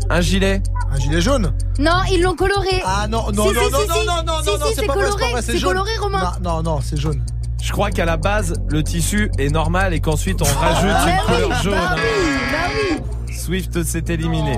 [0.09, 0.63] Un gilet.
[0.93, 1.53] Un gilet jaune.
[1.79, 2.83] Non, ils l'ont coloré.
[2.85, 4.07] Ah non, non, Si, non, si, non, si, non, si.
[4.07, 5.53] non, non, Si, non, si, non, c'est c'est pas vrai, c'est coloré, pas vrai, c'est
[5.53, 5.71] c'est jaune.
[5.71, 6.33] coloré, Romain.
[6.43, 7.23] Non, non, non, c'est jaune.
[7.63, 11.35] Je crois qu'à la base, le tissu est normal et qu'ensuite on rajoute Bah une
[11.35, 11.73] couleur jaune.
[11.75, 13.03] bah oui, bah oui.
[13.51, 14.57] Swift s'est éliminé.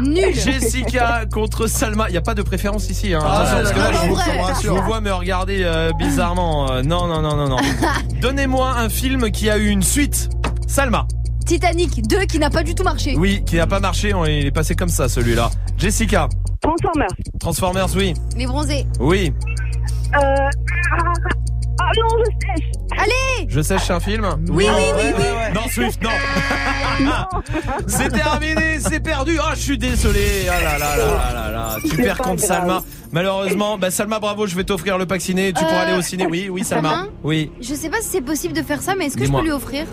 [0.00, 0.32] Nul.
[0.32, 2.08] Jessica contre Salma.
[2.08, 3.12] Il n'y a pas de préférence ici.
[3.12, 3.18] Hein.
[3.20, 4.52] Ah, Parce que là, non, je, vous, vrai.
[4.62, 6.70] je vous vois me regarder euh, bizarrement.
[6.70, 7.56] Euh, non, non, non, non, non.
[8.20, 10.30] Donnez-moi un film qui a eu une suite.
[10.68, 11.08] Salma.
[11.46, 13.16] Titanic 2 qui n'a pas du tout marché.
[13.18, 14.14] Oui, qui n'a pas marché.
[14.14, 15.50] on- Il est passé comme ça, celui-là.
[15.76, 16.28] Jessica.
[16.62, 17.08] Transformers.
[17.40, 18.14] Transformers, oui.
[18.36, 18.86] Les bronzés.
[19.00, 19.32] Oui.
[20.14, 20.48] Euh...
[21.78, 22.70] Ah, ah non, je sèche.
[22.98, 25.54] Allez Je sèche un film Oui, oui, oui, oui.
[25.54, 26.10] Non, Swift, non.
[27.86, 29.38] c'est terminé, c'est perdu.
[29.40, 30.46] Ah, je suis désolé.
[30.50, 31.76] Ah là là là là là là.
[31.82, 32.58] Tu C'est perds contre grave.
[32.58, 32.82] Salma.
[33.12, 35.52] Malheureusement, bah Salma, bravo, je vais t'offrir le pack ciné.
[35.52, 36.26] Tu pourras Euh, aller au ciné.
[36.26, 37.06] Oui, oui, Salma.
[37.22, 37.50] Oui.
[37.60, 39.50] Je sais pas si c'est possible de faire ça, mais est-ce que je peux lui
[39.52, 39.84] offrir?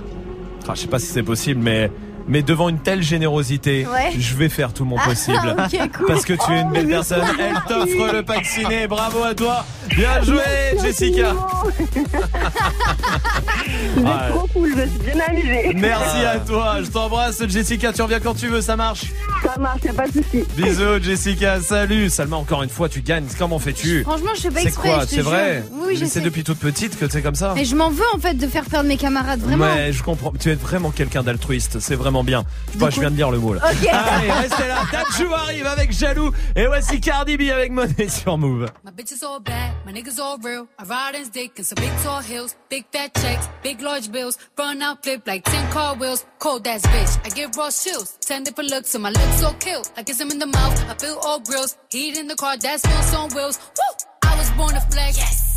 [0.67, 1.91] Ah, je sais pas si c'est possible, mais
[2.27, 4.11] mais devant une telle générosité, Ouais.
[4.17, 5.55] je vais faire tout mon Ah, possible.
[5.97, 6.05] cool.
[6.07, 7.23] Parce que tu es une belle personne.
[7.39, 8.87] Elle t'offre le pack ciné.
[8.87, 9.65] Bravo à toi.
[9.95, 10.41] Bien joué,
[10.81, 11.33] Jessica.
[13.95, 15.73] Vous Ah, êtes trop cool, je me suis bien amusée.
[15.75, 16.75] Merci à toi.
[16.83, 17.93] Je t'embrasse, Jessica.
[17.93, 18.61] Tu reviens quand tu veux.
[18.61, 19.05] Ça marche.
[19.43, 20.43] Ça marche, y'a pas de souci.
[20.55, 24.03] Bisous Jessica, salut Salma encore une fois tu gagnes, comment fais-tu?
[24.03, 24.89] Franchement, je fais pas C'est exprès.
[24.89, 24.99] quoi?
[25.01, 25.63] je te C'est vrai?
[25.85, 26.21] Oui, je C'est sais.
[26.21, 28.63] depuis toute petite que c'est comme ça Mais je m'en veux en fait de faire
[28.63, 29.65] perdre mes camarades, vraiment.
[29.65, 30.31] Ouais, je comprends.
[30.39, 32.45] Tu es vraiment quelqu'un d'altruiste, c'est vraiment bien.
[32.71, 33.61] Je crois que je viens de dire le mot là.
[33.63, 33.87] Ok.
[33.91, 34.83] Allez, restez là.
[34.91, 38.67] Dadju arrive avec Jaloux et voici Cardi B avec Money sur Move.
[38.85, 40.67] My bitches all bad, my niggas all real.
[40.79, 44.37] I ride in dick in some big tall hills, big fat checks, big large bills.
[44.57, 46.25] Run out flip like 10 car wheels.
[46.37, 48.17] Cold ass bitch, I give raw chills.
[48.21, 49.81] 10 different looks, and my lips so kill.
[49.97, 51.77] I kiss him in the mouth, I feel all grills.
[51.89, 53.57] Heat in the car, that's wheels on wheels.
[53.77, 54.29] Woo!
[54.29, 55.17] I was born to flex.
[55.17, 55.52] Yes.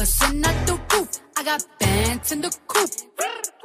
[0.00, 1.08] bustin' out the roof.
[1.36, 2.90] I got bands in the coop,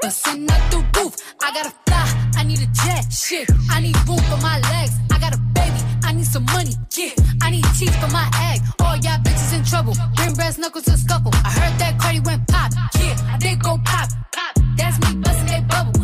[0.02, 1.14] bustin' out the roof.
[1.42, 2.06] I gotta fly,
[2.36, 3.04] I need a jet.
[3.10, 4.96] Shit, I need room for my legs.
[5.14, 6.74] I got a baby, I need some money.
[6.98, 8.60] Yeah, I need teeth for my egg.
[8.84, 9.94] All y'all bitches in trouble.
[10.18, 11.32] Bring brass knuckles to scuffle.
[11.46, 12.70] I heard that Cardi went pop.
[13.00, 14.10] Yeah, I did go pop.
[14.34, 14.54] Pop.
[14.78, 15.95] That's me busting that bubble.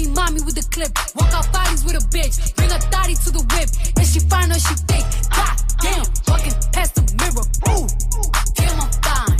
[0.00, 0.92] Baby mommy with the clip.
[1.14, 2.56] Walk out bodies with a bitch.
[2.56, 3.68] Bring a thotty to the whip.
[4.00, 5.04] Is she fine or she thick?
[5.28, 7.44] God damn, walking past the mirror.
[7.68, 7.84] Ooh,
[8.56, 9.36] damn, I'm fine.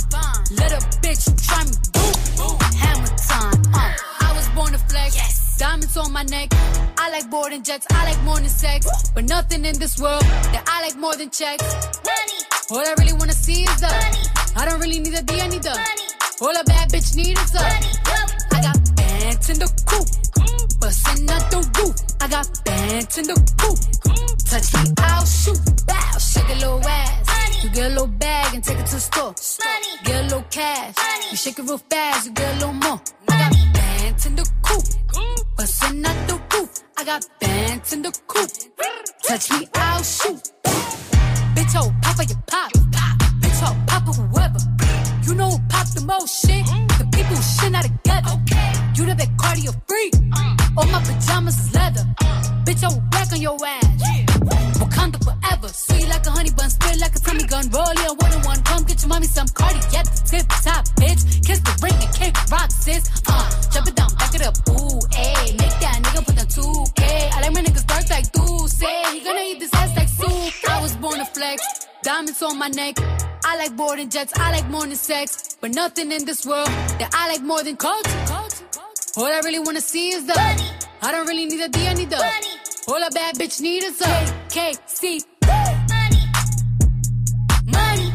[0.53, 1.73] Let a bitch try me.
[1.97, 3.57] Ooh, hammer time.
[3.73, 3.89] Uh,
[4.21, 5.57] I was born to flex.
[5.57, 6.53] Diamonds on my neck.
[6.97, 7.87] I like boarding jets.
[7.89, 8.85] I like more than sex.
[9.15, 10.21] But nothing in this world
[10.53, 11.65] that I like more than checks.
[12.05, 12.39] Money.
[12.69, 14.23] All I really wanna see is the money.
[14.55, 16.07] I don't really need a D, I need the money.
[16.39, 17.89] All a bad bitch need is the money.
[18.53, 18.90] I got
[19.21, 20.07] bands in the coop.
[20.79, 21.95] Bustin' out the roof.
[22.21, 23.77] I got bands in the coop.
[24.49, 25.61] Touch me, I'll shoot.
[25.85, 27.63] Bow, shake a little ass.
[27.63, 29.33] You get a little bag and take it to the store.
[30.03, 30.95] Get a little cash.
[31.29, 32.99] You shake it real fast, you get a little more.
[33.29, 34.85] I got bands in the coop.
[35.55, 36.69] Bustin' out the roof.
[36.97, 38.49] I got bands in the coop.
[39.27, 40.41] Touch me, I'll shoot.
[41.55, 42.71] Bitch, oh, papa, you pop.
[43.41, 44.59] Bitch, oh, papa, whoever.
[45.27, 46.65] You know who pop the most shit?
[46.65, 46.90] The
[47.31, 48.33] who shit not together.
[48.95, 50.13] You the big cardio freak.
[50.77, 52.05] All my pajamas is leather.
[52.65, 54.70] Bitch, I will back on your ass.
[54.91, 55.67] Wakanda forever.
[55.69, 57.69] Sweet like a honey bun, spit like a tummy gun.
[57.69, 58.61] Roll in one on one.
[58.63, 59.79] Come get your mommy some cardi.
[59.91, 61.45] Yep, tip top, bitch.
[61.45, 63.09] Kiss the ring and kick rock, sis.
[63.27, 64.55] Uh, jump it down, back it up.
[64.69, 65.57] Ooh, ayy.
[65.59, 67.31] Make that nigga put down 2K.
[67.33, 68.25] I like my niggas dark like
[68.67, 69.03] say.
[69.13, 70.69] He gonna eat this ass like soup.
[70.69, 71.87] I was born to flex.
[72.03, 72.95] Diamonds on my neck.
[73.45, 74.33] I like boarding jets.
[74.35, 75.57] I like than sex.
[75.61, 76.67] But nothing in this world
[76.99, 78.19] that I like more than culture.
[79.17, 80.69] All I really wanna see is the money.
[81.01, 82.53] I don't really need a D, I need the money.
[82.87, 85.23] All a bad bitch need is a KC.
[85.47, 86.27] Money.
[87.71, 88.11] Money.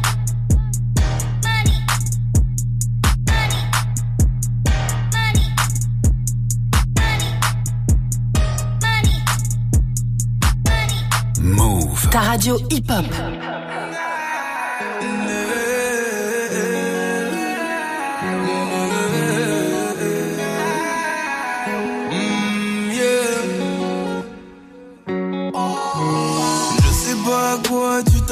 [11.41, 12.11] Move.
[12.11, 13.46] Ta radio hip-hop.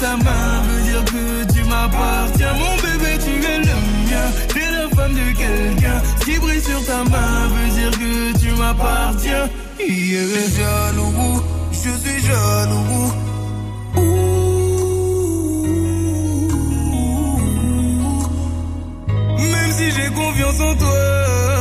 [0.00, 2.54] Ta main veut dire que tu m'appartiens.
[2.54, 3.76] Mon bébé, tu es le
[4.08, 4.26] mien.
[4.48, 6.00] T'es la femme de quelqu'un.
[6.24, 9.48] Qui brille sur ta main veut dire que tu m'appartiens.
[9.78, 13.12] Je suis jaloux, je suis jaloux.
[19.52, 21.59] Même si j'ai confiance en toi.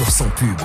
[0.00, 0.60] 0% pub.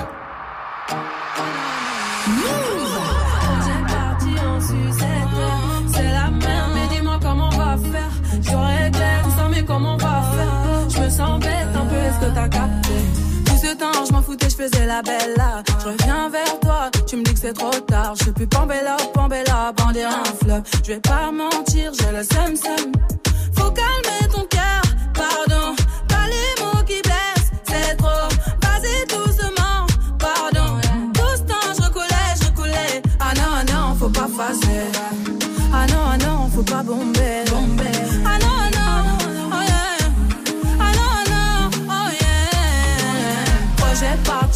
[5.92, 8.10] C'est la merde, mais dis-moi comment on va faire.
[8.42, 10.90] J'aurais ça, mais comment on va faire?
[10.90, 12.94] Je me sens bête un peu, est-ce que t'as capté?
[13.46, 15.64] Tout ce temps, je m'en foutais, je faisais la belle là.
[15.80, 18.14] Je reviens vers toi, tu me dis que c'est trop tard.
[18.18, 20.64] Je suis plus Pambella, Pambella, bander un flop.
[20.84, 22.92] Je vais pas mentir, j'ai le seum seum.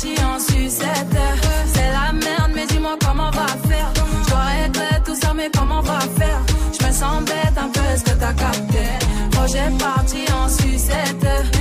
[0.07, 1.17] En sucette.
[1.73, 3.91] C'est la merde, mais dis-moi comment on va faire.
[4.27, 6.41] Je régler tout ça, mais comment on va faire?
[6.80, 8.85] Je me sens bête un peu, est-ce que t'as capté?
[9.31, 11.59] Projet parti en sucette.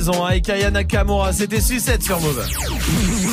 [0.00, 0.24] Raison.
[0.24, 2.46] Avec Aya Nakamura, c'était Sucette sur Move.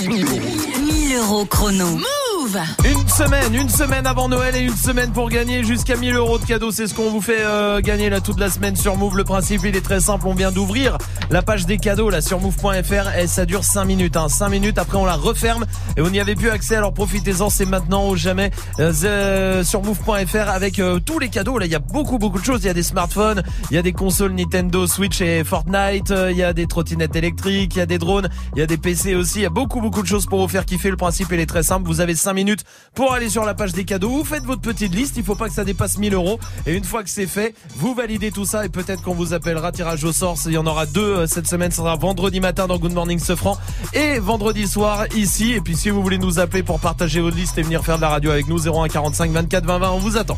[0.05, 1.85] 1000 euros chrono.
[1.85, 6.37] Move Une semaine, une semaine avant Noël et une semaine pour gagner jusqu'à 1000 euros
[6.37, 6.71] de cadeaux.
[6.71, 9.15] C'est ce qu'on vous fait euh, gagner là toute la semaine sur Move.
[9.15, 10.27] Le principe, il est très simple.
[10.27, 10.97] On vient d'ouvrir
[11.29, 14.17] la page des cadeaux là sur move.fr et ça dure 5 minutes.
[14.17, 14.27] Hein.
[14.27, 15.65] 5 minutes, après on la referme
[15.97, 16.75] et vous n'y avez plus accès.
[16.75, 21.57] Alors profitez-en, c'est maintenant ou jamais euh, euh, sur move.fr avec euh, tous les cadeaux.
[21.57, 22.61] Là, il y a beaucoup, beaucoup de choses.
[22.63, 26.11] Il y a des smartphones, il y a des consoles Nintendo, Switch et Fortnite.
[26.11, 28.65] euh, Il y a des trottinettes électriques, il y a des drones, il y a
[28.67, 29.39] des PC aussi.
[29.39, 30.89] Il y a beaucoup, beaucoup de choses pour vous faire kiffer.
[30.89, 31.87] Le principe, il est très simple.
[31.87, 32.63] Vous avez 5 minutes
[32.93, 34.09] pour aller sur la page des cadeaux.
[34.09, 35.15] Vous faites votre petite liste.
[35.17, 36.39] Il faut pas que ça dépasse 1000 euros.
[36.65, 39.71] Et une fois que c'est fait, vous validez tout ça et peut-être qu'on vous appellera
[39.71, 40.37] tirage au sort.
[40.45, 41.71] Il y en aura deux euh, cette semaine.
[41.71, 43.57] Ce sera vendredi matin dans Good Morning Sofran
[43.93, 45.53] et vendredi soir ici.
[45.53, 48.09] Et puis vous voulez nous appeler pour partager votre liste et venir faire de la
[48.09, 50.37] radio avec nous, 01 45 24 20 20, on vous attend.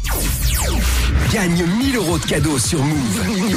[1.33, 3.27] Gagne 1000 euros de cadeaux sur Move.
[3.27, 3.55] 1000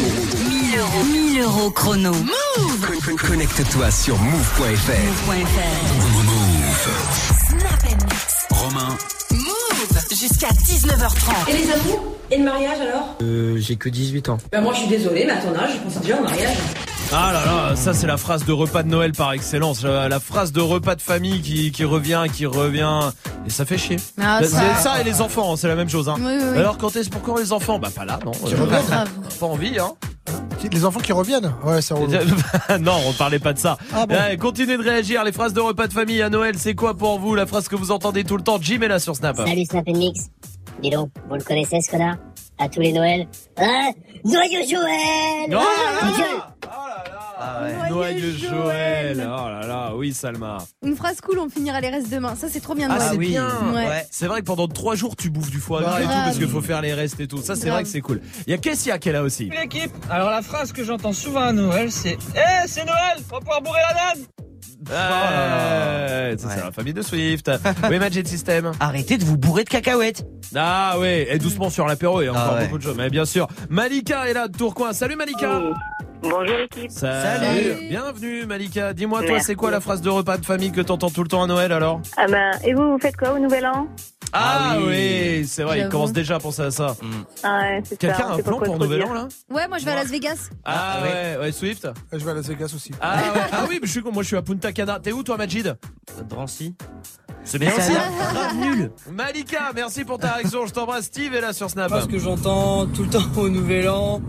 [0.78, 1.04] euros.
[1.04, 2.12] 1000 euros chrono.
[2.12, 4.92] Move Con- con- Connecte-toi sur move.fr.
[6.22, 8.46] Move.fr Snap and Mix.
[8.50, 8.96] Romain,
[9.30, 11.48] Move Jusqu'à 19h30.
[11.48, 12.04] Et les amours?
[12.30, 13.16] Et le mariage alors?
[13.22, 14.38] Euh, j'ai que 18 ans.
[14.52, 16.56] Bah moi je suis désolée, mais à ton âge, je pense déjà au mariage.
[17.14, 19.82] Ah là là, ça c'est la phrase de repas de Noël par excellence.
[19.84, 23.00] La, la phrase de repas de famille qui, qui revient, qui revient.
[23.46, 23.96] Et ça fait chier.
[24.20, 26.08] Ah, C'est- ça- ça et les enfants, hein, c'est la même chose.
[26.08, 26.14] Hein.
[26.18, 26.58] Oui, oui, oui.
[26.58, 27.78] Alors quand est-ce pourquoi les enfants?
[27.78, 28.32] Bah pas là, non.
[28.32, 28.66] Euh, reviennent.
[28.86, 29.08] grave.
[29.38, 29.92] Pas envie, hein.
[30.72, 31.52] Les enfants qui reviennent?
[31.64, 32.12] Ouais, c'est relou.
[32.80, 33.76] non, on parlait pas de ça.
[33.92, 35.22] Ah bon Eh, continuez de réagir.
[35.24, 37.34] Les phrases de repas de famille à Noël, c'est quoi pour vous?
[37.34, 39.36] La phrase que vous entendez tout le temps Jim est là sur Snap.
[39.36, 40.20] Salut Snap Mix.
[40.82, 42.16] Dis donc, vous le connaissez ce connard?
[42.58, 43.26] À tous les Noëls
[43.58, 43.90] Ah
[44.24, 46.91] Joyeux Joël Oh là
[47.62, 49.16] Là gueule Noyeux Joël.
[49.18, 50.58] Oh là là, oui Salma.
[50.84, 52.34] Une phrase cool, on finira les restes demain.
[52.36, 52.88] Ça, c'est trop bien.
[52.90, 53.08] Ah, Noël.
[53.12, 53.48] c'est bien.
[53.74, 54.06] Ouais.
[54.10, 56.48] C'est vrai que pendant trois jours tu bouffes du foie gras et tout parce qu'il
[56.48, 57.38] faut faire les restes et tout.
[57.38, 57.74] Ça c'est Grave.
[57.74, 58.20] vrai que c'est cool.
[58.46, 59.50] Il y a Kessia qui est là aussi.
[59.50, 63.40] L'équipe, alors la phrase que j'entends souvent à Noël, c'est Eh, c'est Noël, on va
[63.40, 64.24] pouvoir bourrer la dame
[64.90, 67.48] Ouais, ça, c'est la famille de Swift.
[67.90, 68.72] oui, Magic System.
[68.80, 70.26] Arrêtez de vous bourrer de cacahuètes.
[70.56, 72.64] Ah ouais, et doucement sur l'apéro, il y a encore Ah ouais.
[72.64, 72.96] beaucoup de choses.
[72.96, 74.92] Mais bien sûr, Malika est là de Tourcoing.
[74.92, 75.60] Salut Malika.
[76.22, 76.90] Bonjour l'équipe.
[76.90, 77.88] Salut.
[77.88, 78.92] Bienvenue Malika.
[78.92, 81.42] Dis-moi toi, c'est quoi la phrase de repas de famille que t'entends tout le temps
[81.42, 83.88] à Noël alors Ah ben, et vous, vous faites quoi au Nouvel An?
[84.32, 86.96] Ah, oui, c'est vrai, il commence déjà à penser à ça.
[87.42, 87.96] Ah ouais, c'est ça.
[87.96, 89.02] Quelqu'un a un plan pour Nouvel.
[89.04, 89.28] An là?
[89.50, 90.48] Ouais, moi je vais à Las Vegas.
[90.64, 91.86] Ah ouais, ouais, Swift.
[92.12, 92.92] Je vais à Las Vegas aussi.
[93.00, 93.40] Ah, ouais.
[93.52, 95.00] ah oui, mais je suis con, moi je suis à Punta Cana.
[95.00, 95.76] T'es où toi Majid?
[96.28, 96.74] Drancy.
[97.44, 98.90] C'est Mais ça a l'air grave nul.
[99.10, 100.64] Malika, merci pour ta réaction.
[100.66, 101.06] Je t'embrasse.
[101.06, 101.90] Steve est là sur Snap.
[101.90, 104.22] Moi, ce que j'entends tout le temps au Nouvel An,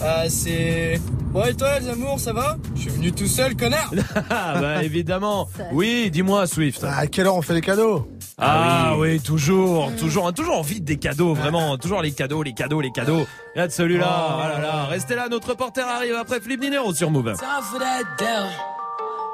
[0.00, 1.00] euh, c'est
[1.32, 2.58] Bon, et toi, les amours, ça va?
[2.74, 3.90] Je suis venu tout seul, connard
[4.30, 5.48] Ah bah évidemment.
[5.72, 6.84] Oui, dis-moi Swift.
[6.84, 8.06] À quelle heure on fait les cadeaux?
[8.36, 12.80] Ah oui, toujours, toujours, hein, toujours envie des cadeaux, vraiment, toujours les cadeaux, les cadeaux,
[12.80, 13.24] les cadeaux.
[13.54, 14.32] Il y a de celui-là, Oh.
[14.44, 17.34] oh là là, restez là, notre reporter arrive après Flip Dinero sur Move.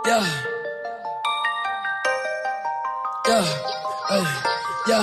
[0.06, 0.22] Yeah.
[4.86, 5.02] Yeah.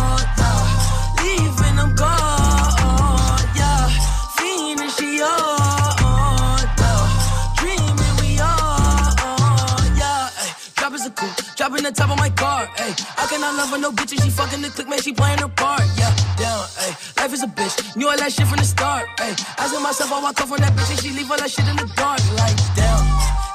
[11.81, 12.69] Dropping the top of my car.
[12.77, 12.93] Ay.
[13.17, 15.01] I cannot love her no bitch and she fucking the click, man.
[15.01, 15.81] She playing her part.
[15.97, 16.65] Yeah, down.
[16.77, 16.95] Ay.
[17.17, 17.95] Life is a bitch.
[17.95, 19.07] Knew all that shit from the start.
[19.17, 19.35] Ay.
[19.57, 21.75] Asking myself, I walk off on that bitch and she leave all that shit in
[21.75, 22.21] the dark.
[22.37, 23.01] Like, damn.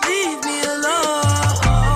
[0.09, 1.96] Leave me alone.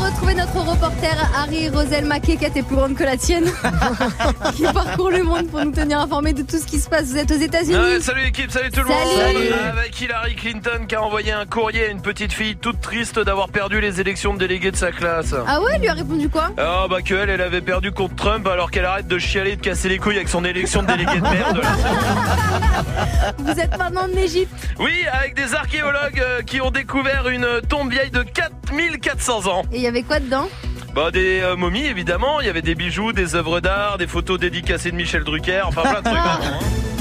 [0.00, 3.44] Retrouver notre reporter Harry Rosel Maquet, qui est plus grande que la tienne,
[4.56, 7.06] qui parcourt le monde pour nous tenir informés de tout ce qui se passe.
[7.06, 7.74] Vous êtes aux États-Unis.
[7.76, 9.38] Ouais, salut l'équipe, salut tout le Salut.
[9.38, 9.58] monde.
[9.78, 13.48] Avec Hillary Clinton qui a envoyé un courrier à une petite fille toute triste d'avoir
[13.48, 15.34] perdu les élections de délégués de sa classe.
[15.46, 16.50] Ah ouais, elle lui a répondu quoi?
[16.58, 19.56] Ah bah que elle, elle avait perdu contre Trump alors qu'elle arrête de chialer et
[19.56, 21.60] de casser les couilles avec son élection de délégué de merde.
[23.38, 24.52] Vous êtes maintenant en Égypte.
[24.78, 29.62] Oui, avec des archéologues euh, qui ont découvert une tombe vieille de 4400 ans.
[29.72, 30.48] Et il y avait quoi dedans
[30.94, 34.38] Bah des euh, momies évidemment, il y avait des bijoux, des œuvres d'art, des photos
[34.38, 36.18] dédicacées de Michel Drucker, enfin plein de trucs.
[36.18, 36.99] hein.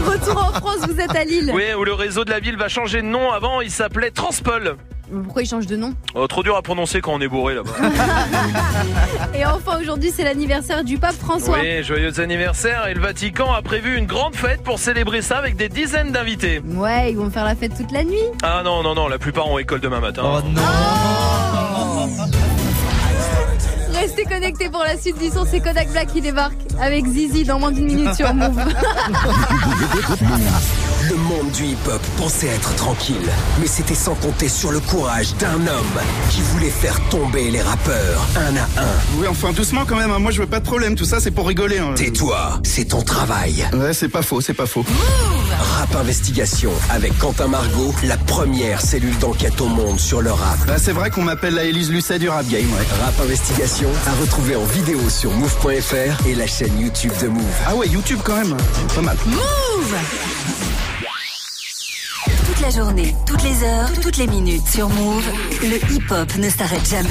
[0.00, 1.50] Retour en France, vous êtes à Lille.
[1.54, 3.30] Oui, où le réseau de la ville va changer de nom.
[3.32, 4.76] Avant, il s'appelait Transpol.
[5.24, 5.92] Pourquoi il change de nom?
[6.14, 7.72] Oh, trop dur à prononcer quand on est bourré là-bas.
[9.34, 11.58] Et enfin, aujourd'hui, c'est l'anniversaire du pape François.
[11.58, 12.86] Oui, joyeux anniversaire.
[12.86, 16.60] Et le Vatican a prévu une grande fête pour célébrer ça avec des dizaines d'invités.
[16.64, 18.18] Ouais, ils vont faire la fête toute la nuit.
[18.42, 20.22] Ah non, non, non, la plupart ont école demain matin.
[20.24, 20.62] Oh non
[24.00, 27.58] Restez connectés pour la suite du son, c'est Kodak Black qui débarque avec Zizi dans
[27.58, 28.58] moins d'une minute sur Move.
[31.08, 33.16] Le monde du hip-hop pensait être tranquille,
[33.58, 36.00] mais c'était sans compter sur le courage d'un homme
[36.30, 38.94] qui voulait faire tomber les rappeurs un à un.
[39.18, 40.18] Oui, enfin doucement quand même, hein.
[40.18, 41.78] moi je veux pas de problème, tout ça c'est pour rigoler.
[41.78, 41.92] hein.
[41.94, 43.66] Tais-toi, c'est ton travail.
[43.72, 44.84] Ouais, c'est pas faux, c'est pas faux.
[45.60, 50.58] Rap Investigation avec Quentin Margot, la première cellule d'enquête au monde sur le rap.
[50.66, 52.86] Bah, c'est vrai qu'on m'appelle la Élise Lucet du rap game, ouais.
[53.04, 57.42] Rap Investigation à retrouver en vidéo sur move.fr et la chaîne YouTube de Move.
[57.66, 58.56] Ah ouais, YouTube quand même,
[58.94, 59.16] pas mal.
[59.26, 60.69] Move
[62.70, 65.24] la journée, toutes les heures, toutes les minutes sur Move,
[65.62, 67.08] le hip-hop ne s'arrête jamais.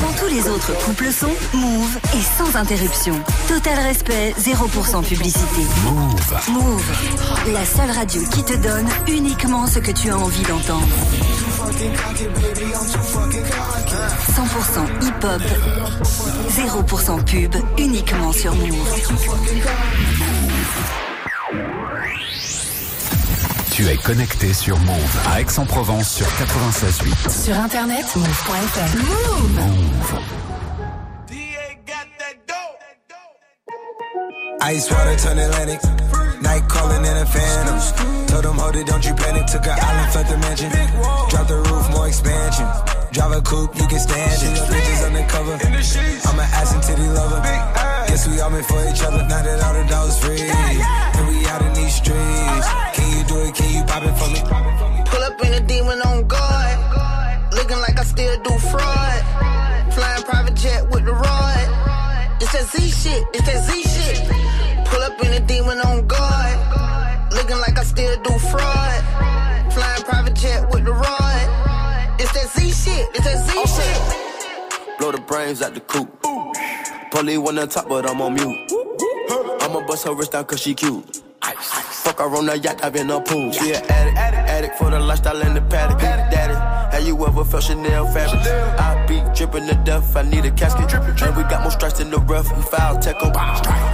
[0.00, 3.14] Quand tous les autres couples sont, Move est sans interruption.
[3.48, 5.62] Total respect, 0% publicité.
[5.84, 6.50] Move.
[6.50, 6.84] Move,
[7.52, 10.86] la seule radio qui te donne uniquement ce que tu as envie d'entendre.
[14.36, 15.42] 100% hip-hop,
[16.50, 20.17] 0% pub, uniquement sur Move.
[23.78, 27.44] Tu es connecté sur Move à Aix-en-Provence sur 96.8.
[27.44, 28.96] Sur internet, move.fr.
[28.96, 29.60] Move.
[34.68, 35.80] Ice water turn Atlantic.
[36.42, 38.26] Night calling in a phantom.
[38.26, 39.46] Told them, hold it, don't you panic.
[39.46, 40.70] Took an island, left the mansion.
[41.30, 42.66] Drop the roof, more expansion.
[43.12, 44.58] Drive a coupe, you can stand it.
[44.58, 45.52] Bitches undercover.
[45.52, 47.40] I'm an ass and titty lover.
[48.08, 49.22] Guess we all meant for each other.
[49.28, 50.40] Now that all the dogs free.
[50.40, 52.97] And we out in these streets.
[53.08, 53.54] Can you do it?
[53.54, 54.40] Can you pop it for me?
[55.06, 57.54] Pull up in a demon on guard.
[57.54, 59.22] Looking like I still do fraud.
[59.94, 62.36] Flying private jet with the rod.
[62.42, 63.24] It's that Z shit.
[63.32, 64.28] It's that Z shit.
[64.88, 67.32] Pull up in a demon on guard.
[67.32, 69.00] Looking like I still do fraud.
[69.72, 72.20] Flying private jet with the rod.
[72.20, 73.08] It's that Z shit.
[73.14, 74.98] It's that Z shit.
[74.98, 76.10] Blow the brains out the coop.
[77.10, 78.70] Polly one on top, but I'm on mute.
[79.62, 81.22] I'ma bust her wrist down cause she cute.
[82.08, 83.52] Fuck her on the yacht, I've been a pool.
[83.52, 85.98] She an addict, addict for the lifestyle and the paddock.
[85.98, 86.54] Daddy,
[86.94, 88.40] have you ever felt Chanel fabric?
[88.80, 90.92] I be dripping to death, I need a casket.
[90.94, 93.32] And we got more strikes in the rough, we foul 'em.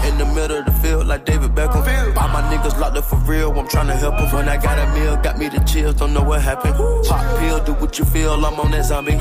[0.09, 1.83] In the middle of the field, like David Beckham.
[2.17, 4.31] All my niggas locked up for real, I'm tryna help 'em.
[4.33, 6.77] When I got a meal, got me the chills, don't know what happened.
[7.09, 9.19] Pop pill, do what you feel, I'm on that zombie.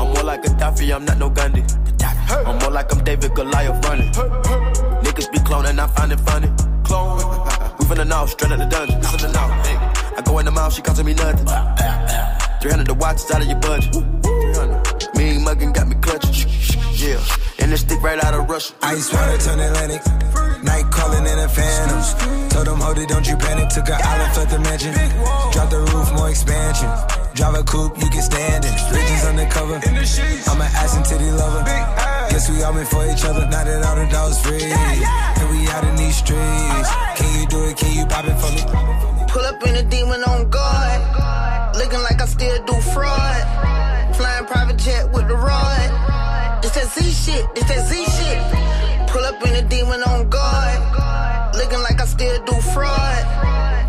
[0.00, 1.64] I'm more like a Gaddafi, I'm not no Gandhi.
[2.46, 4.12] I'm more like I'm David Goliath running.
[5.04, 6.50] Niggas be cloning, I find it funny.
[6.94, 7.18] Clone.
[7.78, 9.02] We finna know, straight out the dungeon.
[9.02, 9.76] Hey.
[10.16, 11.46] I go in the mouth, she costing me nothing.
[12.62, 13.92] 300 the watch, it's out of your budget.
[14.22, 15.16] 300.
[15.16, 16.53] Mean muggin' got me clutching.
[17.04, 17.20] Yeah.
[17.60, 18.72] And this stick right out of Russia.
[18.80, 20.00] Ice water turn Atlantic.
[20.64, 22.00] Night calling in a phantom.
[22.48, 23.68] Told them, hold it, don't you panic.
[23.68, 24.94] Took an island, left the mansion.
[25.52, 26.88] Drop the roof, more expansion.
[27.34, 28.72] Drive a coupe, you can stand it.
[28.88, 29.76] Bridges undercover.
[29.84, 31.62] I'm an ass and titty lover.
[32.32, 33.44] Guess we all meant for each other.
[33.52, 34.64] Now that all the dogs free.
[34.64, 36.88] And we out in these streets.
[37.20, 37.76] Can you do it?
[37.76, 38.64] Can you pop it for me?
[39.28, 41.76] Pull up in a demon on guard.
[41.76, 43.44] Looking like I still do fraud.
[44.16, 45.23] Flying private jet with
[46.94, 47.44] Z shit.
[47.56, 49.08] It's that Z shit.
[49.08, 51.54] Pull up in a demon on guard.
[51.56, 53.24] Looking like I still do fraud.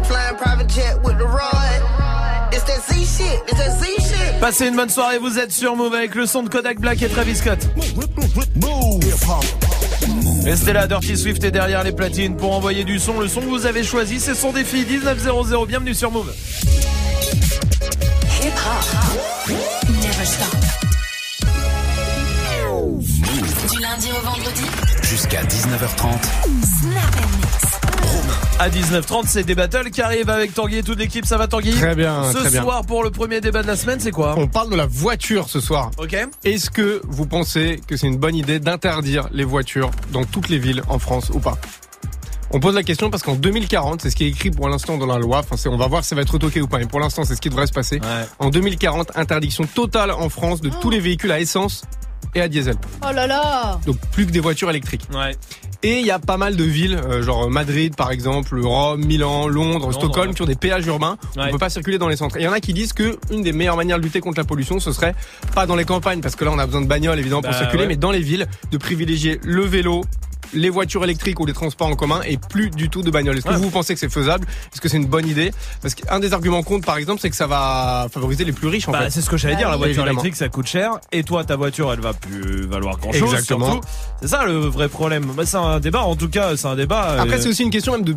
[0.07, 2.51] Flying private jet with the rod.
[2.51, 3.41] It's that Z shit.
[3.47, 4.39] It's that Z shit.
[4.39, 7.09] Passez une bonne soirée, vous êtes sur Move avec le son de Kodak Black et
[7.09, 7.59] Travis Scott.
[10.43, 13.19] Restez là, Dirty Swift est derrière les platines pour envoyer du son.
[13.19, 15.65] Le son que vous avez choisi, c'est son défi 1900.
[15.67, 16.33] Bienvenue sur Move.
[18.41, 19.51] Hip hop.
[20.01, 20.64] Never stop.
[23.71, 24.61] Du lundi au vendredi.
[25.03, 26.07] Jusqu'à 19h30.
[26.63, 28.59] Snap and mix.
[28.59, 31.25] À 19h30, c'est des battles qui arrivent avec Tanguy et toute l'équipe.
[31.25, 32.61] Ça va Tanguy Très bien, Ce très bien.
[32.61, 35.49] soir, pour le premier débat de la semaine, c'est quoi On parle de la voiture
[35.49, 35.91] ce soir.
[35.97, 36.15] Ok.
[36.43, 40.59] Est-ce que vous pensez que c'est une bonne idée d'interdire les voitures dans toutes les
[40.59, 41.57] villes en France ou pas?
[42.51, 45.07] On pose la question parce qu'en 2040, c'est ce qui est écrit pour l'instant dans
[45.07, 45.39] la loi.
[45.39, 46.77] Enfin, c'est- on va voir si ça va être retoqué ou pas.
[46.77, 47.99] Mais pour l'instant, c'est ce qui devrait se passer.
[48.39, 51.83] En 2040, interdiction totale en France de tous les véhicules à essence
[52.33, 52.75] et à diesel.
[53.03, 55.07] Oh là là Donc plus que des voitures électriques.
[55.13, 55.35] Ouais.
[55.83, 59.47] Et il y a pas mal de villes, euh, genre Madrid par exemple, Rome, Milan,
[59.47, 61.17] Londres, Stockholm, qui ont des péages urbains.
[61.37, 62.37] On peut pas circuler dans les centres.
[62.37, 64.39] Et il y en a qui disent que une des meilleures manières de lutter contre
[64.39, 65.13] la pollution, ce serait
[65.53, 67.57] pas dans les campagnes, parce que là on a besoin de bagnoles évidemment pour Bah,
[67.57, 67.89] circuler, ouais.
[67.89, 70.03] mais dans les villes, de privilégier le vélo.
[70.55, 73.37] Les voitures électriques ou les transports en commun et plus du tout de bagnoles.
[73.37, 73.57] Est-ce que Ouais.
[73.57, 74.47] vous pensez que c'est faisable?
[74.73, 75.51] Est-ce que c'est une bonne idée?
[75.81, 78.87] Parce qu'un des arguments contre, par exemple, c'est que ça va favoriser les plus riches.
[78.87, 79.09] En Bah, fait.
[79.11, 80.21] c'est ce que j'allais dire, la voiture Évidemment.
[80.21, 83.81] électrique ça coûte cher et toi ta voiture elle va plus valoir grand chose Exactement.
[84.21, 85.25] C'est ça le vrai problème.
[85.35, 87.17] Bah, c'est un débat en tout cas, c'est un débat.
[87.19, 88.15] Après, euh, c'est aussi une question même de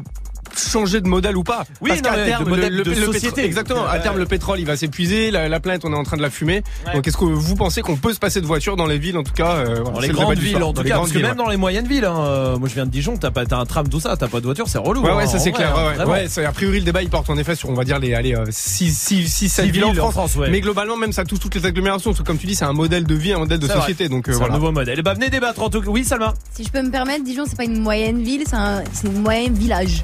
[0.58, 1.64] changer de modèle ou pas.
[1.80, 3.42] Oui, Parce non, mais terme, de modèle le, de le- le société.
[3.42, 3.86] pétro- exactement.
[3.86, 5.30] À terme, le pétrole, il va s'épuiser.
[5.30, 6.62] La, la planète, on est en train de la fumer.
[6.94, 9.22] Donc, est-ce que vous pensez qu'on peut se passer de voiture dans les villes, en
[9.22, 11.56] tout cas euh, dans les grandes villes en tout cas parce que même dans les
[11.56, 14.00] moyennes villes hein, euh, moi je viens de Dijon t'as pas t'as un tram tout
[14.00, 15.74] ça t'as pas de voiture c'est relou Ouais, hein, ouais, ça en c'est clair.
[15.76, 17.98] hein, Ouais, c'est- a priori, le débat il porte en effet sur, on va dire,
[17.98, 20.36] les, allez, 6, 6, 6, 7 Six villes en France.
[20.50, 22.10] Mais globalement, même ça touche toutes les agglomérations.
[22.10, 24.08] Parce que comme tu dis, c'est un modèle de vie, un modèle de société.
[24.08, 24.54] Donc, euh, c'est voilà.
[24.54, 26.82] un nouveau modèle et bah venez débattre en tout cas oui Salma Si je peux
[26.82, 30.02] me permettre, Dijon, c'est pas une moyenne ville, c'est un, c'est une moyenne village.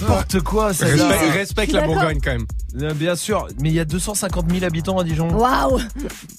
[0.00, 1.86] N'importe quoi ça Respect- respecte la.
[1.86, 2.46] Bourgogne quand même.
[2.80, 5.78] Euh, bien sûr mais il y a 250 000 habitants à Dijon Waouh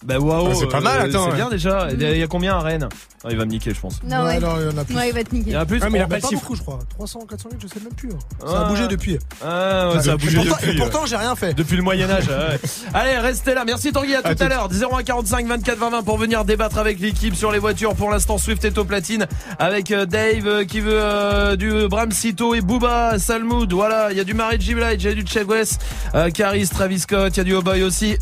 [0.03, 1.35] bah waouh Bah, c'est pas mal, euh, attends, c'est ouais.
[1.35, 2.89] bien déjà il y a combien à Rennes?
[3.25, 4.39] Ah, il va me niquer je pense Non, ouais.
[4.39, 4.95] non, il y en a plus.
[4.97, 5.51] Ouais, il va te niquer.
[5.51, 6.79] il y en a plus Ah, mais il a pas pas beaucoup, je crois.
[6.89, 8.09] 300, 400 000, je sais même plus.
[8.11, 8.17] hein.
[8.45, 8.65] Ça Ah.
[8.65, 9.17] a bougé depuis.
[9.41, 11.53] Ah, ouais, ça a Et bougé pourtant, depuis, et pourtant, j'ai rien fait.
[11.53, 12.27] Depuis le Moyen-Âge.
[12.27, 12.59] ouais.
[12.93, 13.63] Allez, restez là.
[13.65, 14.13] Merci Tanguy.
[14.15, 14.67] À tout À l'heure.
[14.69, 17.95] 0145 24 20 20 pour venir débattre avec l'équipe sur les voitures.
[17.95, 19.25] Pour l'instant, Swift est au platine
[19.57, 23.71] avec euh, Dave qui veut euh, du Bram Cito et Booba, Salmoud.
[23.71, 24.75] Voilà, il y a du Mary J.
[24.75, 25.79] Blige, il y a du Chet West,
[26.13, 28.17] euh, Caris, Travis Scott, il y a du O-Boy aussi.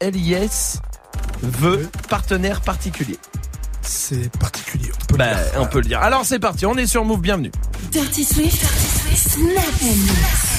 [0.00, 0.78] LIS
[1.42, 3.18] veut partenaire particulier.
[3.82, 4.90] C'est particulier.
[5.02, 5.60] On peut Bah, le dire.
[5.60, 6.00] on peut le dire.
[6.00, 7.52] Alors c'est parti, on est sur Move, bienvenue.
[7.92, 8.60] Dirty Swift.
[8.60, 9.28] Dirty Swift.
[9.30, 10.56] Snap and mix.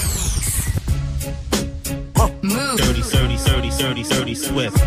[2.43, 2.77] Move.
[2.77, 4.77] Dirty, dirty, dirty, dirty, dirty Swift.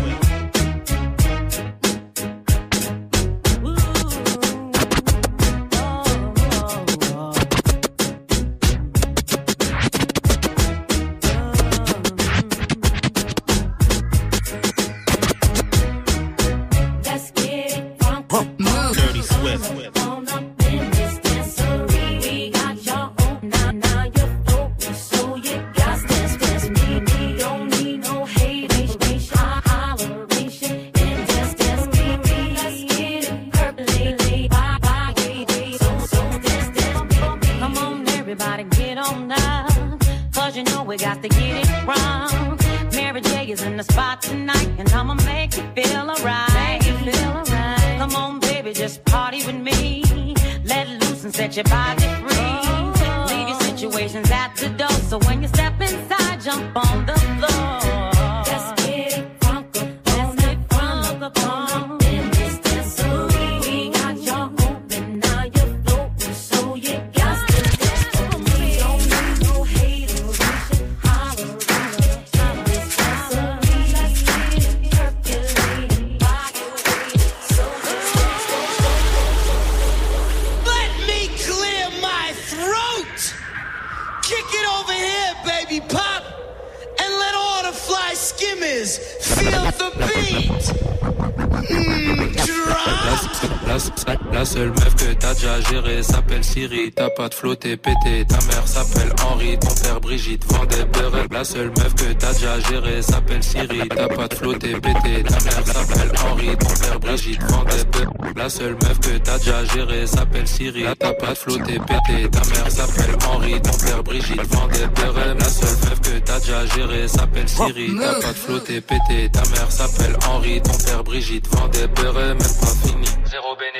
[97.29, 99.57] Ta mère s'appelle Henri.
[99.59, 101.27] Ton père Brigitte vend des beurres.
[101.29, 103.87] La seule meuf que t'as déjà gérée s'appelle Siri.
[103.89, 105.23] T'as pas de flotter, pété.
[105.23, 106.57] Ta mère s'appelle Henri.
[106.57, 108.33] Ton père Brigitte vend des beurres.
[108.35, 110.85] La seule meuf que t'as déjà gérée s'appelle Siri.
[110.97, 112.29] T'as pas de flotter, pété.
[112.31, 113.61] Ta mère s'appelle Henri.
[113.61, 115.35] Ton père Brigitte vend des beurres.
[115.37, 117.91] La seule meuf que t'as déjà gérée s'appelle Siri.
[117.99, 119.29] T'as pas de flotter, pété.
[119.31, 120.59] Ta mère s'appelle Henri.
[120.63, 122.13] Ton père Brigitte vend des beurres.
[122.15, 123.10] Même pas fini.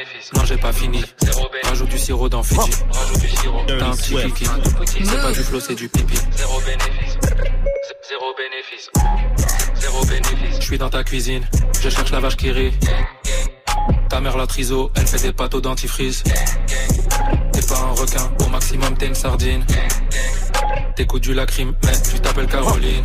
[0.02, 0.34] Bénéfice.
[0.34, 1.04] Non, j'ai pas fini.
[1.64, 2.72] Rajoute du sirop dans Fiji.
[2.92, 3.60] Rajoute du sirop.
[3.68, 4.46] T'as un petit kiki.
[4.88, 6.18] C'est pas du flow, c'est du pipi.
[6.36, 7.18] Zéro bénéfice.
[8.10, 8.90] Zéro bénéfice.
[9.76, 10.60] Zéro bénéfice.
[10.60, 11.48] Je suis dans ta cuisine.
[11.82, 12.74] Je cherche la vache qui rit.
[14.10, 16.24] Ta mère la triso, elle fait des pâtes au dentifrice.
[17.54, 19.64] T'es pas un requin, au maximum t'es une sardine.
[20.96, 23.04] T'écoutes du lacryme, mais tu t'appelles Caroline.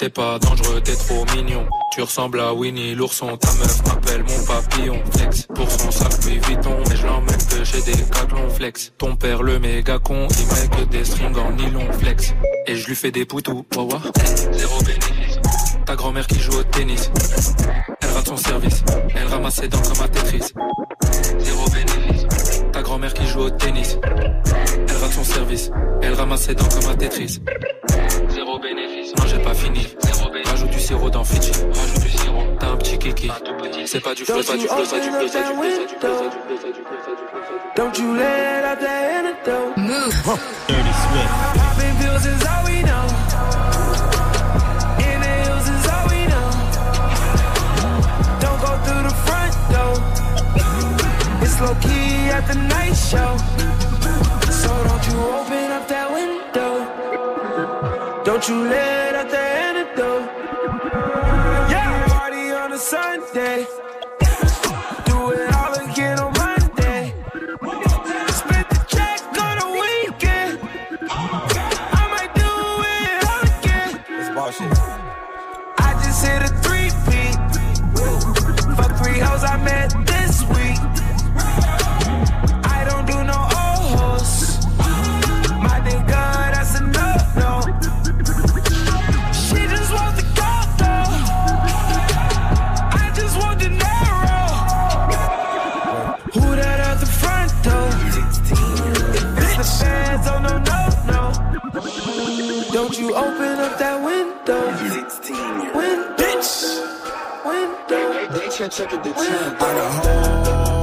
[0.00, 1.66] T'es pas dangereux, t'es trop mignon.
[1.92, 3.36] Tu ressembles à Winnie l'ourson.
[3.36, 4.98] Ta meuf m'appelle mon papillon.
[5.12, 6.74] Flex pour son sac Louis Vuitton.
[6.88, 8.48] Mais je l'emmène que j'ai des caclons.
[8.48, 8.92] Flex.
[8.96, 10.26] Ton père le méga con.
[10.38, 11.92] Il met que des strings en nylon.
[11.92, 12.32] Flex.
[12.66, 13.66] Et je lui fais des poutous.
[13.76, 14.00] Wawa.
[14.52, 15.38] Zéro bénéfice.
[15.84, 17.10] Ta grand-mère qui joue au tennis.
[18.00, 18.82] Elle rate son service.
[19.14, 20.54] Elle ramasse ses dents comme un Tetris.
[21.40, 22.29] Zéro bénéfice.
[22.72, 23.98] Ta grand-mère qui joue au tennis.
[24.02, 25.70] Elle rate son service.
[26.02, 27.40] Elle ramasse ses dents comme un Tetris.
[28.28, 29.14] Zéro bénéfice.
[29.16, 29.88] Non, j'ai pas fini.
[30.00, 30.50] Zéro bénéfice.
[30.50, 31.52] Rajoute du sirop dans Fiji.
[31.52, 32.42] Rajoute du sirop.
[32.58, 33.30] T'as un petit kiki.
[33.86, 35.28] C'est pas du flow, pas du flow, pas du flow, pas du flow, pas du
[35.28, 36.30] flow, pas du flow.
[37.76, 39.76] Don't you let out that antidote.
[39.76, 40.38] Move.
[40.68, 41.30] Dirty Swift.
[41.56, 43.29] Popping pills is all we know.
[51.60, 53.36] Low key at the night show.
[54.60, 56.72] So don't you open up that window.
[58.24, 60.26] Don't you let out the antidote.
[61.72, 63.66] Yeah, party on a Sunday.
[103.70, 104.66] Open up that window?
[105.74, 106.16] Window.
[106.16, 106.54] Bitch.
[107.44, 108.38] Window.
[108.38, 110.70] They check check the Window.
[110.70, 110.79] Move.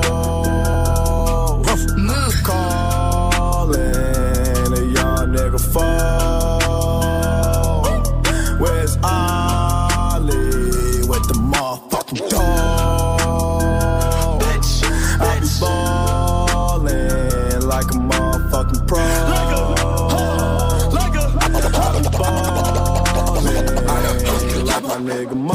[24.99, 25.53] My nigga Mo.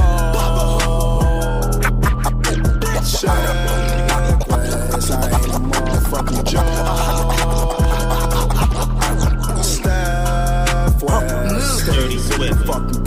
[3.24, 3.56] Up,
[4.50, 4.60] I
[5.30, 6.66] ain't a motherfucking joke.
[11.86, 12.66] Dirty Swift.
[12.66, 13.01] fucking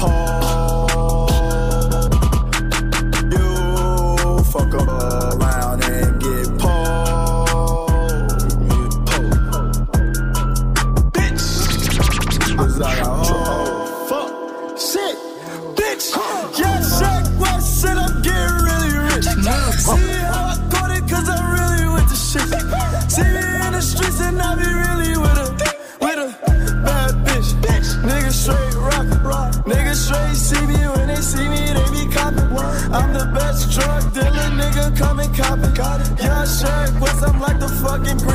[38.05, 38.34] fucking crazy.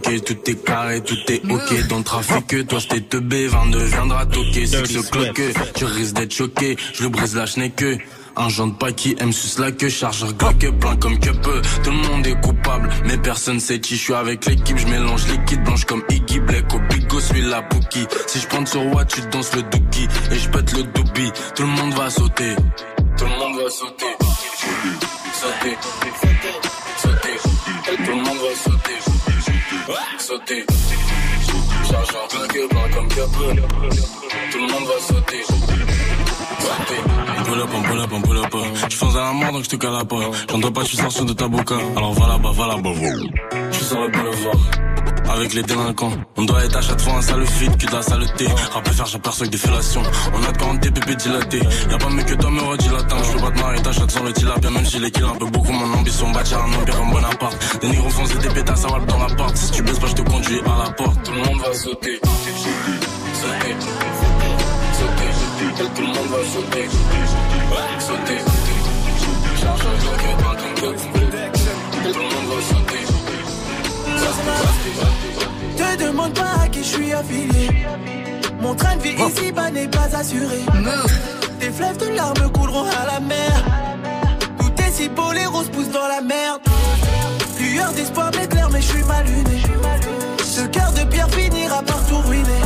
[0.00, 1.88] Tout est carré, tout est ok.
[1.88, 4.66] Dans le trafic, toi c'était te B, 22 viendra toquer.
[4.66, 5.42] C'est que ce cloque,
[5.74, 7.98] tu risques d'être choqué, je le brise la que
[8.38, 11.60] un genre de pas qui aime sus la queue, chargeur Glock plein comme que peu.
[11.82, 14.78] Tout le monde est coupable, mais personne sait qui je suis avec l'équipe.
[14.78, 18.06] Je mélange liquide blanche comme Iggy Black au bigo, suis la Pookie.
[18.28, 21.32] Si je prends sur what, tu danses le dookie et je pète le doobie.
[21.56, 22.54] Tout le monde va sauter,
[23.16, 24.06] tout le monde va sauter,
[25.32, 26.17] sauter, sauter.
[30.28, 30.64] Sauter.
[31.90, 33.24] Chargeur Glock plein comme peu.
[34.52, 35.42] Tout le monde va sauter.
[37.46, 38.54] Pull up, pull up, pull up.
[38.90, 40.16] Je faisais la mort donc je te cala pas.
[40.50, 41.76] J'en dois pas, je suis sorti de ta boca.
[41.96, 42.90] Alors va là-bas, va là-bas,
[43.70, 44.87] Je suis sur le boulevard.
[45.30, 48.02] Avec les délinquants, on doit être à chaque fois un sale fit, que de la
[48.02, 48.46] saleté.
[48.72, 50.02] Rappel faire, j'aperçois avec des fellations.
[50.32, 51.62] On a de 40 pépés dilatés.
[51.90, 53.16] Y'a pas mieux que toi, me redilatant.
[53.24, 54.70] Je veux pas te marier, t'achètes sans le tilapia.
[54.70, 57.78] Même si les kills un peu beaucoup, mon ambition, bâtir un empire en Bonaparte.
[57.80, 59.56] Des négros foncés, des pétasses, va dans l'appart.
[59.56, 61.22] Si tu baisses pas, je te conduis à la porte.
[61.22, 62.20] Tout le monde va sauter.
[62.22, 63.76] Sauter.
[64.98, 65.94] Sauter.
[65.94, 66.88] Tout le monde va sauter.
[68.00, 68.38] Sauter.
[70.38, 71.27] Pas ton
[75.76, 77.86] Te demande pas à qui je suis affilié.
[78.60, 80.60] Mon train de vie ici-bas n'est pas assuré.
[81.60, 83.64] Des fleuves de larmes couleront à la mer.
[84.58, 86.60] Tout est si beau, les roses poussent dans la merde.
[87.60, 89.62] Lueur d'espoir m'éclaire, mais je suis mal luné.
[90.44, 92.62] Ce cœur de pierre finira par tout ruiner.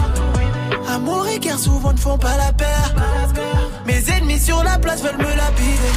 [0.88, 2.94] Amour et guerre souvent ne font pas la paire.
[3.86, 5.92] Mes ennemis sur la place veulent me lapider.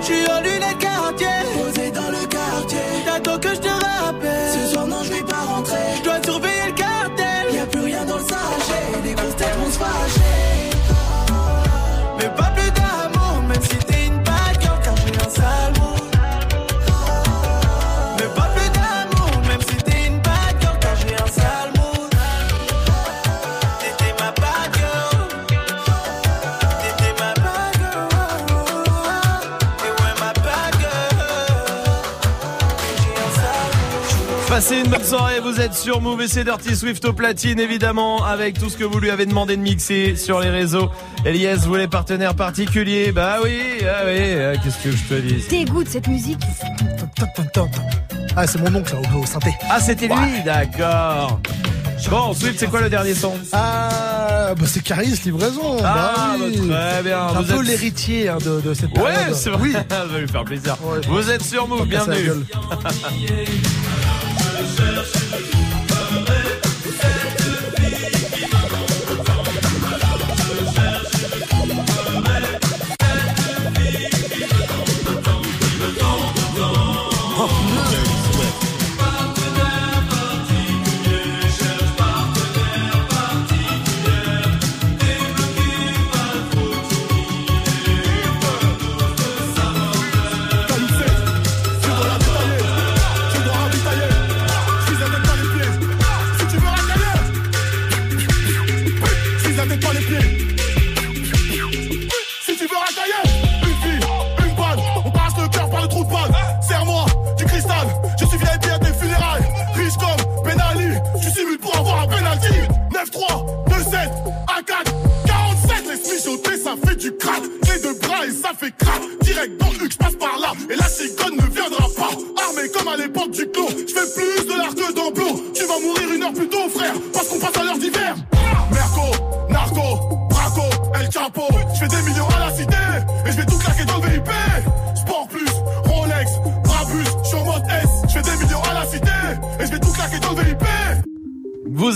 [0.00, 1.26] Je suis en lunettes quartier,
[3.18, 4.52] T'attends que je te rappelle.
[4.52, 5.76] Ce soir, non, je vais pas rentrer.
[5.98, 7.52] Je dois surveiller le cartel.
[7.52, 9.02] Y a plus rien dans le sachet.
[9.04, 10.17] Les grosses têtes vont se fâcher.
[35.08, 38.76] Soirée, vous êtes sur Move et c'est Dirty Swift au platine évidemment avec tout ce
[38.76, 40.90] que vous lui avez demandé de mixer sur les réseaux.
[41.24, 45.44] Elias, vous les partenaires particuliers Bah oui, ah oui, ah, qu'est-ce que je te dis
[45.48, 46.40] Dégoûte cette musique.
[48.36, 49.54] Ah, c'est mon oncle là, au, au synthé.
[49.70, 51.40] Ah, c'était lui, d'accord.
[52.10, 53.32] Bon, Swift, c'est quoi le dernier son?
[53.52, 55.78] Ah, bah c'est Caris Livraison.
[55.82, 56.60] Ah, bah oui.
[56.68, 57.18] bah, très bien.
[57.20, 59.34] Un Vous peu êtes- l'héritier hein, de, de cette Ouais, période.
[59.34, 59.60] c'est vrai.
[59.62, 59.72] Oui.
[59.90, 60.76] Ça va lui faire plaisir.
[60.84, 62.30] Ouais, vous êtes sur Move, bienvenue.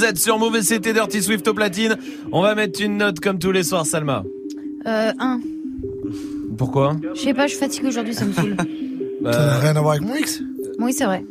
[0.02, 1.96] Vous êtes sur Move et c'était Dirty Swift au platine.
[2.32, 4.24] On va mettre une note comme tous les soirs, Salma.
[4.84, 5.40] Euh, un.
[6.58, 6.96] Pourquoi?
[7.14, 8.56] Je sais pas, je suis fatiguée aujourd'hui, ça me saoule.
[9.24, 10.42] Ça n'a rien à voir avec mon X.
[10.80, 11.24] Oui, c'est vrai.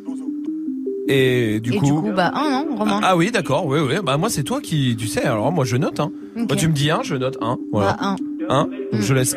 [1.09, 1.85] Et du Et coup.
[1.85, 3.95] du coup, bah, un, non, Romain Ah oui, d'accord, oui, oui.
[4.01, 5.23] Bah moi c'est toi qui, tu sais.
[5.23, 5.99] Alors moi je note.
[5.99, 6.13] Hein.
[6.37, 6.47] Ok.
[6.47, 7.57] Moi tu me dis un, je note un.
[7.73, 7.97] Voilà.
[7.99, 8.15] Bah,
[8.49, 8.55] un.
[8.55, 8.63] Un.
[8.93, 9.35] Donc je laisse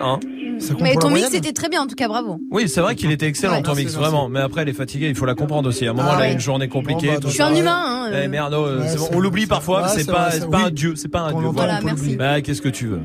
[0.81, 2.39] Mais ton mix était très bien, en tout cas, bravo.
[2.51, 3.63] Oui, c'est vrai qu'il était excellent Ouais.
[3.63, 4.29] ton mix, Merci, vraiment.
[4.29, 5.87] Mais après, elle est fatiguée, il faut la comprendre aussi.
[5.87, 7.07] À un moment, Ah elle a une journée compliquée.
[7.09, 8.23] Bon, bah, tout je suis un humain, hein, euh.
[8.25, 10.59] Eh merde, oh, Ouais, c'est bon, c'est- on l'oublie parfois, Ouais, mais c'est pas, pas
[10.67, 11.49] un dieu, c'est pas un dieu.
[11.53, 11.81] Voilà.
[11.81, 12.17] l'oublier.
[12.17, 13.01] Bah, qu'est-ce que tu veux?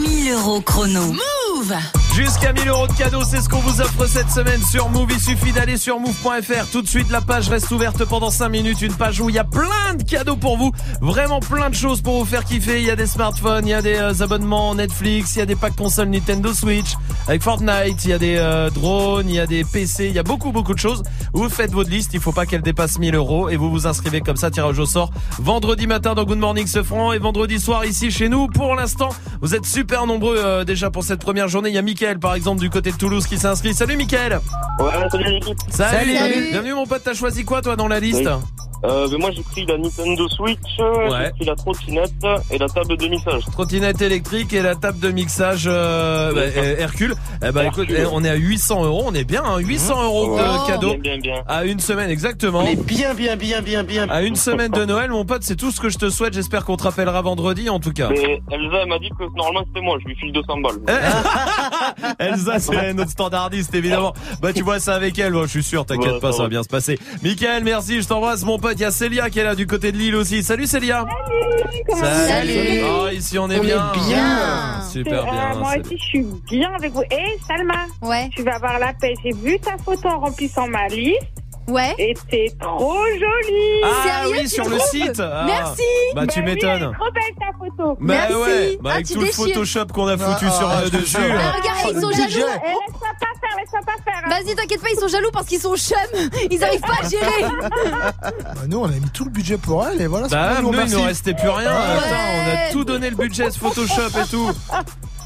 [0.00, 1.00] 1000 euros chrono.
[1.12, 1.74] Move
[2.18, 5.06] Jusqu'à 1000 euros de cadeaux, c'est ce qu'on vous offre cette semaine sur Move.
[5.12, 6.68] Il suffit d'aller sur move.fr.
[6.72, 8.82] Tout de suite, la page reste ouverte pendant 5 minutes.
[8.82, 10.72] Une page où il y a plein de cadeaux pour vous.
[11.00, 12.80] Vraiment plein de choses pour vous faire kiffer.
[12.80, 15.46] Il y a des smartphones, il y a des euh, abonnements Netflix, il y a
[15.46, 16.96] des packs consoles Nintendo Switch
[17.28, 20.18] avec Fortnite, il y a des euh, drones, il y a des PC, il y
[20.18, 21.02] a beaucoup beaucoup de choses.
[21.34, 24.22] Vous faites votre liste, il faut pas qu'elle dépasse 1000 euros et vous vous inscrivez
[24.22, 28.10] comme ça, tirage au sort vendredi matin dans Good Morning Sofran et vendredi soir ici
[28.10, 28.48] chez nous.
[28.48, 29.10] Pour l'instant,
[29.42, 31.68] vous êtes super nombreux euh, déjà pour cette première journée.
[31.68, 33.74] Il y a Mickaël par exemple du côté de Toulouse qui s'est inscrit.
[33.74, 34.40] Salut Mickaël
[34.78, 35.58] Ouais, salut l'équipe.
[35.70, 36.16] Salut.
[36.16, 36.48] Salut.
[36.52, 38.67] Bienvenue mon pote, t'as choisi quoi toi dans la liste Oui.
[38.84, 41.24] Euh, mais moi j'ai pris la Nintendo Switch, Ouais.
[41.26, 42.12] j'ai pris la trottinette
[42.50, 43.42] et la table de mixage.
[43.52, 47.14] Trottinette électrique et la table de mixage euh, bah, euh, Hercule.
[47.44, 50.42] Eh bah écoute, on est à 800 euros, on est bien, hein, 800 euros de
[50.42, 51.42] Oh, cadeaux bien, bien, bien.
[51.48, 52.60] à une semaine exactement.
[52.60, 54.08] On est bien, bien, bien, bien, bien.
[54.08, 56.34] À une semaine de Noël, mon pote, c'est tout ce que je te souhaite.
[56.34, 58.10] J'espère qu'on te rappellera vendredi, en tout cas.
[58.10, 60.76] Mais Elsa elle m'a dit que normalement c'était moi, je lui file 200 balles.
[62.20, 64.14] Eh, Elsa, c'est notre standardiste, évidemment.
[64.40, 66.48] Bah, tu vois ça avec elle, moi, je suis sûr, t'inquiète Ouais, pas, ça va.
[66.48, 66.98] bien se passer.
[67.22, 68.67] Michael, merci, je t'embrasse, mon pote.
[68.74, 70.42] Il y a Célia qui est là du côté de Lille aussi.
[70.42, 71.04] Salut Célia.
[71.88, 72.82] Salut.
[72.84, 73.92] Oh, ici on est On est bien.
[74.06, 74.80] bien.
[74.90, 75.54] Super Euh, bien.
[75.58, 75.86] moi Célia.
[75.86, 77.02] aussi, je suis bien avec vous.
[77.10, 78.28] Et Salma, ouais.
[78.34, 79.14] tu vas avoir la paix.
[79.24, 81.22] J'ai vu ta photo en remplissant ma liste.
[81.68, 81.94] Ouais.
[81.98, 83.82] Et t'es trop jolie.
[83.84, 85.20] Ah oui, sur le site.
[85.20, 85.44] Ah.
[85.46, 85.82] Merci.
[86.14, 86.70] Bah, tu oui, m'étonnes.
[86.70, 87.96] elle est trop belle ta photo.
[88.00, 88.34] Bah Merci.
[88.34, 89.26] ouais, bah Ah, avec tu tout le.
[89.26, 91.16] Photoshop qu'on a foutu Ah, sur ah, euh, je te dessus.
[91.20, 91.34] jure.
[91.34, 91.40] là.
[91.44, 92.24] Ah, regarde, ils sont jaloux.
[92.24, 94.22] Eh, laisse-moi pas faire, laisse-moi pas faire.
[94.24, 94.28] hein.
[94.30, 95.96] Vas-y, t'inquiète pas, ils sont jaloux parce qu'ils sont chum.
[96.50, 97.44] Ils arrivent pas à gérer.
[98.22, 98.30] Bah,
[98.66, 100.28] nous, on a mis tout le budget pour elle et voilà.
[100.28, 100.94] c'est Bah, pour nous, il merci.
[100.96, 101.70] nous restait plus rien.
[101.70, 101.76] Ouais.
[101.98, 104.50] Attends, on a tout donné le budget, ce Photoshop et tout.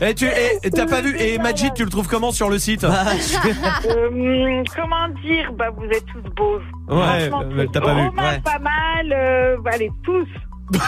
[0.05, 2.59] Et tu, et, et t'as pas vu, et Majid, tu le trouves comment sur le
[2.59, 2.85] site
[3.87, 6.59] Euh, comment dire Bah, vous êtes tous beaux.
[6.89, 7.73] Ouais, Franchement, mais tous.
[7.73, 8.01] t'as pas vu.
[8.09, 8.41] Romain, Ouais.
[8.41, 9.13] pas mal.
[9.13, 10.27] euh, allez, tous.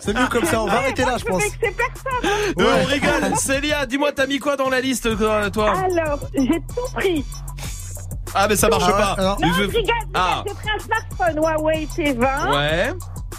[0.00, 1.42] C'est mieux comme ça, on va arrêter là, je pense.
[1.42, 2.12] C'est personne.
[2.24, 2.52] hein.
[2.56, 3.36] Ouais, on rigole.
[3.36, 7.24] Célia, dis-moi, t'as mis quoi dans la liste, toi, toi Alors, j'ai tout pris.
[8.34, 9.12] Ah, mais ça marche Ah ouais, pas.
[9.18, 12.50] alors- Non, Je- je rigole, Ah, J'ai pris un smartphone Huawei T20.
[12.54, 12.92] ouais.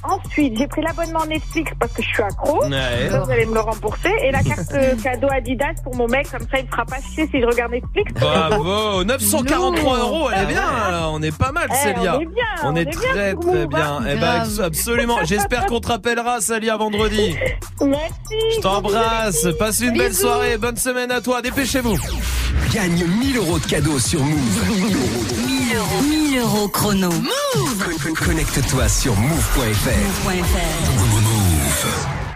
[0.03, 2.63] Ensuite, j'ai pris l'abonnement Netflix parce que je suis accro.
[2.65, 3.09] Ouais.
[3.09, 4.11] Ça, vous allez me le rembourser.
[4.23, 6.97] Et la carte euh, cadeau Adidas pour mon mec, comme ça, il me fera pas
[7.13, 8.11] chier si je regarde Netflix.
[8.13, 10.63] Bravo, 943 euros, elle est bien,
[11.11, 12.17] on est pas mal, Eh, Célia.
[12.17, 13.97] on est bien, on on est est bien très très bien.
[13.99, 14.05] hein.
[14.09, 15.17] Eh ben, absolument.
[15.23, 17.35] J'espère qu'on te rappellera, Célia, vendredi.
[17.81, 18.35] Merci.
[18.55, 19.47] Je t'embrasse.
[19.59, 20.57] Passe une belle soirée.
[20.57, 21.41] Bonne semaine à toi.
[21.41, 21.97] Dépêchez-vous.
[22.73, 24.69] Gagne 1000 euros de cadeaux sur Move.
[24.69, 25.47] 1000 euros.
[25.47, 26.20] 1000 euros.
[26.31, 27.09] 1000 euros chrono.
[27.09, 29.89] Con- Connecte-toi sur move.fr.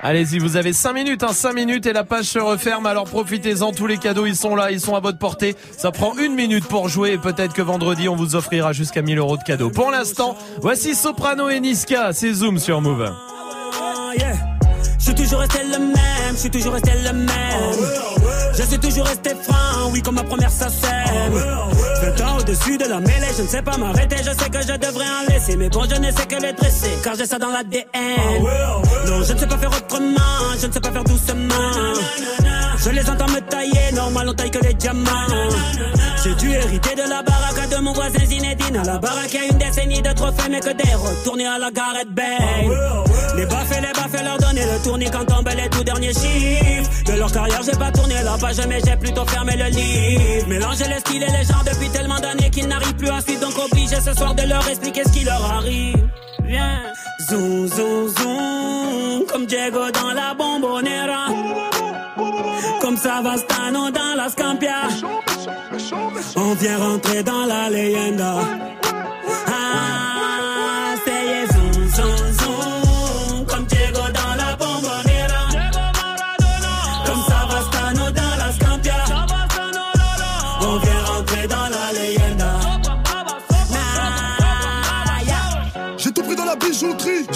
[0.03, 2.87] Allez-y, vous avez 5 minutes, hein, 5 minutes et la page se referme.
[2.87, 5.55] Alors profitez-en, tous les cadeaux, ils sont là, ils sont à votre portée.
[5.77, 9.17] Ça prend une minute pour jouer et peut-être que vendredi, on vous offrira jusqu'à 1000
[9.17, 9.69] euros de cadeaux.
[9.69, 12.11] Pour l'instant, voici Soprano et Niska.
[12.11, 13.13] C'est Zoom sur Move.
[14.17, 14.33] yeah.
[14.99, 15.95] Je suis toujours resté le même,
[16.33, 17.29] je suis toujours resté le même.
[18.57, 20.67] Je suis toujours resté franc, oui, comme ma première scène.
[22.05, 24.77] 20 ans au-dessus de la mêlée, je ne sais pas m'arrêter, je sais que je
[24.77, 25.55] devrais en laisser.
[25.55, 27.85] Mais bon, je ne sais que les dresser, car j'ai ça dans l'ADN.
[29.07, 31.71] Non, je ne sais pas faire autrement, je ne sais pas faire doucement.
[32.77, 35.09] Je les entends me tailler, normal, on taille que les diamants.
[36.23, 38.77] J'ai dû hériter de la baraque de mon voisin Zinedine.
[38.77, 41.57] À la baraque, il y a une décennie de trophées, mais que des retournés à
[41.57, 42.25] la Gareth Bale.
[43.37, 46.89] Les baffes et les baffes, leur donner le tournis quand tombent les tout derniers chiffres.
[47.05, 50.47] De leur carrière, j'ai pas tourné la page, mais j'ai plutôt fermé le livre.
[50.47, 53.57] Mélanger les styles et les gens depuis tellement d'années qu'ils n'arrivent plus à suivre, donc
[53.57, 56.07] obligé ce soir de leur expliquer ce qui leur arrive.
[56.43, 56.81] Viens,
[57.29, 61.27] zoom, zoom, zoom, comme Diego dans la bombonera.
[62.81, 64.81] Comme Savastano dans la Scampia.
[66.35, 68.35] On vient rentrer dans la leyenda.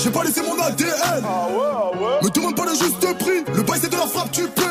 [0.10, 1.24] J'ai pas laissé mon ADN.
[2.24, 4.64] Me demande pas le juste prix, le bail c'est de la frappe, tu paies.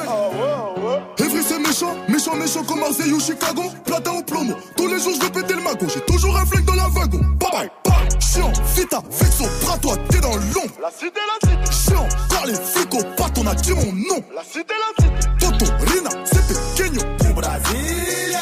[1.18, 3.62] Evry c'est méchant, méchant, méchant comme Marseille ou Chicago.
[3.84, 5.86] Platin ou plomo, tous les jours je vais péter le magot.
[5.92, 7.20] J'ai toujours un flingue dans la wagon.
[7.38, 8.20] Bye bye, bye.
[8.20, 10.74] Chiant, vita, vexo, bras toi, t'es dans l'ombre.
[10.82, 11.90] La cité, la cité.
[11.90, 14.24] Chiant, car les flics au pat, on a dit mon nom.
[14.34, 15.28] La cité, la cité.
[15.38, 17.00] Toto, Rina, c'est pequeño.
[17.30, 18.40] Au Brasilia.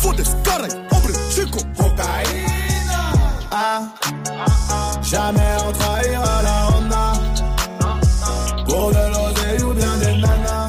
[0.00, 1.58] Fodes, caray, hombre, chico.
[1.76, 3.12] Cocaïna.
[3.52, 3.82] Ah,
[5.12, 7.06] jamais on trahira la Honda
[8.66, 10.68] Pour de l'oseille ou bien des nanas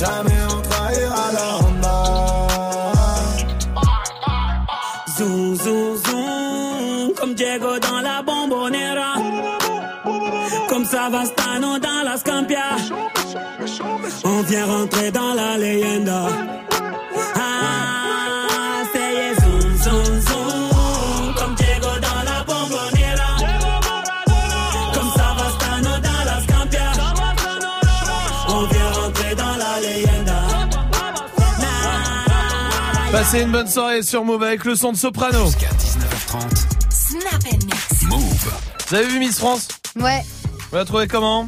[0.00, 1.98] Jamais on trahira la Honda
[5.16, 9.12] Zoom, zoom, zoom, comme Diego dans la bombonera.
[10.68, 12.76] Comme Savastano dans la Scampia.
[14.24, 16.28] On vient rentrer dans la leyenda.
[33.22, 35.44] Passez une bonne soirée sur Move avec le son de Soprano.
[35.44, 36.66] Jusqu'à 19h30.
[36.90, 38.02] Snap and mix.
[38.08, 38.52] Move.
[38.88, 39.68] Vous avez vu Miss France?
[39.94, 40.24] Ouais.
[40.72, 41.46] Vous la trouvez comment?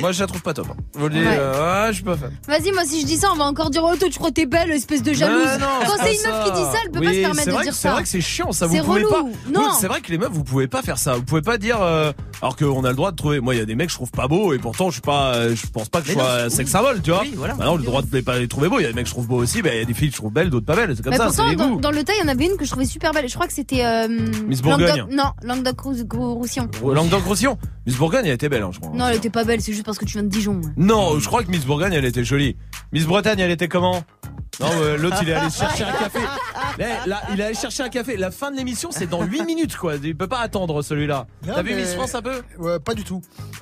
[0.00, 0.66] Moi je la trouve pas top.
[0.70, 0.76] hein.
[0.94, 1.36] Je vous le dis, Ouais.
[1.38, 2.30] euh, ouais, je suis pas fan.
[2.48, 4.34] Vas-y, moi si je dis ça, on va encore dire Oh, toi, tu crois que
[4.34, 5.46] t'es belle, espèce de jalouse.
[5.52, 7.52] Mais non, Quand c'est une meuf qui dit ça, elle peut pas se permettre de
[7.52, 7.82] vrai dire que- ça.
[7.82, 8.66] C'est vrai que c'est chiant, ça.
[8.66, 9.10] Vous C'est pouvez relou.
[9.10, 9.50] pas.
[9.52, 9.68] Non.
[9.80, 11.14] C'est vrai que les meufs, vous pouvez pas faire ça.
[11.14, 11.80] Vous pouvez pas dire.
[11.82, 13.40] euh, Alors qu'on a le droit de trouver.
[13.40, 15.00] Moi, il y a des mecs que je trouve pas beaux et pourtant, je suis
[15.02, 15.34] pas.
[15.34, 17.20] euh, Je pense pas que je non, sois sex symbole, tu vois.
[17.22, 17.54] Oui, voilà.
[17.54, 18.78] Bah non, j'ai le droit de les pas les trouver beaux.
[18.78, 19.62] Il y a des mecs que je trouve beaux aussi.
[19.62, 20.92] Bah, il y a des filles que je trouve belles, d'autres pas belles.
[20.96, 21.24] C'est comme Mais ça.
[21.26, 23.28] Pourtant, dans, le tas, il y en avait une que je trouvais super belle.
[23.28, 23.84] Je crois que c'était.
[23.84, 24.08] euh,
[24.46, 24.86] Miss Bourgogne.
[24.86, 26.68] Languedoc- Non, Languedoc-Roussillon.
[26.82, 27.58] Languedoc-Roussillon.
[27.86, 28.92] Miss Bourgogne, elle était belle, hein, je crois.
[28.94, 30.60] Non, elle était pas belle, c'est juste parce que tu viens de Dijon.
[30.76, 32.56] Non, je crois que Miss Bourgogne, elle était jolie.
[32.92, 34.02] Miss Bretagne, elle était comment?
[34.58, 36.18] Non, euh, l'autre, il est allé chercher un café.
[36.78, 38.16] Là, là, il est allé chercher un café.
[38.16, 39.96] La fin de l'émission, c'est dans 8 minutes, quoi.
[40.02, 41.26] Il peut pas attendre celui-là.
[41.46, 42.40] Non, T'as vu mais- Miss France un peu?
[42.58, 43.20] Ouais, pas du tout.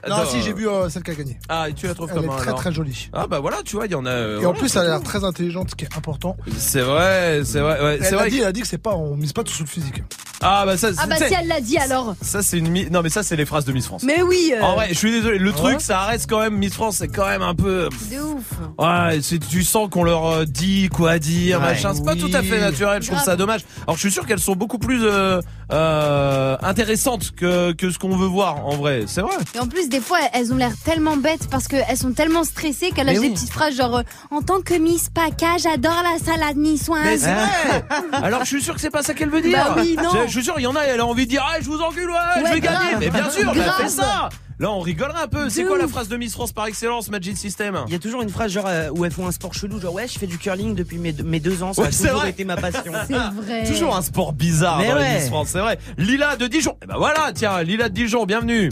[0.09, 1.39] Non, Attends, si, j'ai euh, vu euh, celle qui a gagné.
[1.49, 2.61] Ah, et tu la trouves Elle comment est très alors?
[2.61, 3.11] très jolie.
[3.13, 4.11] Ah, bah voilà, tu vois, il y en a.
[4.11, 6.37] euh, Et en plus, elle a l'air très intelligente, ce qui est important.
[6.57, 7.83] C'est vrai, c'est vrai.
[7.83, 8.31] Ouais, c'est Elle a vrai.
[8.31, 10.03] dit, que- elle a dit que c'est pas, on mise pas tout sur le physique.
[10.45, 12.15] Ah, bah ça, Ah bah c'est- si elle l'a dit alors.
[12.21, 12.69] Ça, c'est une.
[12.69, 14.03] mi- Non, mais ça, c'est les phrases de Miss France.
[14.05, 14.53] Mais oui.
[14.55, 15.39] euh, En vrai, je suis désolé.
[15.39, 15.57] Le Ouais.
[15.57, 16.57] truc, ça reste quand même.
[16.59, 17.89] Miss France, c'est quand même un peu.
[18.13, 18.45] De ouf.
[18.79, 21.69] Ouais, c'est- tu sens qu'on leur euh, dit quoi dire, Ouais.
[21.69, 21.93] machin.
[21.95, 23.03] C'est pas tout à fait naturel.
[23.03, 23.65] Je trouve ça dommage.
[23.87, 25.41] Alors, je suis sûr qu'elles sont beaucoup plus euh,
[25.73, 29.05] euh, intéressantes que, que ce qu'on veut voir en vrai.
[29.07, 29.35] C'est vrai.
[29.55, 32.91] Et en plus, des fois, elles ont l'air tellement bêtes parce qu'elles sont tellement stressées
[32.91, 33.29] qu'elles lâchent oui.
[33.29, 37.21] des petites phrases genre euh, En tant que Miss PACA, j'adore la salade niçoise.
[37.21, 37.85] c'est vrai.
[38.13, 39.59] Alors, je suis sûr que c'est pas ça qu'elle veut dire.
[39.75, 40.11] Bah oui, non.
[40.13, 41.67] Je, je suis sûr, il y en a, elle a envie de dire, ah, je
[41.67, 42.97] vous encule, ouais, je Ouais, vais gagner.
[43.01, 44.29] Mais bien sûr, elle fait ça.
[44.59, 45.49] Là, on rigolerait un peu.
[45.51, 48.23] C'est quoi la phrase de Miss France par excellence, Magic System Il y a toujours
[48.23, 50.39] une phrase genre euh, où elles font un sport chelou, genre ouais, je fais du
[50.39, 52.31] curling depuis mes, mes deux ans, ça Ouais, a c'est toujours vrai.
[52.31, 52.93] été ma passion.
[53.09, 53.65] C'est vrai.
[53.67, 55.15] Toujours un sport bizarre Mais dans.
[55.15, 55.79] Miss France, c'est vrai.
[55.99, 56.77] Lila de Dijon.
[56.83, 58.71] Eh ben voilà, tiens, Lila de Dijon, bienvenue.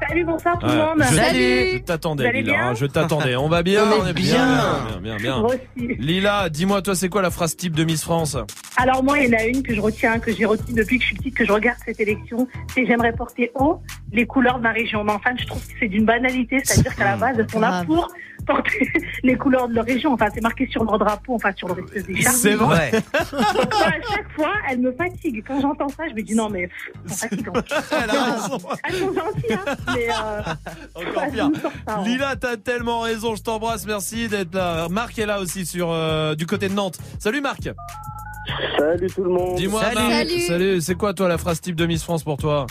[0.00, 0.98] Salut, bonsoir tout Ouais, le monde.
[0.98, 1.70] je, Salut.
[1.74, 2.52] je t'attendais, Lila.
[2.52, 3.36] bien hein, je t'attendais.
[3.36, 4.46] On va bien, On on est bien,
[4.90, 5.38] bien, bien, bien.
[5.40, 5.86] Moi aussi.
[5.98, 8.36] Lila, dis-moi, toi, c'est quoi la phrase type de Miss France
[8.76, 11.02] Alors moi, il y en a une que je retiens, que j'ai retenue depuis que
[11.04, 13.80] je suis petite, que je regarde cette élection, c'est j'aimerais porter haut
[14.12, 15.04] les couleurs de ma région.
[15.04, 17.86] Mais enfin, je trouve que c'est d'une banalité, c'est-à-dire qu'à la base, là Grave.
[17.86, 18.08] pour
[18.44, 18.88] porter
[19.22, 20.12] les couleurs de leur région.
[20.12, 22.36] Enfin, c'est marqué sur leur drapeau, enfin sur le reste des chartes.
[22.36, 22.90] C'est vrai.
[22.92, 23.00] Ouais.
[23.32, 25.44] Donc, moi, à chaque fois, elles me fatiguent.
[25.46, 26.68] Quand j'entends ça, je me dis non, mais
[27.06, 27.72] sont fatigantes.
[27.92, 28.58] Elle a raison.
[28.84, 30.40] Elles sont gentilles, hein, mais euh,
[30.94, 31.50] Encore pire.
[31.62, 32.02] ça, hein.
[32.04, 33.34] Lila, t'as tellement raison.
[33.36, 33.86] Je t'embrasse.
[33.86, 34.88] Merci d'être là.
[34.88, 36.98] Marc est là aussi sur euh, du côté de Nantes.
[37.18, 37.68] Salut Marc.
[38.78, 39.56] Salut tout le monde.
[39.56, 39.94] Dis-moi, Salut.
[39.96, 40.28] Marc.
[40.46, 40.80] Salut.
[40.80, 42.66] C'est quoi toi la phrase type de Miss France pour toi?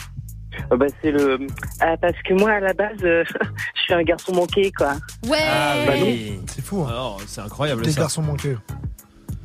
[0.70, 1.46] Ah bah, c'est le.
[1.80, 3.24] Ah, parce que moi, à la base, euh,
[3.74, 4.92] je suis un garçon manqué, quoi.
[5.26, 5.38] Ouais.
[5.86, 5.92] bah
[6.46, 6.88] C'est fou, hein.
[6.90, 8.00] Alors, c'est incroyable Des ça.
[8.02, 8.56] garçons manqués.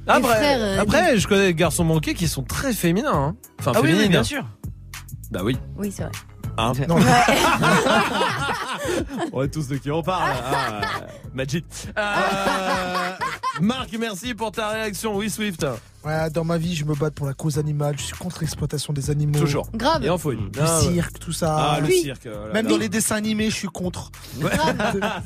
[0.07, 3.11] Après, frères, euh, après, je connais des garçons manqués qui sont très féminins.
[3.13, 3.35] hein.
[3.59, 4.11] Enfin, Ah oui, oui, féminines.
[4.11, 4.45] bien sûr.
[5.31, 5.57] Bah oui.
[5.77, 6.11] Oui, c'est vrai.
[6.57, 6.97] Hein Non,
[9.33, 10.31] on est tous de qui on parle.
[10.43, 10.81] Ah,
[11.33, 11.65] Magic.
[11.97, 13.11] Euh,
[13.61, 15.15] Marc, merci pour ta réaction.
[15.15, 15.65] Oui, Swift.
[16.03, 17.95] ouais, dans ma vie, je me bats pour la cause animale.
[17.97, 19.39] Je suis contre l'exploitation des animaux.
[19.39, 19.67] Toujours.
[19.73, 20.03] Grave.
[20.05, 20.45] Et en faut une.
[20.55, 20.93] Le Ah, ouais.
[20.93, 21.73] cirque, tout ça.
[21.75, 22.01] Ah, le Oui.
[22.03, 22.25] cirque.
[22.27, 22.53] voilà.
[22.53, 24.11] Même dans les dessins animés, je suis contre.
[24.37, 24.55] Grave.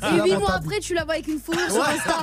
[0.02, 0.64] C'est Et huit mois lamentable.
[0.64, 2.16] après, tu la vois avec une fourrure sur Insta.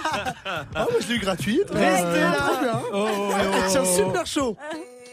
[0.75, 1.63] Ah, moi, je l'ai eu gratuite.
[1.71, 2.37] Restez Euh, là.
[2.37, 2.81] trop bien.
[2.93, 4.55] Oh, oh, oh, C'est un oh, super show.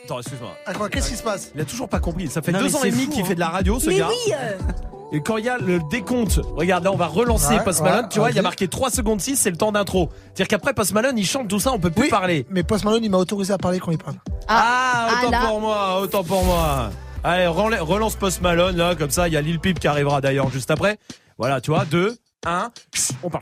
[0.07, 0.57] Attends, excuse-moi.
[0.67, 2.29] Ah, quoi, Qu'est-ce qui se passe Il a toujours pas compris.
[2.29, 3.27] Ça fait Non, deux ans c'est et demi fou, qu'il hein.
[3.27, 4.09] fait de la radio, ce Mais gars.
[4.09, 4.33] oui.
[4.35, 4.57] euh,
[5.13, 7.91] Et quand il y a le décompte, regarde là, on va relancer Ouais, Post ouais,
[7.91, 8.09] Malone.
[8.11, 8.45] tu vois, il y a vas-y.
[8.45, 10.09] marqué 3 secondes 6, c'est le temps d'intro.
[10.27, 12.09] C'est-à-dire qu'après Post Malone, il chante tout ça, on peut plus Oui.
[12.09, 12.47] parler.
[12.51, 14.17] Mais Post Malone, il m'a autorisé à parler quand il parle.
[14.49, 15.49] Ah, autant Ah, là.
[15.49, 16.91] pour moi, autant pour moi.
[17.25, 20.51] Allez, relance Post Malone là, comme ça, il y a Lil Peep qui arrivera d'ailleurs
[20.51, 20.99] juste après.
[21.39, 22.71] Voilà, tu vois, 2, 1,
[23.25, 23.41] on part.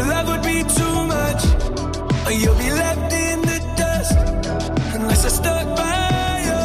[0.00, 1.42] Your love would be too much,
[2.24, 4.16] or you'll be left in the dust
[4.94, 6.60] unless I stuck by you.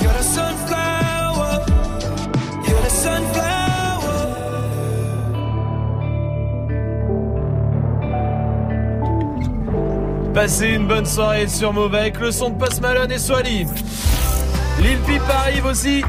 [0.00, 1.52] You're the sunflower.
[2.66, 4.16] You're the sunflower.
[10.32, 13.66] Passez une bonne soirée sur Move avec le son de Post Malone et Swally.
[14.80, 16.02] Lil Peep arrive aussi.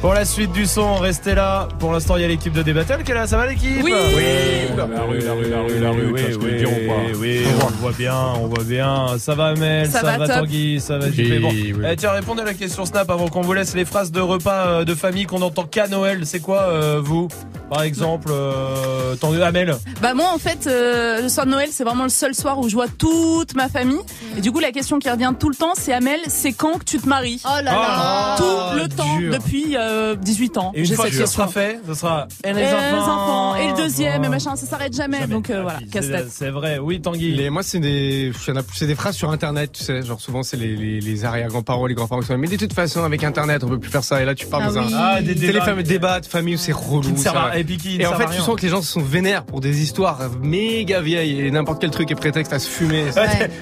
[0.00, 1.68] Pour la suite du son, restez là.
[1.78, 3.26] Pour l'instant, il y a l'équipe de Débattle qui est là.
[3.26, 3.92] Ça va l'équipe Oui.
[3.92, 6.10] La rue, la rue, la rue, la rue.
[6.12, 7.18] Oui, le oui, dis, on voit.
[7.18, 7.42] oui.
[7.62, 9.18] on le voit bien, on voit bien.
[9.18, 10.28] Ça va Amel, Ça ça, va va.
[10.40, 11.42] Tanguy, ça va Oui, JP.
[11.42, 11.74] Bon, oui.
[11.92, 14.66] Eh, tiens, répondez à la question Snap avant qu'on vous laisse les phrases de repas
[14.68, 16.20] euh, de famille qu'on entend qu'à Noël.
[16.24, 17.28] C'est quoi, euh, vous?
[17.70, 21.84] Par exemple, euh, Tanguy, Amel Bah moi en fait euh, le soir de Noël c'est
[21.84, 24.00] vraiment le seul soir où je vois toute ma famille
[24.36, 26.84] et du coup la question qui revient tout le temps c'est Amel c'est quand que
[26.84, 27.40] tu te maries?
[27.44, 28.36] Oh là là.
[28.36, 29.32] Tout le temps dur.
[29.32, 30.72] depuis euh, 18 ans.
[30.74, 31.42] Et une J'ai fois cette que ça question.
[31.44, 32.26] sera fait, ce sera.
[32.44, 35.78] Et Et les enfants et le deuxième et machin ça s'arrête jamais, donc euh, voilà
[35.80, 36.28] C'est casse-tête.
[36.30, 37.32] c'est vrai, oui Tanguy.
[37.32, 40.02] Les, moi, c'est des, il y en a- c'est des phrases sur Internet, tu sais.
[40.02, 42.72] Genre, souvent, c'est les, les, les arrière-grands-parents, les grands-parents qui sont là, Mais de toute
[42.72, 44.20] façon, avec Internet, on peut plus faire ça.
[44.20, 44.92] Et là, tu parles Ah dans oui.
[44.94, 44.98] un.
[44.98, 45.52] Ah, des c'est débats.
[45.52, 47.02] les fameux débats de famille où c'est relou.
[47.02, 47.58] Qui ne servent ça va.
[47.60, 48.40] Et puis qui ne Et en fait, tu rien.
[48.40, 51.90] sens que les gens se sont vénères pour des histoires méga vieilles et n'importe quel
[51.90, 53.04] truc est prétexte à se fumer.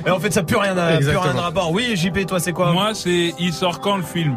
[0.07, 1.73] Et en fait, ça n'a plus rien à, plus rien de rapport.
[1.73, 2.73] Oui, JP, toi, c'est quoi?
[2.73, 4.36] Moi, c'est il sort quand le film?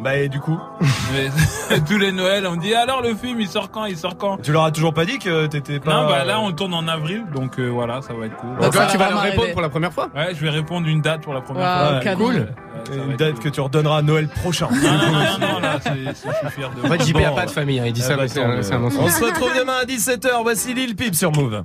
[0.00, 0.58] Bah, et du coup
[1.12, 4.16] Mais Tous les Noëls, on me dit alors le film, il sort quand Il sort
[4.16, 6.02] quand Tu leur as toujours pas dit que t'étais pas.
[6.02, 8.56] Non, bah là, on tourne en avril, donc euh, voilà, ça va être cool.
[8.60, 11.00] Donc là, tu vas leur répondre pour la première fois Ouais, je vais répondre une
[11.00, 12.14] date pour la première fois.
[12.16, 12.48] cool.
[12.92, 14.68] Une date que tu redonneras à Noël prochain.
[14.70, 17.50] Non, non, non, non, là, je suis fier de En fait, JP a pas de
[17.50, 18.82] famille, hein, il dit Ah ça, bah, c'est un.
[18.82, 20.42] On se retrouve demain à 17h.
[20.42, 21.62] Voici Lil Peep sur Move.